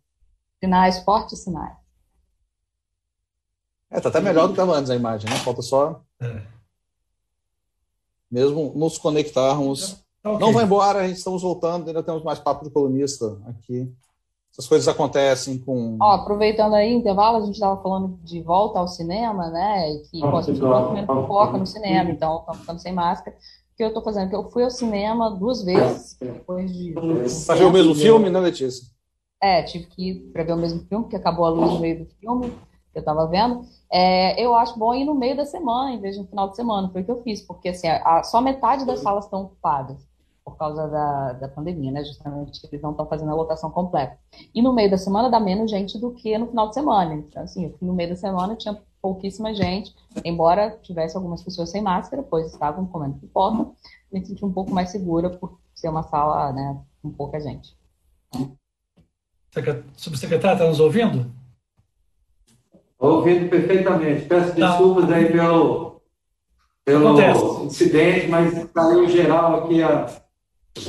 Sinais, 0.59 1.03
fortes 1.03 1.39
sinais. 1.39 1.77
É, 3.89 3.99
tá 3.99 4.09
até 4.09 4.21
melhor 4.21 4.43
do 4.43 4.53
que 4.53 4.59
estava 4.59 4.77
antes 4.77 4.91
a 4.91 4.95
imagem, 4.95 5.29
né? 5.29 5.35
Falta 5.37 5.61
só 5.63 6.03
é. 6.21 6.43
mesmo 8.29 8.71
nos 8.75 8.97
conectarmos. 8.97 10.03
Tá 10.21 10.31
okay. 10.31 10.45
Não 10.45 10.53
vai 10.53 10.63
embora, 10.65 11.07
estamos 11.07 11.41
voltando, 11.41 11.87
ainda 11.87 12.03
temos 12.03 12.23
mais 12.23 12.39
papo 12.39 12.63
de 12.65 12.71
colunista 12.71 13.41
aqui. 13.47 13.91
Essas 14.51 14.67
coisas 14.67 14.87
acontecem 14.87 15.57
com. 15.59 15.97
Ó, 16.01 16.11
aproveitando 16.11 16.73
aí 16.73 16.93
o 16.93 16.97
intervalo, 16.97 17.37
a 17.37 17.45
gente 17.45 17.53
estava 17.53 17.81
falando 17.81 18.19
de 18.23 18.41
volta 18.41 18.79
ao 18.79 18.87
cinema, 18.87 19.49
né? 19.49 19.91
E 19.91 19.99
que 20.09 20.23
ah, 20.23 20.31
pode 20.31 20.47
ser 20.47 20.55
foca 21.05 21.57
no 21.57 21.65
cinema, 21.65 22.11
então 22.11 22.39
estamos 22.39 22.61
ficando 22.61 22.79
sem 22.79 22.93
máscara 22.93 23.35
que 23.79 23.83
eu 23.83 23.87
estou 23.87 24.03
fazendo, 24.03 24.29
que 24.29 24.35
eu 24.35 24.51
fui 24.51 24.61
ao 24.61 24.69
cinema 24.69 25.31
duas 25.31 25.63
vezes, 25.63 26.17
depois 26.19 26.69
de... 26.69 26.93
Para 27.47 27.55
ver 27.55 27.63
o 27.63 27.71
mesmo 27.71 27.95
filme, 27.95 28.29
né, 28.29 28.37
Letícia? 28.37 28.85
É, 29.41 29.63
tive 29.63 29.85
que 29.85 30.09
ir 30.09 30.15
para 30.33 30.43
ver 30.43 30.51
o 30.51 30.57
mesmo 30.57 30.81
filme, 30.81 31.05
porque 31.05 31.15
acabou 31.15 31.45
a 31.45 31.49
luz 31.49 31.71
no 31.71 31.79
meio 31.79 31.99
do 31.99 32.05
filme, 32.19 32.49
que 32.91 32.97
eu 32.97 32.99
estava 32.99 33.25
vendo. 33.27 33.61
É, 33.89 34.37
eu 34.43 34.53
acho 34.53 34.77
bom 34.77 34.93
ir 34.93 35.05
no 35.05 35.15
meio 35.15 35.37
da 35.37 35.45
semana, 35.45 35.91
em 35.91 36.01
vez 36.01 36.15
de 36.15 36.21
no 36.21 36.27
final 36.27 36.49
de 36.49 36.57
semana, 36.57 36.89
foi 36.89 37.03
o 37.03 37.05
que 37.05 37.11
eu 37.11 37.23
fiz, 37.23 37.41
porque 37.41 37.69
assim, 37.69 37.87
a, 37.87 38.21
só 38.21 38.41
metade 38.41 38.85
das 38.85 38.99
salas 38.99 39.23
estão 39.23 39.43
ocupadas 39.43 40.05
por 40.49 40.57
causa 40.57 40.87
da, 40.87 41.33
da 41.33 41.47
pandemia, 41.47 41.91
né? 41.91 42.03
Justamente 42.03 42.59
eles 42.71 42.81
não 42.81 42.91
estão 42.91 43.05
fazendo 43.05 43.31
a 43.31 43.35
lotação 43.35 43.69
completa. 43.69 44.17
E 44.53 44.61
no 44.61 44.73
meio 44.73 44.89
da 44.89 44.97
semana 44.97 45.29
dá 45.29 45.39
menos 45.39 45.69
gente 45.69 45.97
do 45.97 46.11
que 46.11 46.37
no 46.37 46.47
final 46.47 46.69
de 46.69 46.73
semana. 46.73 47.13
Então, 47.15 47.43
assim, 47.43 47.73
no 47.81 47.93
meio 47.93 48.09
da 48.09 48.15
semana 48.15 48.55
tinha 48.55 48.79
pouquíssima 49.01 49.53
gente, 49.53 49.95
embora 50.25 50.77
tivesse 50.81 51.15
algumas 51.15 51.41
pessoas 51.41 51.69
sem 51.69 51.81
máscara, 51.81 52.23
pois 52.23 52.51
estavam 52.51 52.85
comendo 52.85 53.19
pipoca, 53.19 53.71
me 54.11 54.25
senti 54.25 54.43
um 54.43 54.51
pouco 54.51 54.71
mais 54.71 54.89
segura 54.89 55.29
por 55.29 55.57
ser 55.73 55.89
uma 55.89 56.03
sala 56.03 56.51
né, 56.51 56.77
com 57.01 57.09
pouca 57.11 57.39
gente. 57.39 57.77
Subsecretário, 59.95 60.57
está 60.57 60.67
nos 60.67 60.79
ouvindo? 60.79 61.31
Ouvindo 62.99 63.49
perfeitamente. 63.49 64.25
Peço 64.25 64.55
tá. 64.55 64.67
desculpas 64.67 65.09
aí 65.11 65.31
pelo, 65.31 66.01
pelo 66.83 67.65
incidente, 67.65 68.27
mas 68.27 68.65
caiu 68.71 69.07
geral 69.07 69.63
aqui 69.63 69.81
a 69.81 70.07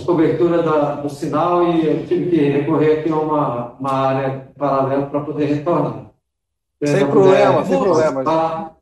cobertura 0.04 0.62
da, 0.62 0.96
do 0.96 1.08
sinal 1.08 1.64
e 1.64 1.86
eu 1.86 2.06
tive 2.06 2.30
que 2.30 2.48
recorrer 2.48 3.00
aqui 3.00 3.10
a 3.10 3.16
uma, 3.16 3.72
uma 3.78 3.92
área 3.92 4.48
paralela 4.58 5.06
para 5.06 5.20
poder 5.20 5.46
retornar. 5.46 6.10
Sem 6.84 7.06
problema, 7.06 7.64
sem 7.64 7.78
problema. 7.78 8.24
Tá. 8.24 8.72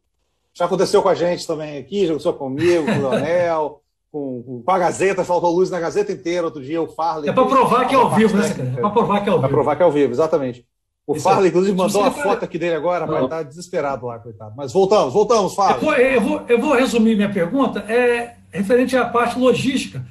Já 0.55 0.65
aconteceu 0.65 1.03
com 1.03 1.09
a 1.09 1.15
gente 1.15 1.47
também 1.47 1.79
aqui, 1.79 2.03
já 2.03 2.13
aconteceu 2.13 2.33
comigo, 2.33 2.85
com 2.87 2.93
o 2.93 3.11
Leonel, 3.11 3.81
com, 4.11 4.63
com 4.65 4.71
a 4.71 4.79
Gazeta, 4.79 5.25
faltou 5.25 5.55
luz 5.55 5.71
na 5.71 5.81
Gazeta 5.81 6.13
inteira 6.13 6.47
outro 6.47 6.63
dia, 6.63 6.81
o 6.81 6.89
Farley. 6.89 7.31
É 7.31 7.33
para 7.33 7.47
provar 7.47 7.87
que 7.87 7.95
é 7.95 7.99
ao 7.99 8.11
vivo, 8.11 8.37
né, 8.37 8.45
É 8.77 8.81
para 8.81 8.91
provar 8.91 9.23
que 9.23 9.29
é 9.29 9.33
ao 9.33 9.39
vivo. 9.39 9.41
Para 9.41 9.49
provar 9.49 9.77
que 9.77 9.83
é 9.83 9.85
ao 9.85 9.93
vivo, 9.93 10.13
exatamente. 10.13 10.67
O 11.07 11.15
Farley, 11.15 11.49
inclusive, 11.49 11.77
mandou 11.77 12.03
uma 12.03 12.11
foto 12.11 12.45
aqui 12.45 12.59
dele 12.59 12.75
agora, 12.75 13.07
mas 13.07 13.25
está 13.25 13.43
desesperado 13.43 14.07
lá, 14.07 14.19
coitado. 14.19 14.53
Mas 14.57 14.73
voltamos, 14.73 15.15
voltamos, 15.15 15.55
Farley. 15.55 15.77
Eu 15.77 15.81
vou, 15.81 15.95
eu, 15.95 16.21
vou, 16.21 16.43
eu 16.49 16.61
vou 16.61 16.75
resumir 16.75 17.17
minha 17.17 17.33
pergunta, 17.33 17.81
é 17.81 18.37
referente 18.51 18.97
à 18.97 19.07
parte 19.07 19.39
logística. 19.39 20.05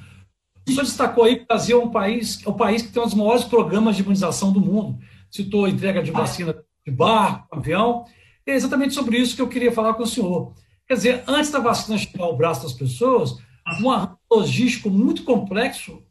O 0.68 0.72
senhor 0.72 0.84
destacou 0.84 1.24
aí 1.24 1.36
que 1.36 1.44
o 1.44 1.46
Brasil 1.46 1.80
é 1.80 1.84
um 1.84 1.90
país, 1.90 2.44
é 2.44 2.48
o 2.48 2.52
país 2.52 2.82
que 2.82 2.88
tem 2.88 3.02
um 3.02 3.06
dos 3.06 3.14
maiores 3.14 3.44
programas 3.44 3.96
de 3.96 4.02
imunização 4.02 4.52
do 4.52 4.60
mundo. 4.60 4.98
Citou 5.30 5.64
a 5.64 5.70
entrega 5.70 6.02
de 6.02 6.10
vacina 6.10 6.54
de 6.86 6.92
barco, 6.92 7.56
avião. 7.56 8.04
É 8.46 8.54
exatamente 8.54 8.94
sobre 8.94 9.18
isso 9.18 9.34
que 9.34 9.42
eu 9.42 9.48
queria 9.48 9.72
falar 9.72 9.94
com 9.94 10.02
o 10.02 10.06
senhor. 10.06 10.52
Quer 10.86 10.94
dizer, 10.94 11.24
antes 11.26 11.50
da 11.50 11.58
vacina 11.58 11.98
chegar 11.98 12.24
ao 12.24 12.36
braço 12.36 12.62
das 12.62 12.72
pessoas, 12.72 13.36
um 13.80 14.34
logístico 14.34 14.90
muito 14.90 15.22
complexo 15.24 16.02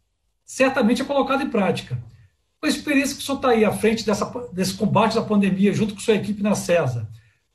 certamente 0.43 1.01
é 1.01 1.05
colocado 1.05 1.43
em 1.43 1.49
prática. 1.49 2.01
Com 2.59 2.65
a 2.65 2.69
experiência 2.69 3.15
que 3.15 3.21
o 3.21 3.25
senhor 3.25 3.37
está 3.37 3.49
aí 3.49 3.65
à 3.65 3.71
frente 3.71 4.05
dessa, 4.05 4.25
desse 4.53 4.73
combate 4.73 5.15
da 5.15 5.21
pandemia, 5.21 5.73
junto 5.73 5.93
com 5.93 5.99
sua 5.99 6.15
equipe 6.15 6.41
na 6.41 6.55
CESA, 6.55 7.07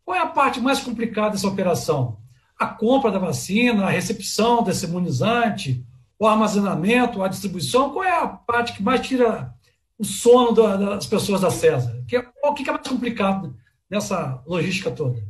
qual 0.04 0.16
é 0.16 0.20
a 0.20 0.26
parte 0.26 0.60
mais 0.60 0.80
complicada 0.80 1.30
dessa 1.30 1.48
operação? 1.48 2.18
A 2.58 2.66
compra 2.66 3.10
da 3.10 3.18
vacina, 3.18 3.86
a 3.86 3.90
recepção 3.90 4.62
desse 4.62 4.84
imunizante, 4.86 5.84
o 6.22 6.26
armazenamento, 6.28 7.20
a 7.20 7.26
distribuição? 7.26 7.90
Qual 7.90 8.04
é 8.04 8.22
a 8.22 8.28
parte 8.28 8.74
que 8.74 8.82
mais 8.82 9.00
tira 9.00 9.52
o 9.98 10.04
sono 10.04 10.52
das 10.52 11.04
pessoas 11.04 11.40
da 11.40 11.50
CESA? 11.50 11.98
O 12.00 12.06
que 12.06 12.16
é 12.16 12.72
mais 12.72 12.88
complicado 12.88 13.56
nessa 13.90 14.40
logística 14.46 14.92
toda? 14.92 15.20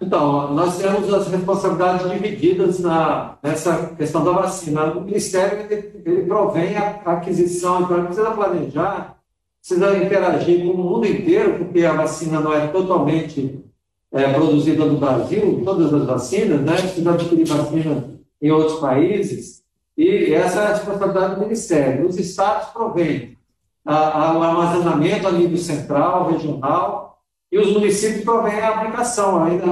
Então, 0.00 0.54
nós 0.54 0.78
temos 0.78 1.12
as 1.12 1.26
responsabilidades 1.26 2.08
divididas 2.08 2.78
na, 2.78 3.36
nessa 3.42 3.88
questão 3.96 4.22
da 4.22 4.30
vacina. 4.30 4.92
O 4.92 5.00
Ministério 5.00 5.66
ele, 5.68 6.02
ele 6.04 6.26
provém 6.26 6.76
a 6.76 7.00
aquisição, 7.04 7.82
então 7.82 7.96
ele 7.96 8.06
precisa 8.06 8.30
planejar, 8.30 9.16
precisa 9.58 10.04
interagir 10.04 10.64
com 10.64 10.70
o 10.70 10.76
mundo 10.76 11.04
inteiro, 11.04 11.64
porque 11.64 11.84
a 11.84 11.94
vacina 11.94 12.38
não 12.38 12.54
é 12.54 12.68
totalmente 12.68 13.64
é, 14.12 14.32
produzida 14.32 14.84
no 14.84 14.98
Brasil, 14.98 15.62
todas 15.64 15.92
as 15.92 16.06
vacinas, 16.06 16.60
né? 16.60 16.76
Precisa 16.76 17.12
adquirir 17.12 17.44
vacina 17.44 18.15
em 18.40 18.50
outros 18.50 18.80
países, 18.80 19.64
e 19.96 20.32
essa 20.34 20.60
é 20.60 20.66
a 20.66 20.74
responsabilidade 20.74 21.34
do 21.36 21.40
Ministério. 21.40 22.06
Os 22.06 22.18
estados 22.18 22.68
provêm 22.68 23.36
o 23.84 23.90
armazenamento 23.90 25.26
a 25.26 25.32
nível 25.32 25.56
central, 25.56 26.30
regional, 26.30 27.22
e 27.50 27.58
os 27.58 27.72
municípios 27.72 28.24
provêm 28.24 28.60
a 28.60 28.74
aplicação 28.74 29.42
ainda 29.42 29.64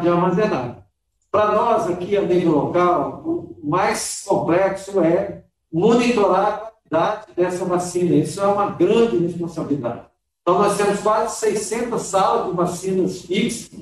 de 0.00 0.08
armazenagem. 0.08 0.76
Para 1.30 1.52
nós, 1.52 1.90
aqui 1.90 2.16
a 2.16 2.22
nível 2.22 2.52
local, 2.52 3.22
o 3.24 3.56
mais 3.64 4.22
complexo 4.26 5.00
é 5.00 5.42
monitorar 5.72 6.46
a 6.46 6.88
qualidade 6.88 7.26
dessa 7.34 7.64
vacina. 7.64 8.14
Isso 8.14 8.40
é 8.40 8.46
uma 8.46 8.70
grande 8.70 9.16
responsabilidade. 9.16 10.02
Então, 10.42 10.58
nós 10.58 10.76
temos 10.76 11.00
quase 11.00 11.36
600 11.40 12.00
salas 12.00 12.46
de 12.46 12.56
vacinas 12.56 13.22
fixas, 13.22 13.80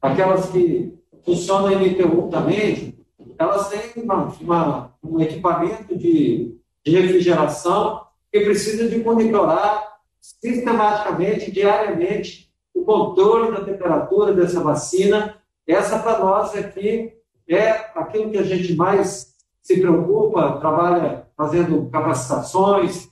aquelas 0.00 0.46
que 0.46 0.94
funcionam 1.24 1.70
ininterruptamente, 1.72 2.95
elas 3.38 3.68
têm 3.68 4.02
uma, 4.02 4.32
uma, 4.40 4.94
um 5.02 5.20
equipamento 5.20 5.96
de, 5.96 6.56
de 6.84 6.90
refrigeração 6.90 8.02
que 8.32 8.40
precisa 8.40 8.88
de 8.88 8.98
monitorar 8.98 9.96
sistematicamente, 10.20 11.50
diariamente, 11.50 12.50
o 12.74 12.84
controle 12.84 13.52
da 13.52 13.64
temperatura 13.64 14.32
dessa 14.32 14.60
vacina. 14.60 15.36
Essa, 15.66 15.98
para 15.98 16.18
nós, 16.18 16.54
aqui, 16.54 17.12
é 17.48 17.70
aquilo 17.94 18.30
que 18.30 18.38
a 18.38 18.42
gente 18.42 18.74
mais 18.74 19.34
se 19.62 19.80
preocupa, 19.80 20.58
trabalha 20.58 21.26
fazendo 21.36 21.88
capacitações, 21.90 23.08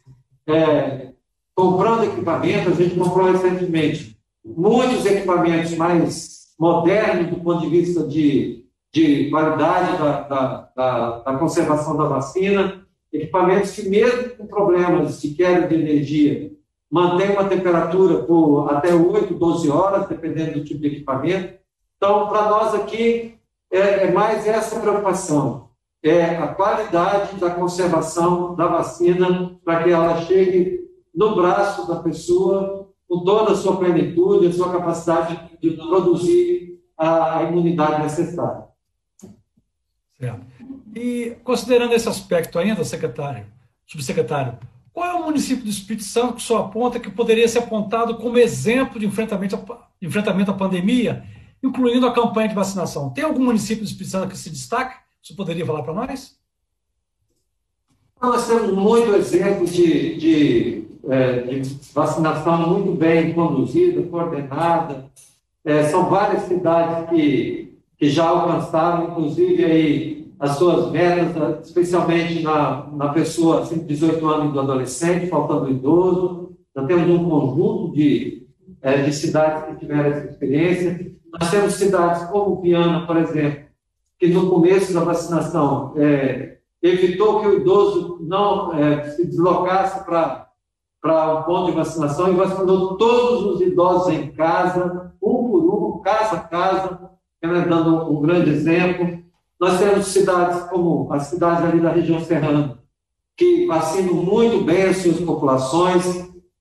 é, 0.46 1.12
comprando 1.54 2.04
equipamento. 2.04 2.70
A 2.70 2.74
gente 2.74 2.98
comprou 2.98 3.30
recentemente 3.30 4.18
muitos 4.44 5.06
equipamentos 5.06 5.76
mais 5.76 6.54
modernos 6.58 7.30
do 7.30 7.36
ponto 7.40 7.60
de 7.60 7.68
vista 7.68 8.06
de, 8.06 8.63
de 8.94 9.28
qualidade 9.28 9.98
da, 9.98 10.20
da, 10.20 10.70
da, 10.76 11.18
da 11.18 11.36
conservação 11.36 11.96
da 11.96 12.04
vacina, 12.04 12.86
equipamentos 13.12 13.72
que, 13.72 13.88
mesmo 13.88 14.36
com 14.36 14.46
problemas 14.46 15.20
de 15.20 15.30
queda 15.30 15.66
de 15.66 15.74
energia, 15.74 16.52
mantém 16.88 17.32
uma 17.32 17.48
temperatura 17.48 18.22
por 18.22 18.72
até 18.72 18.94
8, 18.94 19.34
12 19.34 19.68
horas, 19.68 20.06
dependendo 20.06 20.60
do 20.60 20.64
tipo 20.64 20.80
de 20.80 20.86
equipamento. 20.86 21.58
Então, 21.96 22.28
para 22.28 22.48
nós 22.48 22.72
aqui, 22.72 23.34
é, 23.72 23.78
é, 23.78 24.12
mais 24.12 24.46
essa 24.46 24.78
preocupação, 24.78 25.70
é 26.00 26.36
a 26.36 26.46
qualidade 26.46 27.34
da 27.34 27.50
conservação 27.50 28.54
da 28.54 28.68
vacina 28.68 29.58
para 29.64 29.82
que 29.82 29.90
ela 29.90 30.20
chegue 30.20 30.88
no 31.12 31.34
braço 31.34 31.88
da 31.88 31.96
pessoa 31.96 32.88
com 33.08 33.24
toda 33.24 33.52
a 33.52 33.56
sua 33.56 33.76
plenitude, 33.76 34.46
a 34.46 34.52
sua 34.52 34.70
capacidade 34.70 35.50
de 35.60 35.72
produzir 35.72 36.78
a 36.96 37.42
imunidade 37.42 38.00
necessária. 38.04 38.72
Certo. 40.18 40.46
E 40.94 41.36
considerando 41.42 41.94
esse 41.94 42.08
aspecto 42.08 42.58
ainda, 42.58 42.84
secretário, 42.84 43.46
subsecretário, 43.86 44.58
qual 44.92 45.10
é 45.10 45.14
o 45.14 45.24
município 45.24 45.64
do 45.64 45.70
Espírito 45.70 46.04
Santo 46.04 46.34
que 46.34 46.42
só 46.42 46.58
aponta 46.58 47.00
que 47.00 47.10
poderia 47.10 47.48
ser 47.48 47.58
apontado 47.58 48.16
como 48.16 48.38
exemplo 48.38 48.98
de 48.98 49.06
enfrentamento, 49.06 49.56
de 50.00 50.06
enfrentamento 50.06 50.52
à 50.52 50.54
pandemia, 50.54 51.24
incluindo 51.60 52.06
a 52.06 52.14
campanha 52.14 52.48
de 52.48 52.54
vacinação? 52.54 53.10
Tem 53.10 53.24
algum 53.24 53.42
município 53.42 53.82
do 53.82 53.88
Espírito 53.88 54.12
Santo 54.12 54.28
que 54.28 54.38
se 54.38 54.50
destaque? 54.50 54.96
Você 55.20 55.34
poderia 55.34 55.66
falar 55.66 55.82
para 55.82 55.94
nós? 55.94 56.38
Nós 58.22 58.46
temos 58.46 58.72
muito 58.72 59.14
exemplo 59.16 59.66
de, 59.66 60.16
de, 60.16 60.84
é, 61.08 61.40
de 61.40 61.76
vacinação 61.92 62.68
muito 62.68 62.92
bem 62.92 63.34
conduzida, 63.34 64.02
coordenada. 64.02 65.10
É, 65.64 65.82
são 65.84 66.08
várias 66.08 66.44
cidades 66.44 67.10
que, 67.10 67.73
que 68.04 68.10
já 68.10 68.28
alcançaram, 68.28 69.04
inclusive 69.04 69.64
aí 69.64 70.34
as 70.38 70.58
suas 70.58 70.90
metas, 70.90 71.66
especialmente 71.66 72.42
na, 72.42 72.86
na 72.92 73.08
pessoa 73.08 73.62
assim, 73.62 73.78
de 73.78 73.86
18 73.86 74.26
anos 74.28 74.52
do 74.52 74.60
adolescente, 74.60 75.28
faltando 75.28 75.70
idoso. 75.70 76.54
Nós 76.76 76.86
temos 76.86 77.08
um 77.08 77.30
conjunto 77.30 77.94
de, 77.94 78.46
é, 78.82 79.04
de 79.04 79.10
cidades 79.10 79.64
que 79.64 79.76
tiveram 79.76 80.10
essa 80.10 80.26
experiência. 80.26 81.14
Nós 81.32 81.50
temos 81.50 81.72
cidades 81.72 82.24
como 82.24 82.60
Viana, 82.60 83.06
por 83.06 83.16
exemplo, 83.16 83.64
que 84.18 84.28
no 84.28 84.50
começo 84.50 84.92
da 84.92 85.00
vacinação 85.00 85.94
é, 85.96 86.58
evitou 86.82 87.40
que 87.40 87.46
o 87.46 87.56
idoso 87.58 88.18
não 88.20 88.74
é, 88.74 89.02
se 89.12 89.26
deslocasse 89.26 90.04
para 90.04 90.44
para 91.00 91.40
o 91.40 91.44
ponto 91.44 91.66
de 91.66 91.76
vacinação 91.76 92.32
e 92.32 92.36
vacinou 92.36 92.96
todos 92.96 93.44
os 93.44 93.60
idosos 93.60 94.08
em 94.08 94.30
casa, 94.32 95.12
um 95.22 95.50
por 95.50 95.98
um, 95.98 96.00
casa 96.00 96.36
a 96.36 96.40
casa, 96.40 97.13
né, 97.46 97.66
dando 97.68 98.12
um 98.12 98.20
grande 98.20 98.50
exemplo. 98.50 99.22
Nós 99.60 99.78
temos 99.78 100.06
cidades 100.06 100.62
como 100.68 101.12
as 101.12 101.24
cidades 101.24 101.64
ali 101.64 101.80
da 101.80 101.90
região 101.90 102.20
serrana, 102.20 102.78
que 103.36 103.66
vacinam 103.66 104.14
muito 104.14 104.64
bem 104.64 104.84
as 104.84 104.98
suas 104.98 105.20
populações, 105.20 106.04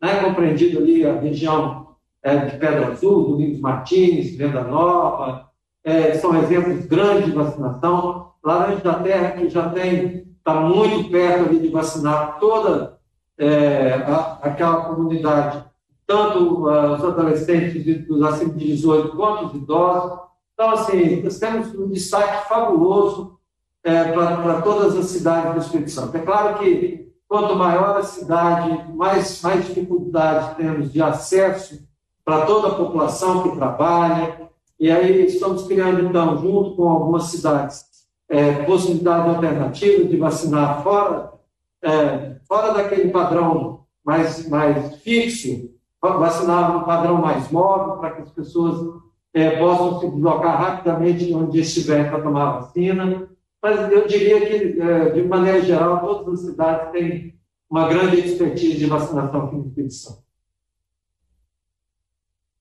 né, 0.02 0.24
compreendido 0.24 0.80
ali 0.80 1.06
a 1.06 1.20
região 1.20 1.96
é, 2.22 2.38
de 2.38 2.58
Pedra 2.58 2.88
Azul, 2.92 3.30
Domingos 3.30 3.60
Martins, 3.60 4.36
Venda 4.36 4.64
Nova, 4.64 5.50
é, 5.84 6.14
são 6.14 6.36
exemplos 6.42 6.86
grandes 6.86 7.26
de 7.26 7.32
vacinação. 7.32 8.32
Laranja 8.44 8.82
da 8.82 8.96
Terra, 8.96 9.32
que 9.32 9.50
já 9.50 9.70
tem, 9.70 10.26
está 10.38 10.60
muito 10.62 11.10
perto 11.10 11.46
ali 11.50 11.60
de 11.60 11.70
vacinar 11.70 12.38
toda 12.40 12.98
é, 13.38 13.94
a, 14.06 14.40
aquela 14.42 14.86
comunidade, 14.86 15.64
tanto 16.06 16.68
uh, 16.68 16.94
os 16.94 17.04
adolescentes 17.04 18.06
dos 18.06 18.22
acima 18.22 18.54
de 18.54 18.68
18 18.68 19.16
quanto 19.16 19.46
os 19.46 19.56
idosos. 19.56 20.20
Então, 20.54 20.72
assim, 20.72 21.22
nós 21.22 21.40
temos 21.40 21.74
um 21.76 21.90
destaque 21.90 22.48
fabuloso 22.48 23.40
é, 23.84 24.12
para 24.12 24.62
todas 24.62 24.96
as 24.96 25.08
cidades 25.08 25.54
do 25.54 25.60
Espírito 25.60 25.92
Santo. 25.92 26.16
É 26.16 26.22
claro 26.22 26.60
que 26.60 27.12
quanto 27.28 27.56
maior 27.56 27.98
a 27.98 28.04
cidade, 28.04 28.94
mais, 28.94 29.42
mais 29.42 29.66
dificuldade 29.66 30.56
temos 30.56 30.92
de 30.92 31.02
acesso 31.02 31.84
para 32.24 32.46
toda 32.46 32.70
a 32.70 32.76
população 32.76 33.44
que 33.44 33.56
trabalha. 33.56 34.50
E 34.80 34.92
aí 34.92 35.26
estamos 35.26 35.64
criando, 35.64 36.02
então, 36.02 36.38
junto 36.38 36.76
com 36.76 36.88
algumas 36.88 37.26
cidades, 37.26 37.86
é, 38.30 38.64
possibilidade 38.64 39.30
alternativa 39.30 40.04
de 40.06 40.18
vacinar 40.18 40.84
fora, 40.84 41.34
é, 41.82 42.36
fora 42.48 42.74
daquele 42.74 43.10
padrão 43.10 43.82
mais, 44.04 44.48
mais 44.48 44.96
fixo, 44.98 45.72
vacinar 46.02 46.78
um 46.78 46.84
padrão 46.84 47.18
mais 47.18 47.50
móvel, 47.50 47.98
para 47.98 48.12
que 48.12 48.22
as 48.22 48.32
pessoas 48.32 49.02
é, 49.34 49.58
possam 49.58 50.00
se 50.00 50.12
deslocar 50.12 50.62
rapidamente 50.62 51.34
onde 51.34 51.60
estiver 51.60 52.10
para 52.10 52.22
tomar 52.22 52.48
a 52.48 52.60
vacina. 52.60 53.30
Mas 53.62 53.92
eu 53.92 54.08
diria 54.08 54.46
que, 54.46 54.80
é, 54.80 55.10
de 55.10 55.24
maneira 55.24 55.62
geral, 55.62 56.02
todas 56.02 56.42
as 56.42 56.52
cidades 56.52 56.92
têm 56.92 57.34
uma 57.70 57.88
grande 57.88 58.20
expertise 58.20 58.78
de 58.78 58.86
vacinação 58.86 59.46
aqui 59.46 59.56
no 59.56 59.68
Espírito. 59.68 60.24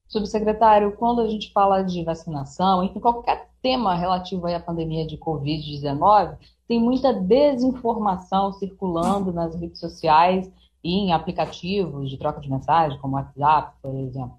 Subsecretário, 0.08 0.92
quando 0.92 1.22
a 1.22 1.26
gente 1.26 1.52
fala 1.52 1.82
de 1.82 2.04
vacinação, 2.04 2.82
em 2.82 2.88
qualquer 3.00 3.48
tema 3.62 3.94
relativo 3.94 4.46
à 4.46 4.60
pandemia 4.60 5.06
de 5.06 5.16
Covid-19, 5.16 6.36
tem 6.68 6.80
muita 6.80 7.12
desinformação 7.12 8.52
circulando 8.52 9.32
nas 9.32 9.54
redes 9.54 9.80
sociais 9.80 10.50
e 10.82 10.90
em 10.94 11.12
aplicativos 11.12 12.10
de 12.10 12.18
troca 12.18 12.40
de 12.40 12.50
mensagem, 12.50 12.98
como 12.98 13.16
WhatsApp, 13.16 13.76
por 13.82 13.94
exemplo. 13.94 14.38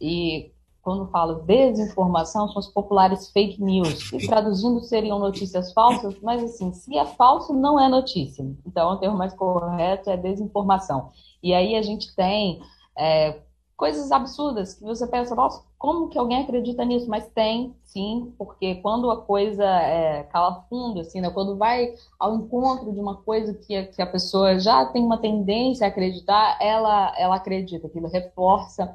E 0.00 0.52
quando 0.90 1.06
falo 1.06 1.42
desinformação, 1.42 2.48
são 2.48 2.58
as 2.58 2.66
populares 2.66 3.30
fake 3.30 3.62
news, 3.62 4.10
que 4.10 4.26
traduzindo 4.26 4.80
seriam 4.80 5.20
notícias 5.20 5.72
falsas, 5.72 6.16
mas 6.20 6.42
assim, 6.42 6.72
se 6.72 6.98
é 6.98 7.04
falso, 7.04 7.52
não 7.52 7.78
é 7.78 7.88
notícia. 7.88 8.44
Então, 8.66 8.94
o 8.94 8.96
termo 8.96 9.16
mais 9.16 9.32
correto 9.32 10.10
é 10.10 10.16
desinformação. 10.16 11.10
E 11.40 11.54
aí 11.54 11.76
a 11.76 11.82
gente 11.82 12.12
tem 12.16 12.60
é, 12.98 13.38
coisas 13.76 14.10
absurdas 14.10 14.74
que 14.74 14.82
você 14.82 15.06
pensa, 15.06 15.32
nossa, 15.36 15.62
como 15.78 16.08
que 16.08 16.18
alguém 16.18 16.42
acredita 16.42 16.84
nisso? 16.84 17.08
Mas 17.08 17.28
tem, 17.28 17.72
sim, 17.84 18.34
porque 18.36 18.74
quando 18.76 19.08
a 19.12 19.18
coisa 19.18 19.64
é, 19.64 20.24
cala 20.24 20.66
fundo, 20.68 20.98
assim, 20.98 21.20
né? 21.20 21.30
quando 21.30 21.56
vai 21.56 21.94
ao 22.18 22.34
encontro 22.34 22.92
de 22.92 22.98
uma 22.98 23.14
coisa 23.14 23.54
que, 23.54 23.80
que 23.84 24.02
a 24.02 24.06
pessoa 24.08 24.58
já 24.58 24.86
tem 24.86 25.04
uma 25.04 25.18
tendência 25.18 25.86
a 25.86 25.88
acreditar, 25.88 26.58
ela, 26.60 27.14
ela 27.16 27.36
acredita, 27.36 27.86
aquilo 27.86 28.08
reforça 28.08 28.92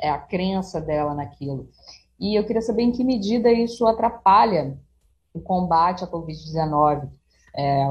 é, 0.00 0.10
a 0.10 0.18
crença 0.18 0.80
dela 0.80 1.14
naquilo. 1.14 1.68
E 2.18 2.38
eu 2.38 2.44
queria 2.44 2.62
saber 2.62 2.82
em 2.82 2.92
que 2.92 3.04
medida 3.04 3.52
isso 3.52 3.86
atrapalha 3.86 4.78
o 5.32 5.40
combate 5.40 6.04
à 6.04 6.06
Covid-19. 6.06 7.08
É, 7.54 7.86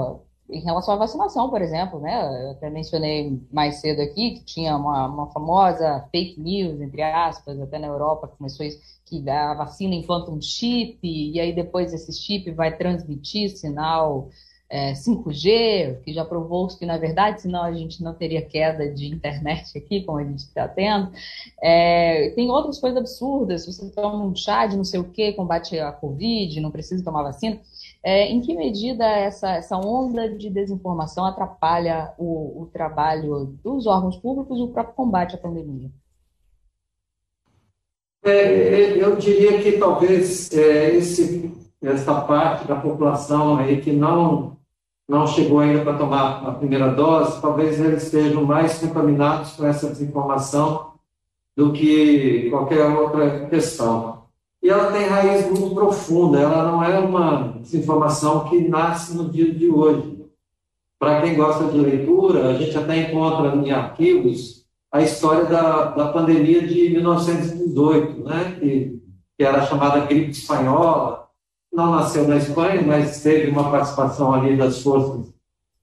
em 0.50 0.60
relação 0.60 0.94
à 0.94 0.98
vacinação, 0.98 1.50
por 1.50 1.62
exemplo, 1.62 2.00
né? 2.00 2.44
Eu 2.44 2.52
até 2.52 2.70
mencionei 2.70 3.42
mais 3.52 3.78
cedo 3.78 4.02
aqui 4.02 4.36
que 4.36 4.44
tinha 4.44 4.78
uma, 4.78 5.08
uma 5.08 5.28
famosa 5.32 6.08
fake 6.12 6.40
news, 6.40 6.80
entre 6.82 7.02
aspas, 7.02 7.60
até 7.60 7.80
na 7.80 7.88
Europa 7.88 8.28
começou 8.28 8.66
isso, 8.66 8.80
que 9.06 9.28
a 9.28 9.54
vacina 9.56 9.96
implanta 9.96 10.32
um 10.32 10.42
chip 10.42 11.00
e 11.04 11.40
aí 11.40 11.54
depois 11.54 11.94
esse 11.94 12.14
chip 12.14 12.52
vai 12.52 12.76
transmitir 12.78 13.58
sinal 13.58 14.30
é, 14.70 14.94
5G, 14.94 16.02
que 16.02 16.14
já 16.14 16.26
provou 16.26 16.68
que, 16.68 16.86
na 16.86 16.98
verdade, 16.98 17.42
senão 17.42 17.64
a 17.64 17.72
gente 17.72 18.04
não 18.04 18.14
teria 18.14 18.42
queda 18.42 18.90
de 18.90 19.08
internet 19.08 19.78
aqui, 19.78 20.02
como 20.02 20.18
a 20.18 20.24
gente 20.24 20.40
está 20.40 20.68
tendo. 20.68 21.12
É, 21.62 22.32
tem 22.36 22.50
outras 22.50 22.80
coisas 22.80 22.98
absurdas, 22.98 23.66
você 23.66 23.90
toma 23.92 24.24
um 24.24 24.36
chá 24.36 24.66
de 24.66 24.76
não 24.76 24.84
sei 24.84 25.00
o 25.00 25.06
que, 25.06 25.34
combate 25.34 25.80
a 25.80 25.92
Covid, 25.92 26.60
não 26.60 26.72
precisa 26.72 27.04
tomar 27.04 27.24
vacina. 27.24 27.60
É, 28.04 28.28
em 28.28 28.42
que 28.42 28.56
medida 28.56 29.06
essa, 29.06 29.52
essa 29.56 29.78
onda 29.78 30.30
de 30.30 30.50
desinformação 30.50 31.26
atrapalha 31.26 32.14
o, 32.18 32.64
o 32.64 32.66
trabalho 32.68 33.58
dos 33.64 33.88
órgãos 33.88 34.18
públicos 34.18 34.60
e 34.60 34.64
o 34.64 34.68
próprio 34.68 34.96
combate 34.96 35.36
à 35.36 35.38
pandemia? 35.38 35.90
É, 38.24 38.98
eu 38.98 39.16
diria 39.18 39.62
que 39.62 39.74
talvez 39.74 40.52
é, 40.52 40.96
esse, 40.96 41.52
essa 41.80 42.22
parte 42.22 42.68
da 42.68 42.76
população 42.76 43.58
aí 43.58 43.80
que 43.80 43.92
não, 43.92 44.55
não 45.08 45.28
chegou 45.28 45.60
ainda 45.60 45.84
para 45.84 45.98
tomar 45.98 46.48
a 46.48 46.52
primeira 46.52 46.90
dose, 46.90 47.42
talvez 47.42 47.80
eles 47.80 48.04
estejam 48.04 48.44
mais 48.44 48.80
contaminados 48.80 49.52
com 49.52 49.66
essa 49.66 49.88
desinformação 49.90 50.94
do 51.56 51.72
que 51.72 52.50
qualquer 52.50 52.86
outra 52.88 53.48
questão 53.48 54.16
e 54.66 54.70
ela 54.70 54.92
tem 54.92 55.06
raiz 55.06 55.46
muito 55.46 55.76
profunda, 55.76 56.40
ela 56.40 56.72
não 56.72 56.84
é 56.84 56.98
uma 56.98 57.54
desinformação 57.62 58.50
que 58.50 58.68
nasce 58.68 59.16
no 59.16 59.30
dia 59.30 59.54
de 59.54 59.70
hoje. 59.70 60.26
Para 60.98 61.22
quem 61.22 61.36
gosta 61.36 61.66
de 61.66 61.78
leitura, 61.78 62.48
a 62.48 62.54
gente 62.56 62.76
até 62.76 62.98
encontra 62.98 63.56
em 63.56 63.70
arquivos 63.70 64.66
a 64.92 65.04
história 65.04 65.46
da, 65.46 65.92
da 65.92 66.08
pandemia 66.08 66.66
de 66.66 66.90
1918, 66.90 68.24
né, 68.24 68.58
que, 68.60 69.04
que 69.38 69.44
era 69.44 69.68
chamada 69.68 70.00
gripe 70.08 70.32
espanhola. 70.32 71.25
Não 71.76 71.92
nasceu 71.92 72.28
na 72.28 72.38
Espanha, 72.38 72.82
mas 72.82 73.22
teve 73.22 73.52
uma 73.52 73.70
participação 73.70 74.34
ali 74.34 74.56
das 74.56 74.82
forças 74.82 75.34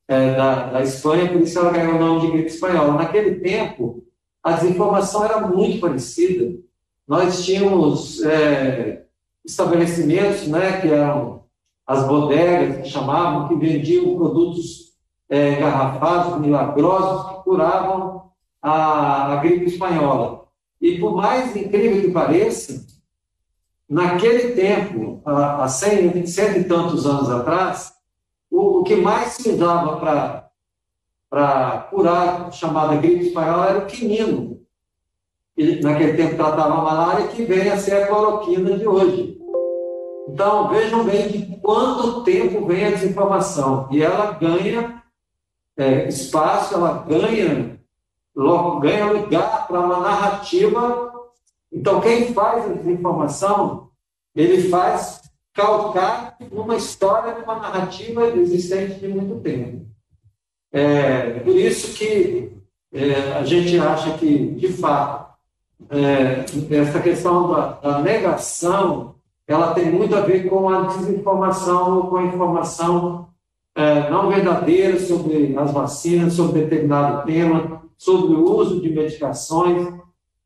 é, 0.09 0.35
da, 0.35 0.71
da 0.73 0.83
Espanha, 0.83 1.29
por 1.31 1.41
isso 1.41 1.59
ela 1.59 1.71
ganhou 1.71 1.97
o 1.97 1.99
nome 1.99 2.21
de 2.23 2.33
gripe 2.33 2.49
espanhola. 2.49 2.95
Naquele 2.95 3.37
tempo, 3.37 4.03
a 4.43 4.53
desinformação 4.53 5.25
era 5.25 5.47
muito 5.47 5.81
parecida 5.81 6.63
nós 7.07 7.45
tínhamos 7.45 8.23
é, 8.23 9.05
estabelecimentos, 9.45 10.47
né, 10.47 10.81
que 10.81 10.89
eram 10.89 11.43
as 11.87 12.07
bodegas, 12.07 12.83
que 12.83 12.89
chamavam, 12.89 13.49
que 13.49 13.55
vendiam 13.57 14.17
produtos 14.17 14.93
é, 15.29 15.57
garrafados, 15.57 16.41
milagrosos, 16.41 17.29
que 17.29 17.43
curavam 17.43 18.31
a, 18.63 19.33
a 19.33 19.37
gripe 19.37 19.67
espanhola. 19.67 20.45
E 20.81 20.99
por 20.99 21.17
mais 21.17 21.55
incrível 21.57 22.01
que 22.01 22.11
pareça, 22.11 22.87
naquele 23.93 24.55
tempo, 24.55 25.21
há, 25.27 25.69
cem, 25.69 26.25
cento 26.25 26.59
e 26.59 26.65
tantos 26.65 27.07
anos 27.07 27.29
atrás, 27.31 27.93
o, 28.51 28.79
o 28.81 28.85
que 28.85 28.97
mais 28.97 29.35
se 29.35 29.51
usava 29.51 30.51
para 31.29 31.79
curar 31.91 32.47
a 32.47 32.51
chamada 32.51 32.97
gripe 32.97 33.27
espanhola 33.27 33.67
era 33.69 33.79
o 33.81 33.87
quinino, 33.87 34.63
que 35.55 35.83
naquele 35.83 36.15
tempo 36.15 36.37
tratava 36.37 36.73
a 36.73 36.83
malária, 36.83 37.29
que 37.29 37.45
vem 37.45 37.71
a 37.71 37.77
ser 37.77 38.05
a 38.05 38.07
cloroquina 38.07 38.79
de 38.79 38.89
hoje. 38.89 39.39
Então, 40.27 40.69
vejam 40.71 41.05
bem 41.05 41.29
de 41.29 41.57
quanto 41.57 42.25
tempo 42.25 42.65
vem 42.65 42.87
a 42.87 42.91
desinformação. 42.93 43.89
E 43.91 44.03
ela 44.03 44.33
ganha 44.33 45.03
é, 45.77 46.09
espaço, 46.09 46.75
ela 46.75 47.05
ganha, 47.07 47.79
ganha 48.81 49.13
lugar 49.13 49.67
para 49.67 49.81
uma 49.81 50.01
narrativa. 50.01 51.12
Então, 51.73 52.01
quem 52.01 52.35
faz 52.35 52.71
a 52.71 52.75
desinformação, 52.75 53.89
ele 54.35 54.69
faz 54.69 55.23
calcar 55.55 56.37
numa 56.51 56.77
história, 56.77 57.39
numa 57.39 57.57
narrativa 57.57 58.27
existente 58.29 59.01
de 59.01 59.09
muito 59.09 59.41
tempo. 59.41 59.87
É, 60.73 61.41
por 61.41 61.55
isso 61.55 61.95
que 61.95 62.53
é, 62.93 63.33
a 63.39 63.45
gente 63.45 63.79
acha 63.79 64.17
que, 64.19 64.49
de 64.53 64.69
fato, 64.69 65.33
é, 65.91 66.45
essa 66.77 67.01
questão 67.01 67.51
da, 67.51 67.73
da, 67.73 67.99
negação, 68.01 69.17
ela 69.47 69.75
tem 69.75 69.91
muito 69.91 70.15
a 70.15 70.21
ver 70.21 70.49
com 70.49 70.69
a 70.69 70.83
desinformação 70.83 71.97
ou 71.99 72.07
com 72.09 72.17
a 72.17 72.25
informação 72.25 73.29
é, 73.75 74.11
não 74.11 74.29
verdadeira 74.29 74.99
sobre 75.01 75.57
as 75.57 75.73
vacinas, 75.73 76.35
sobre 76.35 76.63
determinado 76.63 77.27
tema, 77.27 77.83
sobre 77.97 78.35
o 78.35 78.45
uso 78.45 78.81
de 78.81 78.91
medicações, 78.91 79.89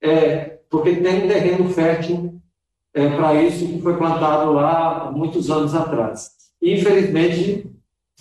é, 0.00 0.55
porque 0.70 0.96
tem 0.96 1.28
terreno 1.28 1.68
fértil 1.70 2.40
é, 2.94 3.08
para 3.10 3.42
isso 3.42 3.66
que 3.66 3.80
foi 3.80 3.96
plantado 3.96 4.52
lá 4.52 5.10
muitos 5.12 5.50
anos 5.50 5.74
atrás. 5.74 6.30
Infelizmente, 6.62 7.70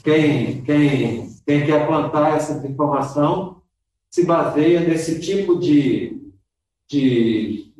quem, 0.03 0.61
quem, 0.63 1.29
quem 1.45 1.65
quer 1.65 1.87
plantar 1.87 2.35
essa 2.35 2.55
desinformação 2.55 3.61
se 4.09 4.25
baseia 4.25 4.81
nesse 4.81 5.19
tipo 5.19 5.57
de 5.57 6.15
de, 6.87 7.73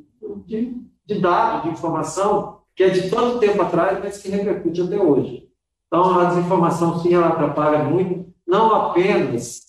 de, 0.46 0.74
de 1.06 1.20
dados, 1.20 1.64
de 1.64 1.70
informação, 1.70 2.60
que 2.76 2.84
é 2.84 2.90
de 2.90 3.10
tanto 3.10 3.40
tempo 3.40 3.62
atrás, 3.62 4.00
mas 4.04 4.18
que 4.18 4.30
repercute 4.30 4.82
até 4.82 4.98
hoje. 4.98 5.48
Então, 5.88 6.20
a 6.20 6.26
desinformação, 6.26 7.00
sim, 7.00 7.14
ela 7.14 7.28
atrapalha 7.28 7.84
muito, 7.84 8.34
não 8.46 8.74
apenas, 8.74 9.62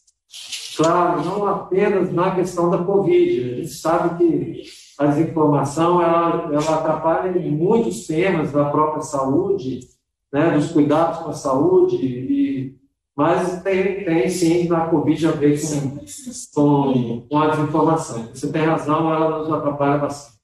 claro, 0.77 1.25
não 1.25 1.47
apenas 1.47 2.13
na 2.13 2.35
questão 2.35 2.71
da 2.71 2.79
Covid. 2.79 3.41
A 3.41 3.57
gente 3.57 3.69
sabe 3.69 4.19
que 4.19 4.63
a 4.99 5.07
desinformação, 5.07 6.03
ela, 6.03 6.49
ela 6.53 6.75
atrapalha 6.75 7.39
em 7.39 7.51
muitos 7.51 8.07
temas 8.07 8.53
da 8.53 8.71
própria 8.71 9.03
saúde, 9.03 9.81
né, 10.33 10.51
dos 10.51 10.73
cuidados 10.73 11.19
com 11.19 11.31
a 11.31 11.35
saúde, 11.35 11.97
e, 11.97 12.77
mas 13.15 13.63
tem, 13.63 14.05
tem 14.05 14.29
sim 14.29 14.69
na 14.69 14.89
Covid 14.89 15.27
a 15.27 15.31
ver 15.33 15.61
com, 15.61 15.99
com, 16.55 17.27
com 17.29 17.39
a 17.39 17.49
desinformação. 17.49 18.29
Você 18.35 18.51
tem 18.51 18.63
razão, 18.63 19.13
ela 19.13 19.39
nos 19.39 19.53
atrapalha 19.53 19.99
bastante. 19.99 20.37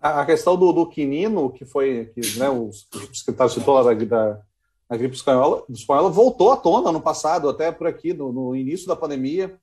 A 0.00 0.24
questão 0.24 0.56
do, 0.56 0.72
do 0.72 0.86
quinino, 0.86 1.50
que 1.50 1.64
foi, 1.64 2.12
que 2.14 2.38
né, 2.38 2.48
o 2.48 2.70
secretário 3.12 3.52
citou 3.52 3.74
lá 3.74 3.82
da, 3.82 3.94
da, 3.94 4.40
da 4.88 4.96
gripe 4.96 5.16
espanhola, 5.16 5.64
espanhola, 5.68 6.08
voltou 6.08 6.52
à 6.52 6.56
tona 6.56 6.92
no 6.92 7.00
passado, 7.00 7.48
até 7.48 7.72
por 7.72 7.88
aqui, 7.88 8.14
no, 8.14 8.32
no 8.32 8.54
início 8.54 8.86
da 8.86 8.94
pandemia, 8.94 9.58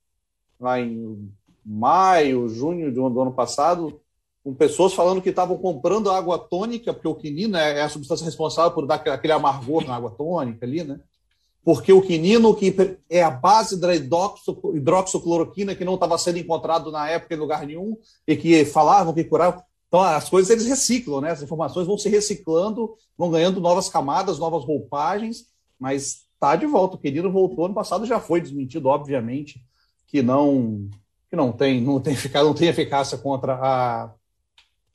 lá 0.59 0.77
em 0.77 1.31
maio, 1.65 2.47
junho 2.47 2.93
do, 2.93 3.21
ano 3.21 3.33
passado, 3.33 3.99
com 4.43 4.53
pessoas 4.53 4.93
falando 4.93 5.21
que 5.21 5.29
estavam 5.29 5.57
comprando 5.57 6.11
água 6.11 6.37
tônica, 6.37 6.93
porque 6.93 7.07
o 7.07 7.15
quinino 7.15 7.57
é, 7.57 7.79
é 7.79 7.81
a 7.81 7.89
substância 7.89 8.25
responsável 8.25 8.71
por 8.71 8.85
dar 8.85 8.95
aquele 8.95 9.33
amargor 9.33 9.85
na 9.85 9.95
água 9.95 10.11
tônica 10.11 10.65
ali, 10.65 10.83
né? 10.83 10.99
porque 11.65 11.91
o 11.91 12.01
quinino, 12.01 12.55
que 12.55 12.99
é 13.09 13.23
a 13.23 13.31
base 13.31 13.79
da 13.79 13.89
hidroxicloroquina, 13.95 15.73
que 15.73 15.83
não 15.83 15.95
estava 15.95 16.15
sendo 16.15 16.37
encontrado 16.37 16.91
na 16.91 17.09
época 17.09 17.33
em 17.33 17.39
lugar 17.39 17.65
nenhum, 17.65 17.97
e 18.27 18.37
que 18.37 18.63
falavam 18.65 19.15
que 19.15 19.23
curava. 19.23 19.65
Então, 19.87 19.99
as 19.99 20.29
coisas 20.29 20.51
eles 20.51 20.67
reciclam, 20.67 21.21
né? 21.21 21.31
As 21.31 21.41
informações 21.41 21.87
vão 21.87 21.97
se 21.97 22.07
reciclando, 22.07 22.93
vão 23.17 23.31
ganhando 23.31 23.59
novas 23.59 23.89
camadas, 23.89 24.37
novas 24.37 24.63
roupagens, 24.63 25.47
mas 25.79 26.25
está 26.35 26.55
de 26.55 26.67
volta. 26.67 26.97
O 26.97 26.99
quinino 26.99 27.31
voltou 27.31 27.65
ano 27.65 27.73
passado, 27.73 28.05
já 28.05 28.19
foi 28.19 28.39
desmentido, 28.39 28.87
obviamente, 28.87 29.59
que 30.05 30.21
não 30.21 30.87
que 31.35 31.37
não 31.37 31.51
tem, 31.51 31.81
não 31.81 31.99
tem, 31.99 32.15
não 32.33 32.53
tem 32.53 32.69
eficácia 32.69 33.17
contra 33.17 33.53
a, 33.53 34.09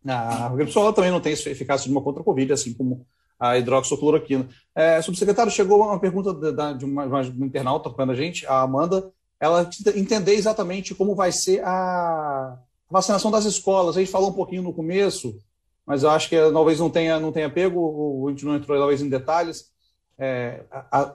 a, 0.08 0.48
gripe 0.48 0.72
também 0.72 1.10
não 1.10 1.20
tem 1.20 1.32
eficácia 1.32 1.86
de 1.86 1.92
uma 1.92 2.02
contra 2.02 2.22
a 2.22 2.24
Covid, 2.24 2.52
assim 2.52 2.72
como 2.72 3.06
a 3.38 3.58
hidroxicloroquina. 3.58 4.48
É, 4.74 5.00
subsecretário, 5.02 5.52
chegou 5.52 5.82
uma 5.82 6.00
pergunta 6.00 6.32
de, 6.32 6.78
de 6.78 6.84
uma, 6.84 7.04
uma 7.04 7.46
internauta 7.46 7.90
para 7.90 8.12
a 8.12 8.14
gente, 8.14 8.46
a 8.46 8.62
Amanda, 8.62 9.12
ela 9.38 9.68
entender 9.94 10.34
exatamente 10.34 10.94
como 10.94 11.14
vai 11.14 11.32
ser 11.32 11.62
a 11.64 12.58
vacinação 12.90 13.30
das 13.30 13.44
escolas. 13.44 13.96
A 13.96 14.00
gente 14.00 14.12
falou 14.12 14.30
um 14.30 14.34
pouquinho 14.34 14.62
no 14.62 14.72
começo, 14.72 15.38
mas 15.86 16.02
eu 16.02 16.10
acho 16.10 16.28
que 16.28 16.36
talvez 16.36 16.78
não 16.78 16.90
tenha, 16.90 17.18
não 17.18 17.32
tenha 17.32 17.48
pego, 17.48 18.26
a 18.26 18.30
gente 18.30 18.44
não 18.44 18.56
entrou 18.56 18.78
talvez 18.78 19.00
em 19.00 19.08
detalhes. 19.08 19.70
É, 20.18 20.64
a, 20.70 21.14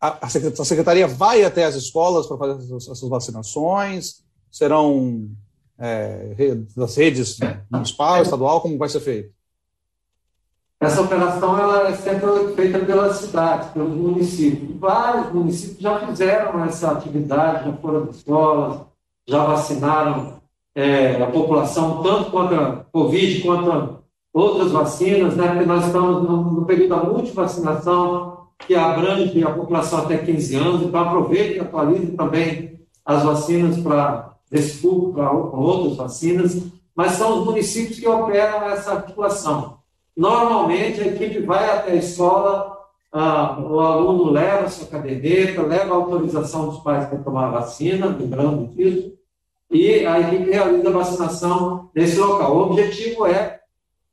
a, 0.00 0.26
a, 0.26 0.28
secretaria 0.28 1.08
vai 1.08 1.42
até 1.42 1.64
as 1.64 1.74
escolas 1.74 2.26
para 2.26 2.36
fazer 2.36 2.74
essas 2.76 3.00
vacinações? 3.00 4.23
Serão 4.54 5.30
é, 5.76 6.32
das 6.76 6.96
redes 6.96 7.40
municipal, 7.68 8.22
estadual, 8.22 8.60
como 8.60 8.78
vai 8.78 8.88
ser 8.88 9.00
feito? 9.00 9.34
Essa 10.78 11.02
operação 11.02 11.58
ela 11.58 11.88
é 11.88 11.92
sempre 11.96 12.54
feita 12.54 12.78
pelas 12.78 13.16
cidades, 13.16 13.70
pelos 13.70 13.96
municípios. 13.96 14.78
Vários 14.78 15.32
municípios 15.32 15.80
já 15.80 16.06
fizeram 16.06 16.64
essa 16.64 16.92
atividade, 16.92 17.64
já 17.64 17.72
foram 17.78 18.04
às 18.04 18.14
escolas, 18.14 18.80
já 19.26 19.44
vacinaram 19.44 20.40
é, 20.72 21.20
a 21.20 21.26
população, 21.26 22.00
tanto 22.04 22.30
contra 22.30 22.68
a 22.68 22.76
Covid 22.76 23.42
quanto 23.42 24.04
outras 24.32 24.70
vacinas, 24.70 25.34
né? 25.34 25.48
porque 25.48 25.66
nós 25.66 25.84
estamos 25.84 26.22
no, 26.22 26.52
no 26.52 26.64
período 26.64 26.90
da 26.90 27.02
multivacinação, 27.02 28.46
que 28.60 28.76
abrange 28.76 29.42
a 29.42 29.50
população 29.50 29.98
até 29.98 30.16
15 30.18 30.54
anos, 30.54 30.82
então 30.82 31.00
aproveite 31.00 31.56
e 31.56 31.60
atualize 31.60 32.12
também 32.12 32.78
as 33.04 33.24
vacinas 33.24 33.80
para 33.80 34.33
esse 34.54 34.80
público, 34.80 35.14
para 35.14 35.32
outras 35.32 35.96
vacinas, 35.96 36.62
mas 36.94 37.12
são 37.12 37.40
os 37.40 37.46
municípios 37.46 37.98
que 37.98 38.08
operam 38.08 38.68
essa 38.68 38.92
articulação. 38.92 39.78
Normalmente, 40.16 41.00
a 41.00 41.06
equipe 41.08 41.40
vai 41.40 41.68
até 41.68 41.92
a 41.92 41.96
escola, 41.96 42.78
ah, 43.12 43.58
o 43.60 43.80
aluno 43.80 44.30
leva 44.30 44.64
a 44.64 44.70
sua 44.70 44.86
caderneta, 44.86 45.62
leva 45.62 45.92
a 45.92 45.96
autorização 45.96 46.68
dos 46.68 46.78
pais 46.78 47.06
para 47.08 47.18
tomar 47.18 47.48
a 47.48 47.50
vacina, 47.50 48.06
lembrando 48.06 48.68
disso, 48.74 49.12
e 49.70 50.06
a 50.06 50.20
equipe 50.20 50.50
realiza 50.50 50.88
a 50.88 50.92
vacinação 50.92 51.90
nesse 51.94 52.16
local. 52.16 52.56
O 52.56 52.62
objetivo 52.70 53.26
é, 53.26 53.60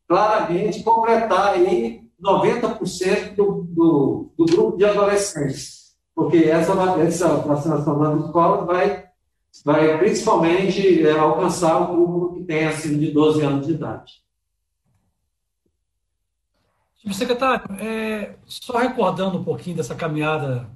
claramente, 0.08 0.82
completar 0.82 1.54
aí 1.54 2.02
90% 2.24 3.36
do, 3.36 3.68
do, 3.70 4.32
do, 4.38 4.46
grupo 4.46 4.78
de 4.78 4.86
adolescentes, 4.86 5.96
porque 6.16 6.38
essa, 6.38 6.74
essa 7.00 7.28
vacinação 7.38 8.00
nas 8.00 8.26
escolas 8.26 8.66
vai, 8.66 9.06
vai 9.64 9.98
principalmente 9.98 11.06
é, 11.06 11.12
alcançar 11.12 11.80
o 11.82 11.88
público 11.88 12.36
que 12.36 12.44
tem 12.46 12.66
acima 12.66 12.98
de 12.98 13.12
12 13.12 13.42
anos 13.42 13.68
de 13.68 13.74
idade. 13.74 14.22
Secretário, 17.14 17.66
é, 17.80 18.36
só 18.46 18.78
recordando 18.78 19.40
um 19.40 19.44
pouquinho 19.44 19.76
dessa 19.76 19.96
caminhada 19.96 20.70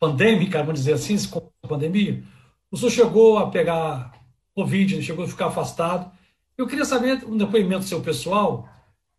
pandêmica, 0.00 0.62
vamos 0.62 0.80
dizer 0.80 0.94
assim, 0.94 1.16
com 1.28 1.50
a 1.62 1.68
pandemia, 1.68 2.24
o 2.70 2.76
senhor 2.76 2.90
chegou 2.90 3.38
a 3.38 3.50
pegar 3.50 4.12
Covid, 4.54 5.02
chegou 5.02 5.24
a 5.24 5.28
ficar 5.28 5.46
afastado. 5.46 6.10
Eu 6.56 6.66
queria 6.66 6.84
saber 6.84 7.24
um 7.26 7.36
depoimento 7.36 7.84
seu 7.84 8.00
pessoal, 8.00 8.68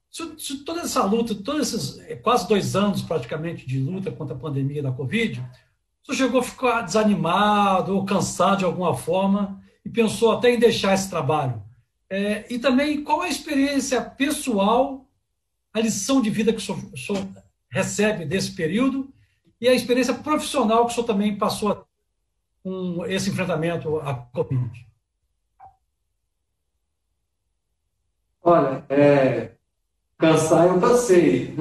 se, 0.09 0.34
se 0.38 0.63
toda 0.63 0.82
essa 0.82 1.03
luta, 1.03 1.36
todos 1.36 1.73
esses 1.73 1.99
é, 1.99 2.15
quase 2.15 2.47
dois 2.47 2.76
anos 2.76 3.01
praticamente 3.01 3.67
de 3.67 3.80
luta 3.80 4.11
contra 4.11 4.36
a 4.36 4.39
pandemia 4.39 4.82
da 4.82 4.91
Covid, 4.91 5.45
senhor 6.05 6.27
chegou 6.27 6.39
a 6.39 6.43
ficar 6.43 6.81
desanimado 6.81 7.95
ou 7.95 8.05
cansado 8.05 8.59
de 8.59 8.65
alguma 8.65 8.95
forma 8.95 9.61
e 9.83 9.89
pensou 9.89 10.31
até 10.31 10.51
em 10.51 10.59
deixar 10.59 10.93
esse 10.93 11.09
trabalho. 11.09 11.63
É, 12.09 12.45
e 12.53 12.59
também 12.59 13.03
qual 13.03 13.21
a 13.21 13.29
experiência 13.29 14.01
pessoal 14.01 15.05
a 15.73 15.81
lição 15.81 16.21
de 16.21 16.29
vida 16.29 16.53
que 16.53 16.59
o 16.59 16.61
senhor, 16.61 16.79
o 16.93 16.97
senhor 16.97 17.27
recebe 17.69 18.25
desse 18.25 18.55
período 18.55 19.13
e 19.59 19.67
a 19.67 19.73
experiência 19.73 20.13
profissional 20.13 20.85
que 20.85 20.91
o 20.91 20.95
senhor 20.95 21.07
também 21.07 21.37
passou 21.37 21.85
com 22.63 23.05
esse 23.05 23.29
enfrentamento 23.29 23.97
à 23.99 24.13
Covid. 24.13 24.71
Olha, 28.41 28.85
é, 28.89 29.51
cansar 30.17 30.67
eu 30.67 30.79
cansei. 30.79 31.55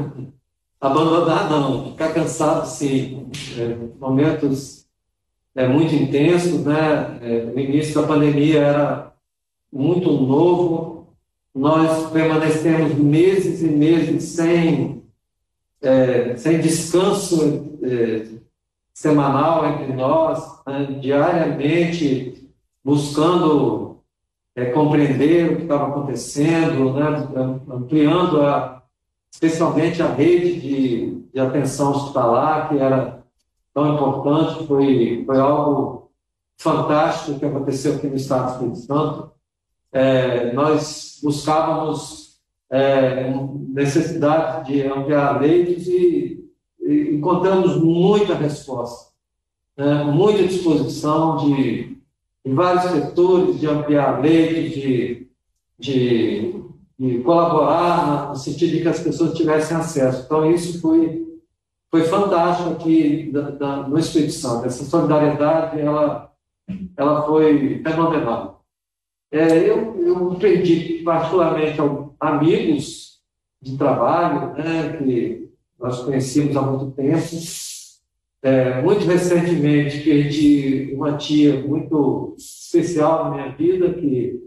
Abandonar 0.85 1.49
não, 1.49 1.93
ficar 1.93 2.12
cansado 2.12 2.66
sim. 2.66 3.26
É, 3.59 3.74
momentos 3.99 4.85
é, 5.55 5.66
muito 5.66 5.95
intensos, 5.95 6.62
né? 6.62 7.20
É, 7.22 7.45
no 7.47 7.59
início 7.59 7.99
da 7.99 8.07
pandemia 8.07 8.61
era 8.61 9.12
muito 9.72 10.12
novo, 10.12 11.07
nós 11.55 12.11
permanecemos 12.11 12.97
meses 12.97 13.62
e 13.62 13.68
meses 13.68 14.24
sem, 14.24 15.03
é, 15.80 16.37
sem 16.37 16.61
descanso 16.61 17.78
é, 17.82 18.26
semanal 18.93 19.66
entre 19.66 19.91
nós, 19.95 20.62
né, 20.66 20.99
diariamente 21.01 22.47
buscando 22.85 24.01
é, 24.55 24.66
compreender 24.66 25.51
o 25.51 25.57
que 25.57 25.62
estava 25.62 25.89
acontecendo, 25.89 26.93
né, 26.93 27.61
ampliando 27.70 28.43
a, 28.43 28.84
especialmente 29.35 30.01
a 30.01 30.07
rede 30.07 30.61
de, 30.61 31.24
de 31.32 31.41
atenção 31.41 31.91
hospitalar, 31.91 32.68
que 32.68 32.78
era 32.78 33.24
tão 33.74 33.93
importante, 33.93 34.64
foi, 34.64 35.24
foi 35.26 35.41
algo 35.41 36.12
fantástico 36.57 37.41
que 37.41 37.45
aconteceu 37.45 37.97
aqui 37.97 38.07
no 38.07 38.14
Estado 38.14 38.47
do 38.47 38.53
Espírito 38.53 38.87
Santo. 38.87 39.32
É, 39.93 40.53
nós 40.53 41.18
buscávamos 41.20 42.39
é, 42.70 43.35
necessidade 43.70 44.72
de 44.72 44.87
ampliar 44.87 45.41
leitos 45.41 45.89
e, 45.89 46.49
e 46.80 47.16
encontramos 47.16 47.76
muita 47.82 48.35
resposta, 48.35 49.12
né, 49.76 50.05
muita 50.05 50.45
disposição 50.45 51.39
de, 51.39 51.99
de, 52.45 52.53
vários 52.53 52.85
setores 52.85 53.59
de 53.59 53.66
ampliar 53.66 54.20
leitos, 54.20 54.74
de, 54.74 55.28
de, 55.76 56.64
de 56.99 57.18
colaborar 57.20 58.28
no 58.28 58.36
sentido 58.36 58.72
de 58.72 58.82
que 58.82 58.88
as 58.88 59.01
pessoas 59.01 59.34
tivessem 59.34 59.76
acesso. 59.76 60.24
Então, 60.24 60.51
isso 60.51 60.80
foi, 60.80 61.26
foi 61.90 62.03
fantástico 62.05 62.70
aqui 62.70 63.30
da, 63.32 63.51
da, 63.51 63.88
no 63.88 64.01
Santo. 64.03 64.66
Essa 64.66 64.84
solidariedade, 64.84 65.80
ela, 65.80 66.32
ela 66.97 67.22
foi 67.26 67.82
fenomenal. 67.82 68.64
É, 69.32 69.68
eu, 69.68 69.97
eu 70.07 70.36
perdi 70.36 71.03
particularmente 71.05 71.78
amigos 72.20 73.20
de 73.61 73.76
trabalho, 73.76 74.53
né, 74.55 74.97
que 74.97 75.51
nós 75.78 76.01
conhecíamos 76.03 76.57
há 76.57 76.62
muito 76.62 76.92
tempo. 76.92 77.24
É, 78.42 78.82
muito 78.82 79.07
recentemente 79.07 80.05
perdi 80.05 80.92
uma 80.95 81.16
tia 81.16 81.62
muito 81.62 82.36
especial 82.38 83.24
na 83.24 83.30
minha 83.30 83.57
vida, 83.57 83.95
que 83.95 84.38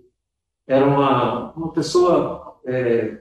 era 0.68 0.86
uma, 0.86 1.51
uma 1.53 1.72
pessoa 1.72 2.57
é, 2.65 3.18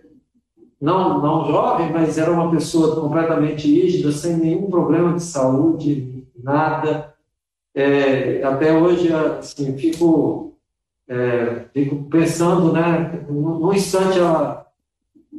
não, 0.80 1.22
não 1.22 1.46
jovem, 1.46 1.92
mas 1.92 2.18
era 2.18 2.30
uma 2.30 2.50
pessoa 2.50 3.00
completamente 3.00 3.66
rígida, 3.66 4.12
sem 4.12 4.36
nenhum 4.36 4.68
problema 4.68 5.14
de 5.14 5.22
saúde, 5.22 6.26
nada. 6.42 7.14
É, 7.74 8.42
até 8.42 8.72
hoje, 8.72 9.12
assim, 9.12 9.76
fico 9.76 10.46
é, 11.08 11.66
fico 11.72 12.04
pensando, 12.04 12.72
né, 12.72 13.24
num 13.28 13.72
instante 13.72 14.18
ela, 14.18 14.66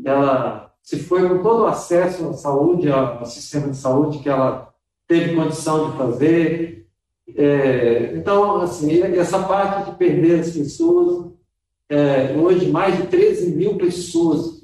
ela 0.06 0.72
se 0.82 1.00
foi 1.00 1.28
com 1.28 1.44
todo 1.44 1.64
o 1.64 1.68
acesso 1.68 2.30
à 2.30 2.34
saúde, 2.34 2.90
ao 2.90 3.26
sistema 3.26 3.70
de 3.70 3.78
saúde 3.78 4.20
que 4.20 4.30
ela 4.30 4.74
teve 5.08 5.36
condição 5.36 5.92
de 5.92 5.98
fazer. 5.98 6.88
É, 7.36 8.14
então, 8.16 8.62
assim, 8.62 9.02
essa 9.02 9.44
parte 9.44 9.92
de 9.92 9.98
perder 9.98 10.40
as 10.40 10.52
pessoas, 10.52 11.26
é, 11.90 12.36
hoje 12.38 12.70
mais 12.72 12.98
de 12.98 13.08
13 13.08 13.56
mil 13.56 13.78
pessoas 13.78 14.64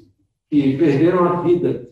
que 0.50 0.76
perderam 0.76 1.24
a 1.24 1.42
vida. 1.42 1.90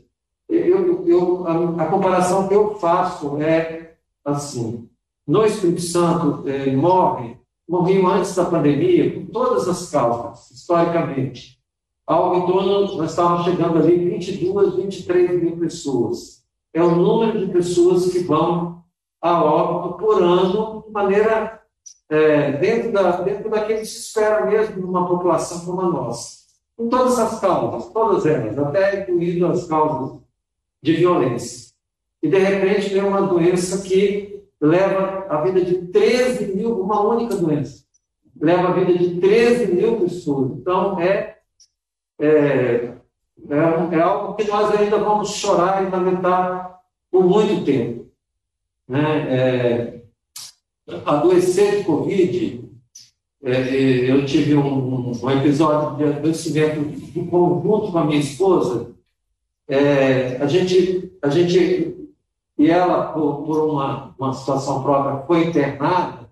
Eu, 0.49 1.07
eu, 1.07 1.47
a, 1.47 1.85
a 1.85 1.87
comparação 1.87 2.49
que 2.49 2.55
eu 2.55 2.75
faço 2.75 3.41
é 3.41 3.95
assim, 4.25 4.89
no 5.27 5.45
Espírito 5.45 5.81
Santo 5.81 6.49
é, 6.49 6.75
morre 6.75 7.37
morriam 7.69 8.07
antes 8.09 8.35
da 8.35 8.45
pandemia, 8.45 9.13
por 9.15 9.31
todas 9.31 9.69
as 9.69 9.91
causas, 9.91 10.51
historicamente. 10.51 11.59
Algo 12.07 12.37
em 12.37 12.47
torno, 12.47 12.97
nós 12.97 13.11
estávamos 13.11 13.45
chegando 13.45 13.79
ali 13.79 14.11
22, 14.11 14.75
23 14.75 15.43
mil 15.43 15.57
pessoas. 15.57 16.45
É 16.75 16.83
o 16.83 16.95
número 16.95 17.47
de 17.47 17.53
pessoas 17.53 18.13
que 18.13 18.19
vão 18.21 18.83
a 19.23 19.43
óbito 19.43 19.99
por 19.99 20.23
ano, 20.23 20.85
de 20.87 20.93
maneira 20.93 21.62
é, 22.09 22.53
dentro, 22.53 22.93
da, 22.93 23.23
dentro 23.23 23.51
daquilo 23.51 23.81
que 23.81 23.87
se 23.87 24.01
espera 24.01 24.45
mesmo 24.45 24.83
numa 24.83 25.09
população 25.09 25.65
como 25.65 25.81
a 25.81 25.89
nossa. 25.89 26.43
Com 26.77 26.89
todas 26.89 27.19
as 27.19 27.41
causas, 27.41 27.91
todas 27.93 28.27
elas, 28.27 28.59
até 28.59 29.01
incluindo 29.01 29.47
as 29.47 29.67
causas 29.67 30.21
de 30.83 30.95
violência. 30.95 31.73
E, 32.23 32.29
de 32.29 32.39
repente, 32.39 32.93
vem 32.93 33.03
uma 33.03 33.23
doença 33.23 33.83
que 33.83 34.43
leva 34.61 35.27
a 35.29 35.41
vida 35.41 35.65
de 35.65 35.87
13 35.89 36.55
mil, 36.55 36.81
uma 36.81 37.01
única 37.01 37.35
doença, 37.35 37.85
leva 38.39 38.69
a 38.69 38.73
vida 38.73 38.93
de 38.97 39.21
13 39.21 39.73
mil 39.73 40.01
pessoas. 40.01 40.53
Então, 40.53 41.01
é, 41.01 41.39
é, 42.21 42.27
é, 42.29 42.95
é 43.93 44.01
algo 44.01 44.35
que 44.35 44.45
nós 44.45 44.79
ainda 44.79 44.99
vamos 44.99 45.31
chorar 45.31 45.83
e 45.83 45.91
lamentar 45.91 46.81
por 47.11 47.25
muito 47.25 47.65
tempo. 47.65 48.07
Né? 48.87 49.27
É, 49.29 50.02
adoecer 51.05 51.79
de 51.79 51.85
Covid, 51.85 52.71
é, 53.45 54.11
eu 54.11 54.25
tive 54.25 54.55
um, 54.55 55.11
um, 55.11 55.31
episódio 55.31 55.97
de 55.97 56.05
adoecimento 56.05 56.81
em 57.19 57.27
conjunto 57.27 57.93
com 57.93 57.99
a 57.99 58.05
minha 58.05 58.21
esposa. 58.21 58.93
É, 59.69 60.37
a 60.37 60.47
gente, 60.47 61.13
a 61.23 61.29
gente 61.29 62.03
e 62.59 62.71
ela, 62.71 63.13
por, 63.13 63.43
por 63.43 63.69
uma, 63.69 64.15
uma 64.17 64.33
situação 64.33 64.83
própria, 64.83 65.27
foi 65.27 65.49
internada. 65.49 66.31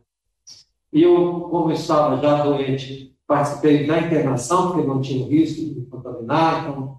E 0.92 1.03
eu, 1.03 1.48
como 1.51 1.72
estava 1.72 2.20
já 2.20 2.44
doente, 2.44 3.16
participei 3.26 3.86
da 3.86 3.98
internação, 3.98 4.72
porque 4.72 4.86
não 4.86 5.01
tinha 5.01 5.26
risco 5.26 5.74
de 5.74 5.80
contaminar, 5.86 6.62
então 6.62 6.98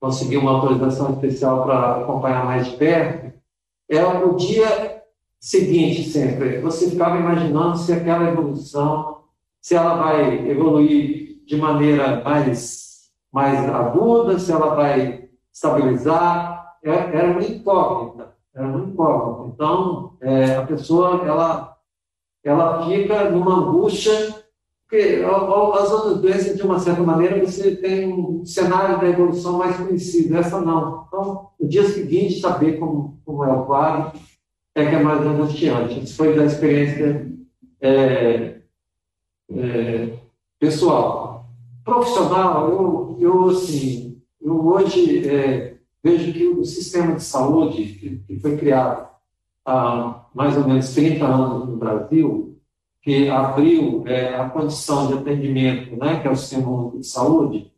consegui 0.00 0.36
uma 0.36 0.52
autorização 0.52 1.12
especial 1.12 1.64
para 1.64 2.00
acompanhar 2.00 2.44
mais 2.44 2.68
de 2.68 2.76
perto. 2.76 3.32
Ela, 3.88 4.20
no 4.20 4.36
dia 4.36 4.89
seguinte, 5.40 6.04
sempre, 6.04 6.60
você 6.60 6.90
ficava 6.90 7.16
imaginando 7.16 7.78
se 7.78 7.92
aquela 7.92 8.30
evolução, 8.30 9.24
se 9.60 9.74
ela 9.74 9.94
vai 9.94 10.48
evoluir 10.50 11.42
de 11.46 11.56
maneira 11.56 12.22
mais, 12.22 13.08
mais 13.32 13.58
aguda, 13.68 14.38
se 14.38 14.52
ela 14.52 14.74
vai 14.74 15.28
estabilizar. 15.52 16.60
É, 16.82 16.90
era 16.90 17.32
uma 17.32 17.42
incógnita, 17.42 18.34
era 18.54 18.66
uma 18.66 18.86
incógnita. 18.86 19.52
Então, 19.54 20.16
é, 20.20 20.56
a 20.56 20.66
pessoa, 20.66 21.22
ela, 21.26 21.76
ela 22.44 22.86
fica 22.86 23.30
numa 23.30 23.54
angústia 23.54 24.40
porque 24.90 25.22
as 25.24 25.92
outras 25.92 26.18
doenças, 26.18 26.56
de 26.56 26.62
uma 26.64 26.80
certa 26.80 27.00
maneira, 27.00 27.38
você 27.46 27.76
tem 27.76 28.12
um 28.12 28.44
cenário 28.44 28.98
da 28.98 29.08
evolução 29.08 29.56
mais 29.56 29.76
conhecido, 29.76 30.36
essa 30.36 30.60
não. 30.60 31.04
Então, 31.06 31.50
no 31.60 31.68
dia 31.68 31.84
seguinte, 31.88 32.40
saber 32.40 32.80
como, 32.80 33.20
como 33.24 33.44
é 33.44 33.52
o 33.52 33.66
quadro 33.66 34.18
é 34.74 34.86
que 34.86 34.94
é 34.94 35.02
mais 35.02 35.20
angustiante. 35.22 36.00
Isso 36.00 36.16
foi 36.16 36.34
da 36.34 36.44
experiência 36.44 37.30
é, 37.80 38.60
é, 39.50 40.18
pessoal. 40.58 41.46
Profissional, 41.84 42.68
eu, 42.70 43.16
eu, 43.20 43.48
assim, 43.48 44.20
eu 44.40 44.66
hoje 44.66 45.28
é, 45.28 45.76
vejo 46.02 46.32
que 46.32 46.46
o 46.46 46.64
sistema 46.64 47.14
de 47.14 47.22
saúde, 47.22 47.84
que, 47.84 48.16
que 48.26 48.40
foi 48.40 48.56
criado 48.56 49.08
há 49.64 50.26
mais 50.34 50.56
ou 50.56 50.66
menos 50.66 50.94
30 50.94 51.24
anos 51.24 51.68
no 51.68 51.76
Brasil, 51.76 52.58
que 53.02 53.28
abriu 53.28 54.04
é, 54.06 54.34
a 54.36 54.48
condição 54.48 55.08
de 55.08 55.14
atendimento, 55.14 55.96
né, 55.96 56.20
que 56.20 56.28
é 56.28 56.30
o 56.30 56.36
Sistema 56.36 56.90
de 56.94 57.06
Saúde, 57.06 57.72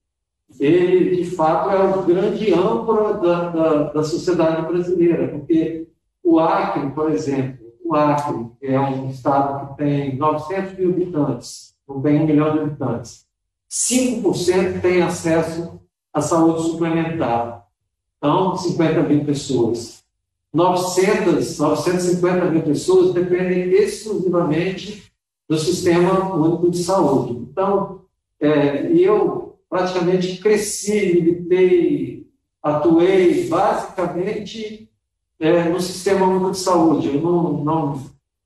ele, 0.61 1.16
de 1.16 1.30
fato, 1.30 1.70
é 1.70 1.82
o 1.82 2.03
grande 2.03 2.53
âncora 2.53 3.14
da, 3.14 3.49
da, 3.49 3.82
da 3.93 4.03
sociedade 4.03 4.66
brasileira, 4.66 5.28
porque 5.28 5.82
o 6.33 6.41
Acre, 6.41 6.91
por 6.93 7.11
exemplo, 7.11 7.59
o 7.85 7.95
Acre 7.95 8.47
é 8.62 8.80
um 8.80 9.11
estado 9.11 9.68
que 9.68 9.76
tem 9.76 10.16
900 10.16 10.78
mil 10.78 10.91
habitantes, 10.91 11.74
não 11.87 12.01
tem 12.01 12.20
um 12.20 12.26
milhão 12.26 12.53
de 12.53 12.61
habitantes. 12.61 13.26
5% 13.70 14.80
tem 14.80 15.03
acesso 15.03 15.78
à 16.12 16.22
saúde 16.22 16.62
suplementar. 16.62 17.66
Então, 18.16 18.57
50 18.57 19.03
mil 19.03 19.24
pessoas. 19.24 20.03
900, 20.55 21.59
950 21.59 22.51
mil 22.51 22.62
pessoas 22.62 23.12
dependem 23.12 23.70
exclusivamente 23.72 25.12
do 25.47 25.59
Sistema 25.59 26.35
Único 26.35 26.70
de 26.70 26.83
Saúde. 26.83 27.47
Então, 27.51 28.03
é, 28.41 28.91
eu 28.93 29.59
praticamente 29.68 30.39
cresci, 30.39 31.14
militei, 31.14 32.26
atuei 32.62 33.49
basicamente 33.49 34.91
é, 35.43 35.68
no 35.68 35.80
Sistema 35.80 36.24
Único 36.24 36.53
de 36.53 36.59
Saúde. 36.59 37.09
Eu 37.09 37.20
não, 37.20 37.64
não, 37.64 38.03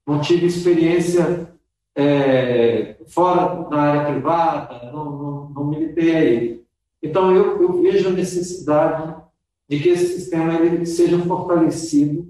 não 0.07 0.21
tive 0.23 0.47
experiência 0.47 1.51
é, 1.95 2.97
fora 3.09 3.69
da 3.69 3.77
área 3.77 4.13
privada, 4.13 4.91
não, 4.91 5.05
não, 5.05 5.51
não 5.51 5.65
militei 5.67 6.17
aí. 6.17 6.63
Então, 7.03 7.37
eu, 7.37 7.61
eu, 7.61 7.83
vejo 7.83 8.09
a 8.09 8.13
necessidade 8.13 9.15
de 9.69 9.79
que 9.79 9.91
esse 9.91 10.07
sistema 10.15 10.55
ele 10.55 10.87
seja 10.87 11.19
fortalecido. 11.19 12.27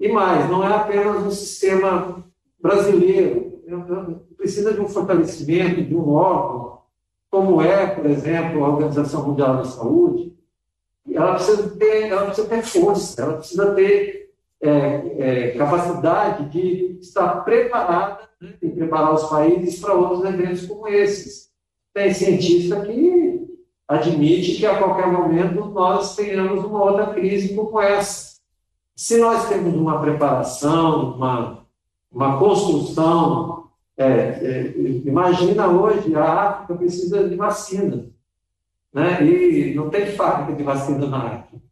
E 0.00 0.08
mais, 0.08 0.48
não 0.50 0.64
é 0.64 0.74
apenas 0.74 1.26
um 1.26 1.30
sistema 1.30 2.24
brasileiro, 2.58 3.60
precisa 4.38 4.72
de 4.72 4.80
um 4.80 4.88
fortalecimento 4.88 5.82
de 5.82 5.94
um 5.94 6.14
órgão, 6.14 6.78
como 7.30 7.60
é, 7.60 7.86
por 7.86 8.06
exemplo, 8.06 8.64
a 8.64 8.68
Organização 8.70 9.28
Mundial 9.28 9.58
da 9.58 9.64
Saúde, 9.64 10.32
ela 11.14 11.34
precisa 11.34 11.70
ter, 11.76 12.08
ela 12.08 12.26
precisa 12.26 12.48
ter 12.48 12.62
força, 12.62 13.22
ela 13.22 13.36
precisa 13.38 13.74
ter 13.74 14.30
é, 14.60 14.68
é, 15.18 15.50
capacidade 15.52 16.48
de 16.50 16.98
estar 17.00 17.44
preparada 17.44 18.28
né, 18.40 18.54
e 18.60 18.68
preparar 18.68 19.14
os 19.14 19.24
países 19.24 19.80
para 19.80 19.94
outros 19.94 20.24
eventos 20.24 20.66
como 20.66 20.88
esses. 20.88 21.48
Tem 21.94 22.12
cientista 22.12 22.80
que 22.80 23.46
admite 23.86 24.56
que 24.56 24.66
a 24.66 24.78
qualquer 24.78 25.06
momento 25.06 25.66
nós 25.66 26.14
tenhamos 26.14 26.64
uma 26.64 26.82
outra 26.84 27.14
crise 27.14 27.54
como 27.54 27.80
essa. 27.80 28.38
Se 28.94 29.18
nós 29.18 29.48
temos 29.48 29.74
uma 29.74 30.00
preparação, 30.00 31.14
uma, 31.14 31.64
uma 32.12 32.38
construção 32.38 33.58
é, 33.98 34.04
é, 34.06 34.74
imagina 35.04 35.66
hoje, 35.66 36.14
a 36.14 36.50
África 36.50 36.76
precisa 36.76 37.28
de 37.28 37.34
vacina. 37.34 38.06
Né? 38.98 39.24
E 39.24 39.74
não 39.74 39.88
tem 39.88 40.06
fábrica 40.06 40.54
de 40.54 40.64
vacina 40.64 41.06
na 41.06 41.18
África. 41.18 41.62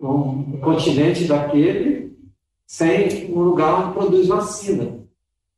Um 0.00 0.58
continente 0.58 1.24
daquele 1.24 2.16
sem 2.66 3.32
um 3.32 3.42
lugar 3.42 3.80
onde 3.80 3.92
produz 3.92 4.26
vacina. 4.26 5.06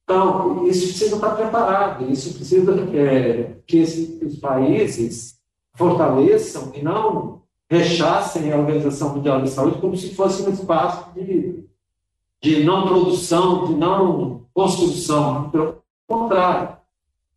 Então, 0.05 0.67
isso 0.67 0.89
precisa 0.89 1.17
estar 1.17 1.31
preparado, 1.31 2.11
isso 2.11 2.35
precisa 2.35 2.73
é, 2.95 3.57
que 3.67 3.81
os 3.81 4.37
países 4.37 5.39
fortaleçam 5.75 6.71
e 6.75 6.83
não 6.83 7.43
rechacem 7.71 8.53
a 8.53 8.59
Organização 8.59 9.15
Mundial 9.15 9.41
de 9.41 9.49
Saúde 9.49 9.81
como 9.81 9.97
se 9.97 10.15
fosse 10.15 10.43
um 10.43 10.51
espaço 10.51 11.13
de, 11.15 11.65
de 12.43 12.65
não 12.65 12.87
produção, 12.87 13.67
de 13.67 13.75
não 13.75 14.47
construção. 14.53 15.51
Pelo 15.51 15.83
contrário, 16.07 16.77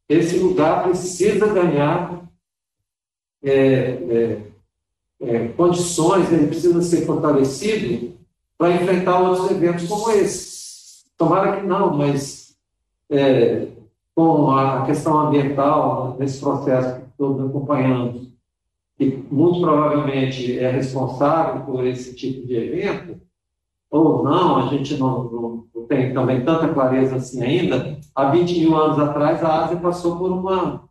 esse 0.09 0.37
lugar 0.37 0.83
precisa 0.83 1.47
ganhar 1.47 2.21
é, 3.43 3.51
é, 3.51 4.41
é, 5.21 5.47
condições, 5.49 6.31
ele 6.31 6.47
precisa 6.47 6.81
ser 6.81 7.05
fortalecido 7.05 8.13
para 8.57 8.75
enfrentar 8.75 9.19
outros 9.19 9.51
eventos 9.51 9.87
como 9.87 10.11
esse. 10.11 11.05
Tomara 11.17 11.57
que 11.57 11.65
não, 11.65 11.95
mas 11.95 12.55
é, 13.09 13.67
com 14.15 14.51
a 14.51 14.85
questão 14.85 15.19
ambiental, 15.19 16.15
nesse 16.19 16.39
processo 16.39 17.01
que 17.01 17.07
estamos 17.09 17.49
acompanhando, 17.49 18.27
que 18.97 19.25
muito 19.31 19.61
provavelmente 19.61 20.59
é 20.59 20.69
responsável 20.69 21.63
por 21.63 21.85
esse 21.85 22.15
tipo 22.15 22.45
de 22.45 22.55
evento, 22.55 23.19
ou 23.89 24.23
não, 24.23 24.57
a 24.57 24.67
gente 24.67 24.95
não, 24.97 25.23
não, 25.25 25.65
não, 25.75 25.85
tem 25.87 26.13
também 26.13 26.45
tanta 26.45 26.69
clareza 26.69 27.15
assim 27.15 27.41
ainda. 27.43 27.99
Há 28.15 28.29
20 28.31 28.59
mil 28.59 28.75
anos 28.75 28.99
atrás, 28.99 29.43
a 29.43 29.65
Ásia 29.65 29.77
passou 29.77 30.17
por 30.17 30.31
uma, 30.31 30.83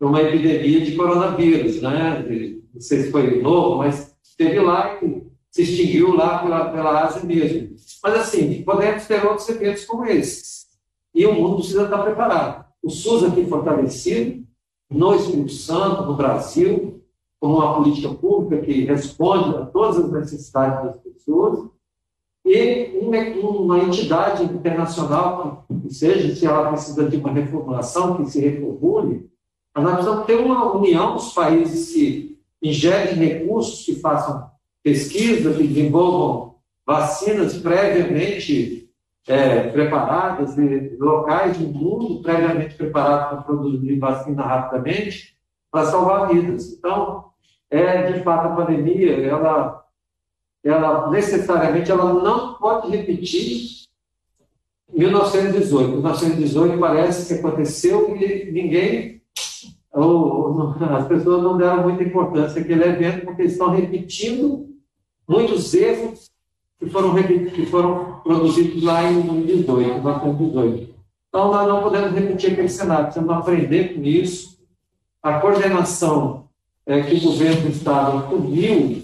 uma 0.00 0.22
epidemia 0.22 0.80
de 0.80 0.96
coronavírus, 0.96 1.82
né? 1.82 2.24
Não 2.72 2.80
sei 2.80 3.02
se 3.02 3.10
foi 3.10 3.40
novo, 3.42 3.78
mas 3.78 4.16
esteve 4.22 4.60
lá 4.60 4.98
e 5.02 5.26
se 5.50 5.62
extinguiu 5.62 6.14
lá 6.14 6.38
pela, 6.38 6.70
pela 6.70 7.04
Ásia 7.04 7.24
mesmo. 7.24 7.76
Mas, 8.02 8.14
assim, 8.14 8.62
podemos 8.62 9.06
ter 9.06 9.24
outros 9.26 9.48
eventos 9.48 9.84
como 9.84 10.04
esses. 10.06 10.66
E 11.14 11.26
o 11.26 11.34
mundo 11.34 11.56
precisa 11.56 11.84
estar 11.84 12.02
preparado. 12.02 12.64
O 12.82 12.90
SUS 12.90 13.24
aqui 13.24 13.44
fortalecido, 13.46 14.46
no 14.90 15.14
Espírito 15.14 15.52
Santo, 15.52 16.04
no 16.04 16.16
Brasil, 16.16 17.02
como 17.40 17.58
uma 17.58 17.74
política 17.74 18.14
pública 18.14 18.64
que 18.64 18.84
responde 18.84 19.56
a 19.56 19.66
todas 19.66 19.98
as 19.98 20.12
necessidades 20.12 20.84
das 20.84 20.96
pessoas, 21.00 21.68
e 22.44 22.98
uma 23.02 23.78
entidade 23.78 24.44
internacional, 24.44 25.66
que 25.82 25.92
seja, 25.92 26.34
se 26.34 26.46
ela 26.46 26.68
precisa 26.70 27.08
de 27.08 27.16
uma 27.16 27.32
reformulação, 27.32 28.16
que 28.16 28.30
se 28.30 28.40
reformule, 28.40 29.28
mas 29.74 29.84
nós 29.84 29.94
precisamos 29.94 30.26
ter 30.26 30.36
uma 30.36 30.72
união 30.76 31.14
dos 31.14 31.32
países 31.32 31.92
que 31.92 32.38
ingerem 32.62 33.14
recursos, 33.14 33.84
que 33.84 33.96
façam 33.96 34.50
pesquisa, 34.82 35.52
que 35.52 35.66
desenvolvam 35.66 36.56
vacinas 36.86 37.58
previamente 37.58 38.90
é, 39.26 39.68
preparadas, 39.68 40.56
de 40.56 40.96
locais 40.98 41.58
do 41.58 41.68
mundo 41.68 42.22
previamente 42.22 42.74
preparados 42.74 43.28
para 43.28 43.42
produzir 43.42 43.98
vacina 43.98 44.42
rapidamente, 44.42 45.36
para 45.70 45.84
salvar 45.84 46.28
vidas. 46.28 46.72
Então, 46.72 47.26
é, 47.70 48.10
de 48.10 48.22
fato, 48.22 48.48
a 48.48 48.56
pandemia, 48.56 49.16
ela 49.26 49.84
ela 50.64 51.10
necessariamente 51.10 51.90
ela 51.90 52.12
não 52.12 52.54
pode 52.54 52.90
repetir 52.90 53.86
1918. 54.92 55.90
1918 55.90 56.78
parece 56.78 57.34
que 57.34 57.40
aconteceu 57.40 58.16
e 58.16 58.50
ninguém, 58.50 59.17
ou, 60.06 60.74
as 60.96 61.06
pessoas 61.06 61.42
não 61.42 61.56
deram 61.56 61.82
muita 61.82 62.02
importância 62.02 62.60
àquele 62.60 62.84
evento 62.84 63.24
porque 63.24 63.42
estão 63.42 63.70
repetindo 63.70 64.66
muitos 65.26 65.74
erros 65.74 66.30
que 66.78 66.88
foram, 66.88 67.14
que 67.14 67.66
foram 67.66 68.20
produzidos 68.22 68.82
lá 68.82 69.10
em 69.10 69.20
2018, 69.22 69.94
1918. 69.94 70.94
Então, 71.28 71.52
nós 71.52 71.68
não 71.68 71.82
podemos 71.82 72.12
repetir 72.12 72.52
aquele 72.52 72.68
cenário, 72.68 73.04
precisamos 73.06 73.36
aprender 73.36 73.94
com 73.94 74.02
isso. 74.02 74.58
A 75.22 75.40
coordenação 75.40 76.48
é, 76.86 77.02
que 77.02 77.16
o 77.16 77.20
governo 77.20 77.62
do 77.62 77.68
Estado 77.68 78.18
assumiu 78.18 79.02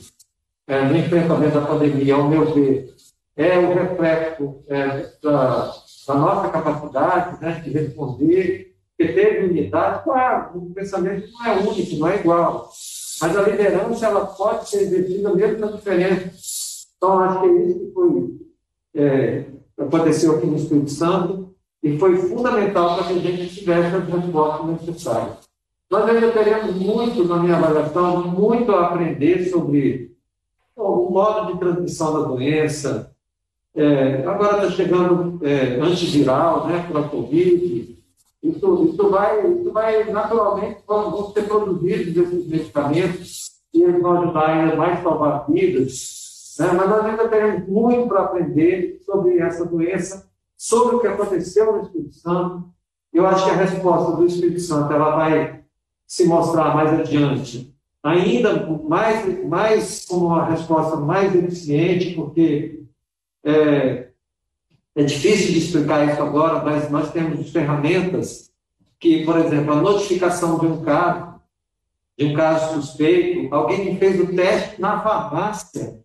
é, 0.67 0.83
no 0.83 0.97
enfrentamento 0.97 1.61
da 1.61 1.67
pandemia, 1.67 2.15
ao 2.15 2.29
meu 2.29 2.55
ver, 2.55 2.95
é 3.37 3.59
o 3.59 3.75
reflexo 3.75 4.63
é, 4.69 5.11
da, 5.23 5.75
da, 6.07 6.15
nossa 6.15 6.49
capacidade 6.49 7.41
né, 7.43 7.61
de 7.63 7.71
responder, 7.71 8.74
que 8.99 9.09
teve 9.09 9.47
unidade, 9.47 10.05
claro, 10.05 10.59
o 10.59 10.75
pensamento 10.75 11.29
não 11.33 11.47
é 11.47 11.59
único, 11.59 11.97
não 11.97 12.09
é 12.09 12.21
igual, 12.21 12.71
mas 13.21 13.37
a 13.37 13.43
liderança 13.43 14.07
ela 14.07 14.27
pode 14.27 14.69
ser 14.69 14.83
exercida 14.83 15.35
mesmo 15.35 15.59
na 15.59 15.73
diferença. 15.73 16.31
Então, 16.97 17.19
acho 17.21 17.41
que 17.41 17.47
é 17.47 17.63
isso 17.63 17.79
que 17.81 17.93
foi, 17.93 18.37
é, 18.95 19.45
aconteceu 19.79 20.37
aqui 20.37 20.47
no 20.47 20.57
Espírito 20.57 20.91
Santo 20.91 21.55
e 21.83 21.99
foi 21.99 22.17
fundamental 22.17 22.97
para 22.97 23.09
que 23.09 23.13
a 23.15 23.21
gente 23.21 23.55
tivesse 23.55 23.97
as 23.97 24.09
respostas 24.09 24.67
necessárias. 24.67 25.37
Nós 25.91 26.09
ainda 26.09 26.33
teremos 26.33 26.75
muito, 26.77 27.25
na 27.25 27.37
minha 27.37 27.57
avaliação, 27.57 28.29
muito 28.29 28.73
a 28.73 28.89
aprender 28.89 29.49
sobre 29.51 30.13
o 30.77 31.11
modo 31.11 31.53
de 31.53 31.59
transmissão 31.59 32.21
da 32.21 32.29
doença. 32.29 33.15
É, 33.77 34.25
agora 34.27 34.65
está 34.65 34.71
chegando 34.71 35.39
é, 35.47 35.79
antiviral, 35.81 36.67
né, 36.67 36.87
para 36.91 37.01
a 37.01 37.09
Covid. 37.09 37.99
Isso, 38.45 38.85
isso, 38.85 39.11
vai, 39.11 39.53
isso 39.53 39.73
vai, 39.73 40.05
naturalmente, 40.13 40.83
vão, 40.87 41.11
vão 41.11 41.33
ser 41.33 41.43
produzidos 41.43 42.17
esses 42.17 42.47
medicamentos 42.47 43.51
e 43.73 43.83
eles 43.83 44.01
vão 44.03 44.23
ajudar 44.23 44.51
ainda 44.51 44.77
mais 44.77 44.99
a 44.99 45.03
salvar 45.03 45.47
vidas. 45.51 46.55
Né? 46.59 46.73
Mas 46.73 46.89
nós 46.89 47.05
ainda 47.07 47.29
teremos 47.29 47.67
muito 47.67 48.07
para 48.09 48.23
aprender 48.23 49.01
sobre 49.05 49.39
essa 49.39 49.65
doença, 49.65 50.31
sobre 50.57 50.97
o 50.97 51.01
que 51.01 51.07
aconteceu 51.07 51.73
no 51.73 51.83
Espírito 51.83 52.15
Santo. 52.17 52.65
Eu 53.13 53.27
acho 53.27 53.45
que 53.45 53.51
a 53.51 53.57
resposta 53.57 54.17
do 54.17 54.27
Espírito 54.27 54.61
Santo 54.61 54.93
ela 54.93 55.17
vai 55.17 55.65
se 56.07 56.25
mostrar 56.27 56.75
mais 56.75 56.93
adiante 56.93 57.75
ainda 58.05 58.67
mais, 58.87 59.45
mais 59.49 60.05
como 60.05 60.27
uma 60.27 60.45
resposta 60.45 60.97
mais 60.97 61.35
eficiente, 61.35 62.15
porque 62.15 62.85
é, 63.43 64.09
é 64.97 65.03
difícil 65.03 65.53
de 65.53 65.59
explicar 65.59 66.09
isso 66.09 66.23
agora, 66.23 66.65
mas 66.65 66.91
nós 66.91 67.11
temos 67.11 67.51
ferramentas 67.51 68.51
que, 69.01 69.25
por 69.25 69.37
exemplo, 69.39 69.73
a 69.73 69.77
notificação 69.77 70.59
de 70.59 70.67
um 70.67 70.83
caso, 70.83 71.35
de 72.17 72.27
um 72.27 72.35
caso 72.35 72.81
suspeito, 72.81 73.53
alguém 73.53 73.87
que 73.87 73.97
fez 73.97 74.21
o 74.21 74.35
teste 74.35 74.81
na 74.81 75.01
farmácia, 75.01 76.01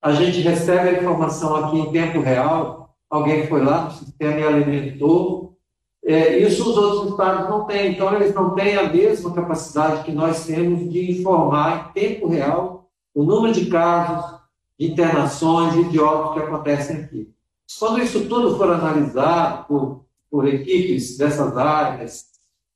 a 0.00 0.12
gente 0.12 0.40
recebe 0.40 0.88
a 0.88 0.92
informação 1.00 1.54
aqui 1.56 1.78
em 1.78 1.92
tempo 1.92 2.20
real, 2.20 2.96
alguém 3.10 3.46
foi 3.46 3.62
lá 3.62 3.84
no 3.84 3.90
sistema 3.90 4.40
e 4.40 4.44
alimentou, 4.44 5.56
é, 6.04 6.38
isso 6.38 6.70
os 6.70 6.78
outros 6.78 7.10
estados 7.10 7.50
não 7.50 7.66
têm, 7.66 7.92
então 7.92 8.14
eles 8.14 8.34
não 8.34 8.54
têm 8.54 8.76
a 8.76 8.90
mesma 8.90 9.34
capacidade 9.34 10.04
que 10.04 10.12
nós 10.12 10.46
temos 10.46 10.90
de 10.90 11.10
informar 11.10 11.90
em 11.90 12.00
tempo 12.00 12.28
real 12.28 12.88
o 13.14 13.22
número 13.22 13.52
de 13.52 13.66
casos, 13.66 14.38
de 14.78 14.92
internações 14.92 15.74
e 15.74 15.84
de 15.90 16.00
óbitos 16.00 16.34
que 16.34 16.48
acontecem 16.48 16.96
aqui. 16.96 17.37
Quando 17.78 18.00
isso 18.00 18.28
tudo 18.28 18.56
for 18.56 18.72
analisado 18.72 19.66
por, 19.66 20.04
por 20.30 20.46
equipes 20.46 21.16
dessas 21.18 21.56
áreas, 21.56 22.26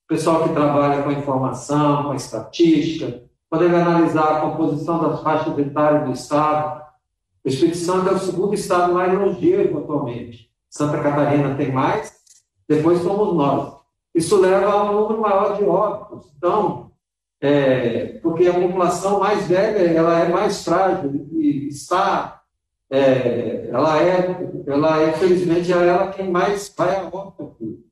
pessoal 0.09 0.45
que 0.45 0.55
trabalha 0.55 1.03
com 1.03 1.13
informação, 1.13 2.05
com 2.05 2.15
estatística, 2.15 3.23
poder 3.49 3.75
analisar 3.75 4.37
a 4.37 4.41
composição 4.41 5.01
das 5.03 5.23
faixas 5.23 5.57
etárias 5.59 6.05
do 6.05 6.13
Estado, 6.13 6.83
o 7.45 7.49
Espírito 7.49 7.79
Santo 7.79 8.09
é 8.09 8.13
o 8.13 8.19
segundo 8.19 8.55
estado 8.55 8.93
mais 8.93 9.13
longevo 9.19 9.79
atualmente. 9.79 10.51
Santa 10.71 11.03
Catarina 11.03 11.55
tem 11.57 11.73
mais, 11.73 12.13
depois 12.69 13.03
somos 13.03 13.35
nós. 13.35 13.75
Isso 14.15 14.41
leva 14.41 14.71
a 14.71 14.85
um 14.85 15.01
número 15.01 15.21
maior 15.21 15.57
de 15.57 15.65
óbitos. 15.65 16.33
Então, 16.37 16.93
é, 17.41 18.19
porque 18.23 18.47
a 18.47 18.55
população 18.55 19.19
mais 19.19 19.49
velha 19.49 19.79
ela 19.79 20.21
é 20.21 20.29
mais 20.29 20.65
frágil 20.65 21.27
e 21.33 21.69
está, 21.69 22.42
é, 22.93 23.71
ela 23.71 24.03
é, 24.03 24.53
ela 24.67 25.01
é, 25.01 25.09
infelizmente, 25.09 25.73
é 25.73 25.87
ela 25.89 26.13
quem 26.13 26.31
mais 26.31 26.73
vai 26.77 26.95
a 26.95 27.09
óbito. 27.09 27.83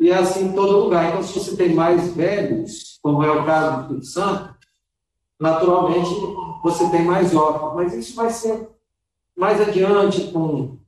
E 0.00 0.10
é 0.10 0.16
assim 0.16 0.46
em 0.46 0.52
todo 0.52 0.78
lugar. 0.78 1.08
Então, 1.08 1.22
se 1.22 1.38
você 1.38 1.54
tem 1.56 1.74
mais 1.74 2.14
velhos, 2.14 2.98
como 3.02 3.22
é 3.22 3.30
o 3.30 3.44
caso 3.44 3.76
do 3.76 3.82
Espírito 3.82 4.06
Santo, 4.06 4.56
naturalmente 5.38 6.10
você 6.62 6.88
tem 6.88 7.04
mais 7.04 7.34
óbitos. 7.36 7.74
Mas 7.74 7.94
isso 7.94 8.16
vai 8.16 8.30
ser 8.30 8.66
mais 9.36 9.60
adiante 9.60 10.32
com 10.32 10.78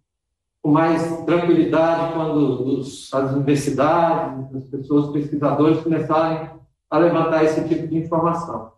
com 0.60 0.72
mais 0.72 1.24
tranquilidade 1.24 2.14
quando 2.14 2.80
os, 2.80 3.14
as 3.14 3.32
universidades, 3.32 4.54
as 4.56 4.64
pessoas, 4.64 5.12
pesquisadores 5.12 5.80
começarem 5.82 6.50
a 6.90 6.98
levantar 6.98 7.44
esse 7.44 7.66
tipo 7.68 7.86
de 7.86 7.96
informação. 7.96 8.72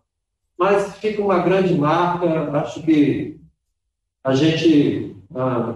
Mas 0.57 0.95
fica 0.97 1.21
uma 1.23 1.39
grande 1.39 1.73
marca, 1.73 2.27
acho 2.59 2.83
que 2.83 3.40
a 4.23 4.33
gente 4.33 5.15
ah, 5.35 5.75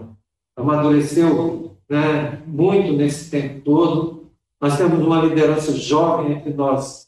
amadureceu 0.56 1.78
né, 1.90 2.42
muito 2.46 2.94
nesse 2.94 3.30
tempo 3.30 3.62
todo. 3.62 4.32
Nós 4.60 4.78
temos 4.78 5.00
uma 5.06 5.22
liderança 5.22 5.74
jovem 5.76 6.34
entre 6.34 6.54
nós, 6.54 7.06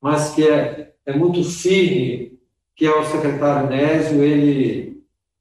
mas 0.00 0.34
que 0.34 0.46
é, 0.46 0.92
é 1.06 1.16
muito 1.16 1.42
firme, 1.44 2.38
que 2.74 2.86
é 2.86 2.94
o 2.94 3.04
secretário 3.04 3.68
Nésio, 3.68 4.22
ele 4.22 4.90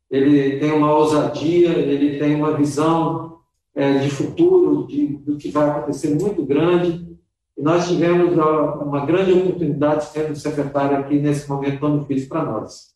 ele 0.09 0.59
tem 0.59 0.71
uma 0.71 0.91
ousadia, 0.95 1.69
ele 1.69 2.17
tem 2.17 2.35
uma 2.35 2.57
visão 2.57 3.41
é, 3.75 3.99
de 3.99 4.09
futuro, 4.09 4.87
de, 4.87 5.05
do 5.17 5.37
que 5.37 5.51
vai 5.51 5.69
acontecer 5.69 6.19
muito 6.19 6.43
grande. 6.43 7.07
E 7.55 7.61
nós 7.61 7.87
tivemos 7.87 8.33
uma 8.33 9.05
grande 9.05 9.33
oportunidade 9.33 10.07
de 10.07 10.13
ter 10.13 10.31
um 10.31 10.35
secretário 10.35 10.97
aqui 10.97 11.19
nesse 11.19 11.47
momento 11.47 11.79
tão 11.79 11.99
difícil 11.99 12.27
para 12.27 12.43
nós. 12.43 12.88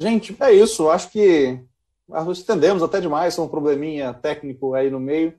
Gente, 0.00 0.34
é 0.40 0.50
isso. 0.50 0.88
Acho 0.88 1.10
que 1.10 1.60
nós 2.08 2.38
estendemos 2.38 2.82
até 2.82 3.00
demais, 3.00 3.38
um 3.38 3.46
probleminha 3.46 4.14
técnico 4.14 4.72
aí 4.72 4.90
no 4.90 4.98
meio. 4.98 5.34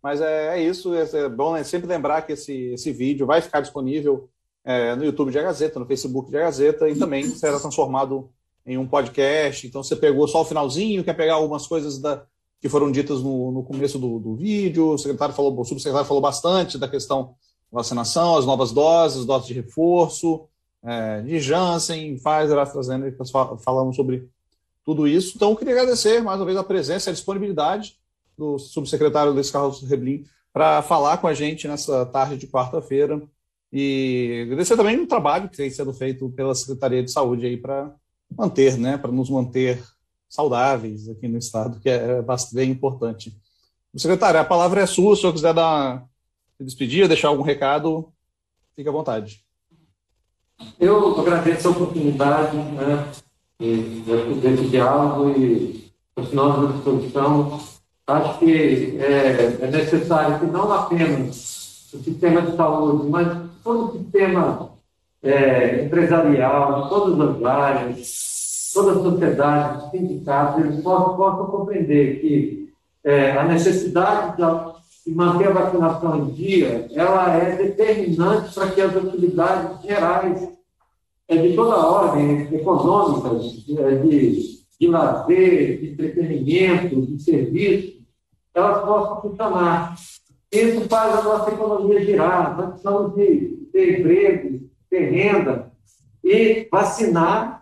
Mas 0.00 0.20
é, 0.20 0.56
é 0.56 0.62
isso. 0.62 0.94
É, 0.94 1.02
é 1.02 1.28
bom 1.28 1.54
né, 1.54 1.64
sempre 1.64 1.88
lembrar 1.88 2.22
que 2.22 2.32
esse, 2.32 2.54
esse 2.72 2.92
vídeo 2.92 3.26
vai 3.26 3.42
ficar 3.42 3.60
disponível 3.60 4.28
é, 4.64 4.94
no 4.94 5.04
YouTube 5.04 5.32
de 5.32 5.38
A 5.40 5.42
Gazeta, 5.42 5.80
no 5.80 5.86
Facebook 5.86 6.30
de 6.30 6.36
A 6.36 6.42
Gazeta, 6.42 6.88
e 6.88 6.96
também 6.96 7.24
será 7.28 7.58
transformado 7.58 8.30
em 8.64 8.78
um 8.78 8.86
podcast. 8.86 9.66
Então 9.66 9.82
você 9.82 9.96
pegou 9.96 10.28
só 10.28 10.42
o 10.42 10.44
finalzinho, 10.44 11.02
quer 11.02 11.14
pegar 11.14 11.34
algumas 11.34 11.66
coisas 11.66 11.98
da, 11.98 12.24
que 12.60 12.68
foram 12.68 12.92
ditas 12.92 13.20
no, 13.20 13.50
no 13.50 13.64
começo 13.64 13.98
do, 13.98 14.20
do, 14.20 14.36
vídeo. 14.36 14.90
O 14.90 14.98
secretário 14.98 15.34
falou, 15.34 15.58
o 15.58 15.64
subsecretário 15.64 16.06
falou 16.06 16.22
bastante 16.22 16.78
da 16.78 16.86
questão 16.86 17.34
da 17.72 17.78
vacinação, 17.80 18.36
as 18.36 18.46
novas 18.46 18.70
doses, 18.70 19.24
doses 19.24 19.48
de 19.48 19.54
reforço, 19.54 20.46
é, 20.84 21.20
de 21.22 21.40
Janssen, 21.40 22.16
Pfizer, 22.16 22.58
AstraZeneca, 22.58 23.24
falamos 23.58 23.96
sobre 23.96 24.28
tudo 24.84 25.06
isso. 25.06 25.32
Então, 25.36 25.50
eu 25.50 25.56
queria 25.56 25.74
agradecer 25.74 26.22
mais 26.22 26.38
uma 26.38 26.46
vez 26.46 26.56
a 26.56 26.64
presença 26.64 27.08
e 27.08 27.12
a 27.12 27.14
disponibilidade 27.14 27.98
do 28.36 28.58
subsecretário 28.58 29.32
Luiz 29.32 29.50
Carlos 29.50 29.82
Reblin 29.82 30.24
para 30.52 30.80
falar 30.82 31.18
com 31.18 31.26
a 31.26 31.34
gente 31.34 31.68
nessa 31.68 32.06
tarde 32.06 32.36
de 32.36 32.46
quarta-feira. 32.46 33.20
E 33.72 34.42
agradecer 34.46 34.76
também 34.76 34.98
o 34.98 35.06
trabalho 35.06 35.48
que 35.48 35.56
tem 35.56 35.68
sendo 35.70 35.92
feito 35.92 36.30
pela 36.30 36.54
Secretaria 36.54 37.02
de 37.02 37.10
Saúde 37.10 37.44
aí 37.44 37.56
para 37.56 37.94
manter, 38.34 38.78
né, 38.78 38.96
para 38.96 39.12
nos 39.12 39.28
manter 39.28 39.82
saudáveis 40.28 41.08
aqui 41.08 41.26
no 41.28 41.38
estado, 41.38 41.80
que 41.80 41.88
é 41.88 42.22
bem 42.52 42.70
importante. 42.70 43.36
Secretário, 43.96 44.38
a 44.38 44.44
palavra 44.44 44.82
é 44.82 44.86
sua, 44.86 45.14
se 45.14 45.22
senhor 45.22 45.32
quiser 45.32 45.52
dar 45.52 46.06
se 46.56 46.64
despedir, 46.64 47.08
deixar 47.08 47.28
algum 47.28 47.42
recado, 47.42 48.12
fique 48.76 48.88
à 48.88 48.92
vontade. 48.92 49.44
Eu 50.80 51.20
agradeço 51.20 51.68
a 51.68 51.70
oportunidade 51.70 52.56
né, 52.56 53.06
desse 53.60 54.64
diálogo 54.68 55.30
e 55.30 55.90
continuamos 56.14 56.68
à 56.68 56.72
disposição. 56.72 57.60
Acho 58.06 58.38
que 58.38 58.98
é, 59.00 59.58
é 59.60 59.70
necessário 59.70 60.38
que 60.38 60.46
não 60.46 60.72
apenas 60.72 61.90
o 61.92 61.98
sistema 61.98 62.42
de 62.42 62.56
saúde, 62.56 63.08
mas 63.08 63.38
todo 63.62 63.88
o 63.88 63.98
sistema 63.98 64.70
é, 65.22 65.84
empresarial, 65.84 66.88
todas 66.88 67.36
as 67.36 67.44
áreas, 67.44 68.70
toda 68.72 68.92
a 68.92 69.02
sociedade, 69.02 69.84
os 69.84 69.90
sindicatos, 69.90 70.64
eles 70.64 70.82
possam, 70.82 71.16
possam 71.16 71.46
compreender 71.46 72.20
que 72.20 72.72
é, 73.04 73.32
a 73.32 73.44
necessidade 73.44 74.36
de 75.08 75.14
manter 75.14 75.48
a 75.48 75.52
vacinação 75.52 76.18
em 76.18 76.26
dia, 76.32 76.86
ela 76.92 77.34
é 77.34 77.56
determinante 77.56 78.54
para 78.54 78.70
que 78.70 78.80
as 78.80 78.94
atividades 78.94 79.82
gerais 79.82 80.48
é, 81.26 81.36
de 81.36 81.54
toda 81.54 81.74
a 81.74 81.86
ordem, 81.86 82.54
econômicas, 82.54 83.64
é, 83.78 83.96
de, 83.96 84.58
de 84.78 84.86
lazer, 84.86 85.80
de 85.80 85.92
entretenimento, 85.92 87.06
de 87.06 87.22
serviço, 87.22 87.98
elas 88.54 88.84
possam 88.84 89.22
funcionar. 89.22 89.96
Isso 90.52 90.88
faz 90.88 91.18
a 91.18 91.22
nossa 91.22 91.50
economia 91.50 92.04
girar, 92.04 92.56
nós 92.56 92.68
precisamos 92.70 93.14
de 93.14 93.68
ter 93.72 94.00
emprego, 94.00 94.68
ter 94.90 95.10
renda 95.10 95.72
e 96.22 96.68
vacinar 96.70 97.58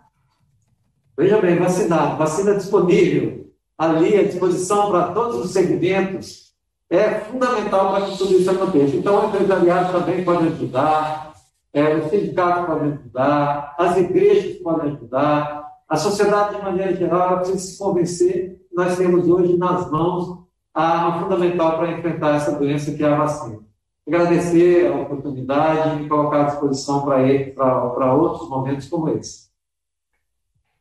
Veja 1.19 1.41
bem, 1.41 1.57
vacinado, 1.57 2.15
vacina 2.15 2.53
disponível, 2.53 3.49
ali 3.75 4.15
à 4.15 4.23
disposição 4.23 4.91
para 4.91 5.13
todos 5.13 5.43
os 5.43 5.51
segmentos, 5.51 6.46
é 6.89 7.19
fundamental 7.19 7.91
para 7.91 8.05
que 8.05 8.17
tudo 8.17 8.37
isso 8.37 8.49
aconteça. 8.49 8.95
Então, 8.95 9.25
o 9.25 9.27
empresariado 9.27 9.91
também 9.91 10.23
pode 10.23 10.47
ajudar, 10.47 11.33
é, 11.73 11.95
o 11.95 12.09
sindicato 12.09 12.65
pode 12.65 12.85
ajudar, 12.85 13.75
as 13.77 13.97
igrejas 13.97 14.57
podem 14.57 14.93
ajudar, 14.93 15.67
a 15.87 15.95
sociedade, 15.95 16.55
de 16.55 16.61
maneira 16.61 16.95
geral, 16.95 17.37
precisa 17.37 17.59
se 17.59 17.77
convencer 17.77 18.59
que 18.69 18.75
nós 18.75 18.97
temos 18.97 19.27
hoje 19.27 19.57
nas 19.57 19.89
mãos 19.89 20.45
a 20.73 20.83
arma 20.83 21.23
fundamental 21.23 21.77
para 21.77 21.91
enfrentar 21.91 22.35
essa 22.35 22.51
doença, 22.51 22.93
que 22.93 23.03
é 23.03 23.07
a 23.07 23.17
vacina. 23.17 23.59
Agradecer 24.05 24.91
a 24.91 24.95
oportunidade 24.95 25.89
e 25.89 26.03
me 26.03 26.09
colocar 26.09 26.41
à 26.41 26.43
disposição 26.45 27.03
para 27.03 28.13
outros 28.13 28.49
momentos 28.49 28.87
como 28.87 29.09
esse. 29.09 29.47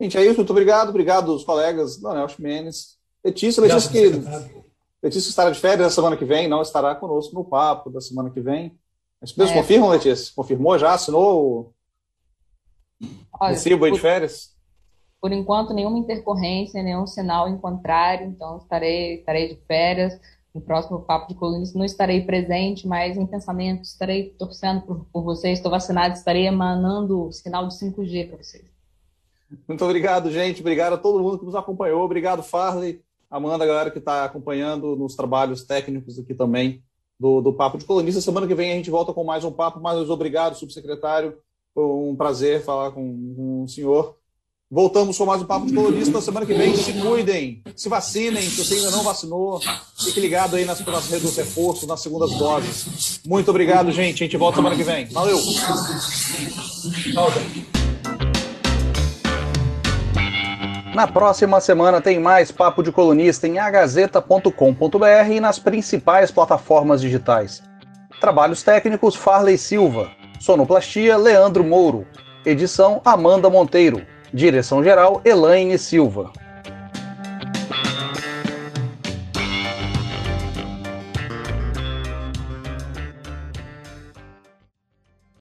Gente, 0.00 0.18
é 0.18 0.24
isso. 0.24 0.36
Muito 0.36 0.50
obrigado. 0.50 0.90
Obrigado 0.90 1.32
aos 1.32 1.44
colegas 1.44 2.00
Leonel 2.00 2.28
Ximenes. 2.28 2.96
Letícia, 3.24 3.60
Letícia 3.60 3.90
que 3.90 4.55
Letícia 5.06 5.28
estará 5.28 5.50
de 5.50 5.60
férias 5.60 5.86
na 5.86 5.90
semana 5.90 6.16
que 6.16 6.24
vem, 6.24 6.48
não 6.48 6.60
estará 6.60 6.92
conosco 6.92 7.32
no 7.32 7.44
papo 7.44 7.90
da 7.90 8.00
semana 8.00 8.28
que 8.28 8.40
vem. 8.40 8.76
Mas 9.20 9.30
Deus 9.30 9.50
é. 9.50 9.54
confirmam, 9.54 9.88
Letícia? 9.88 10.32
Confirmou 10.34 10.76
já? 10.76 10.94
Assinou 10.94 11.72
o 13.00 13.46
recibo 13.46 13.88
de 13.88 14.00
férias? 14.00 14.52
Por 15.20 15.30
enquanto, 15.30 15.72
nenhuma 15.72 15.96
intercorrência, 15.96 16.82
nenhum 16.82 17.06
sinal 17.06 17.48
em 17.48 17.56
contrário, 17.56 18.26
então 18.26 18.56
estarei, 18.56 19.20
estarei 19.20 19.54
de 19.54 19.60
férias. 19.64 20.20
No 20.52 20.60
próximo 20.60 21.00
Papo 21.02 21.28
de 21.28 21.34
Colunista 21.34 21.78
não 21.78 21.84
estarei 21.84 22.24
presente, 22.24 22.88
mas 22.88 23.16
em 23.16 23.26
pensamento 23.26 23.84
estarei 23.84 24.30
torcendo 24.30 24.82
por, 24.82 25.06
por 25.12 25.22
vocês. 25.22 25.58
Estou 25.58 25.70
vacinado, 25.70 26.14
estarei 26.14 26.48
emanando 26.48 27.28
o 27.28 27.32
sinal 27.32 27.68
de 27.68 27.74
5G 27.74 28.28
para 28.28 28.38
vocês. 28.38 28.64
Muito 29.68 29.84
obrigado, 29.84 30.32
gente. 30.32 30.62
Obrigado 30.62 30.94
a 30.94 30.98
todo 30.98 31.22
mundo 31.22 31.38
que 31.38 31.44
nos 31.44 31.54
acompanhou. 31.54 32.02
Obrigado, 32.02 32.42
Farley. 32.42 33.05
Amanda, 33.30 33.64
a 33.64 33.66
galera 33.66 33.90
que 33.90 33.98
está 33.98 34.24
acompanhando 34.24 34.96
nos 34.96 35.14
trabalhos 35.14 35.64
técnicos 35.64 36.18
aqui 36.18 36.34
também 36.34 36.82
do, 37.18 37.40
do 37.40 37.52
Papo 37.52 37.78
de 37.78 37.84
Colunista. 37.84 38.20
Semana 38.20 38.46
que 38.46 38.54
vem 38.54 38.72
a 38.72 38.74
gente 38.74 38.90
volta 38.90 39.12
com 39.12 39.24
mais 39.24 39.44
um 39.44 39.52
papo. 39.52 39.80
Mais 39.80 40.08
obrigado, 40.08 40.56
subsecretário. 40.56 41.36
Foi 41.74 41.84
um 41.84 42.14
prazer 42.16 42.62
falar 42.62 42.92
com, 42.92 43.34
com 43.34 43.62
o 43.64 43.68
senhor. 43.68 44.16
Voltamos 44.68 45.16
com 45.16 45.24
mais 45.24 45.40
um 45.40 45.46
Papo 45.46 45.66
de 45.66 45.74
Colunista. 45.74 46.20
Semana 46.20 46.44
que 46.44 46.54
vem, 46.54 46.76
se 46.76 46.92
cuidem, 46.94 47.62
se 47.76 47.88
vacinem. 47.88 48.42
Se 48.42 48.64
você 48.64 48.74
ainda 48.74 48.90
não 48.90 49.04
vacinou, 49.04 49.60
fique 49.96 50.18
ligado 50.18 50.56
aí 50.56 50.64
nas, 50.64 50.84
nas 50.84 51.08
redes 51.08 51.30
do 51.30 51.36
reforço, 51.36 51.86
nas 51.86 52.00
segundas 52.00 52.32
doses. 52.32 53.20
Muito 53.24 53.48
obrigado, 53.48 53.92
gente. 53.92 54.24
A 54.24 54.26
gente 54.26 54.36
volta 54.36 54.56
semana 54.56 54.74
que 54.74 54.82
vem. 54.82 55.06
Valeu! 55.06 55.38
Tchau, 57.12 57.30
Na 60.96 61.06
próxima 61.06 61.60
semana 61.60 62.00
tem 62.00 62.18
mais 62.18 62.50
Papo 62.50 62.82
de 62.82 62.90
Colunista 62.90 63.46
em 63.46 63.58
agazeta.com.br 63.58 65.30
e 65.30 65.40
nas 65.40 65.58
principais 65.58 66.30
plataformas 66.30 67.02
digitais. 67.02 67.62
Trabalhos 68.18 68.62
técnicos 68.62 69.14
Farley 69.14 69.58
Silva. 69.58 70.10
Sonoplastia 70.40 71.18
Leandro 71.18 71.62
Mouro. 71.62 72.06
Edição 72.46 73.02
Amanda 73.04 73.50
Monteiro. 73.50 74.06
Direção 74.32 74.82
geral 74.82 75.20
Elaine 75.22 75.76
Silva. 75.76 76.32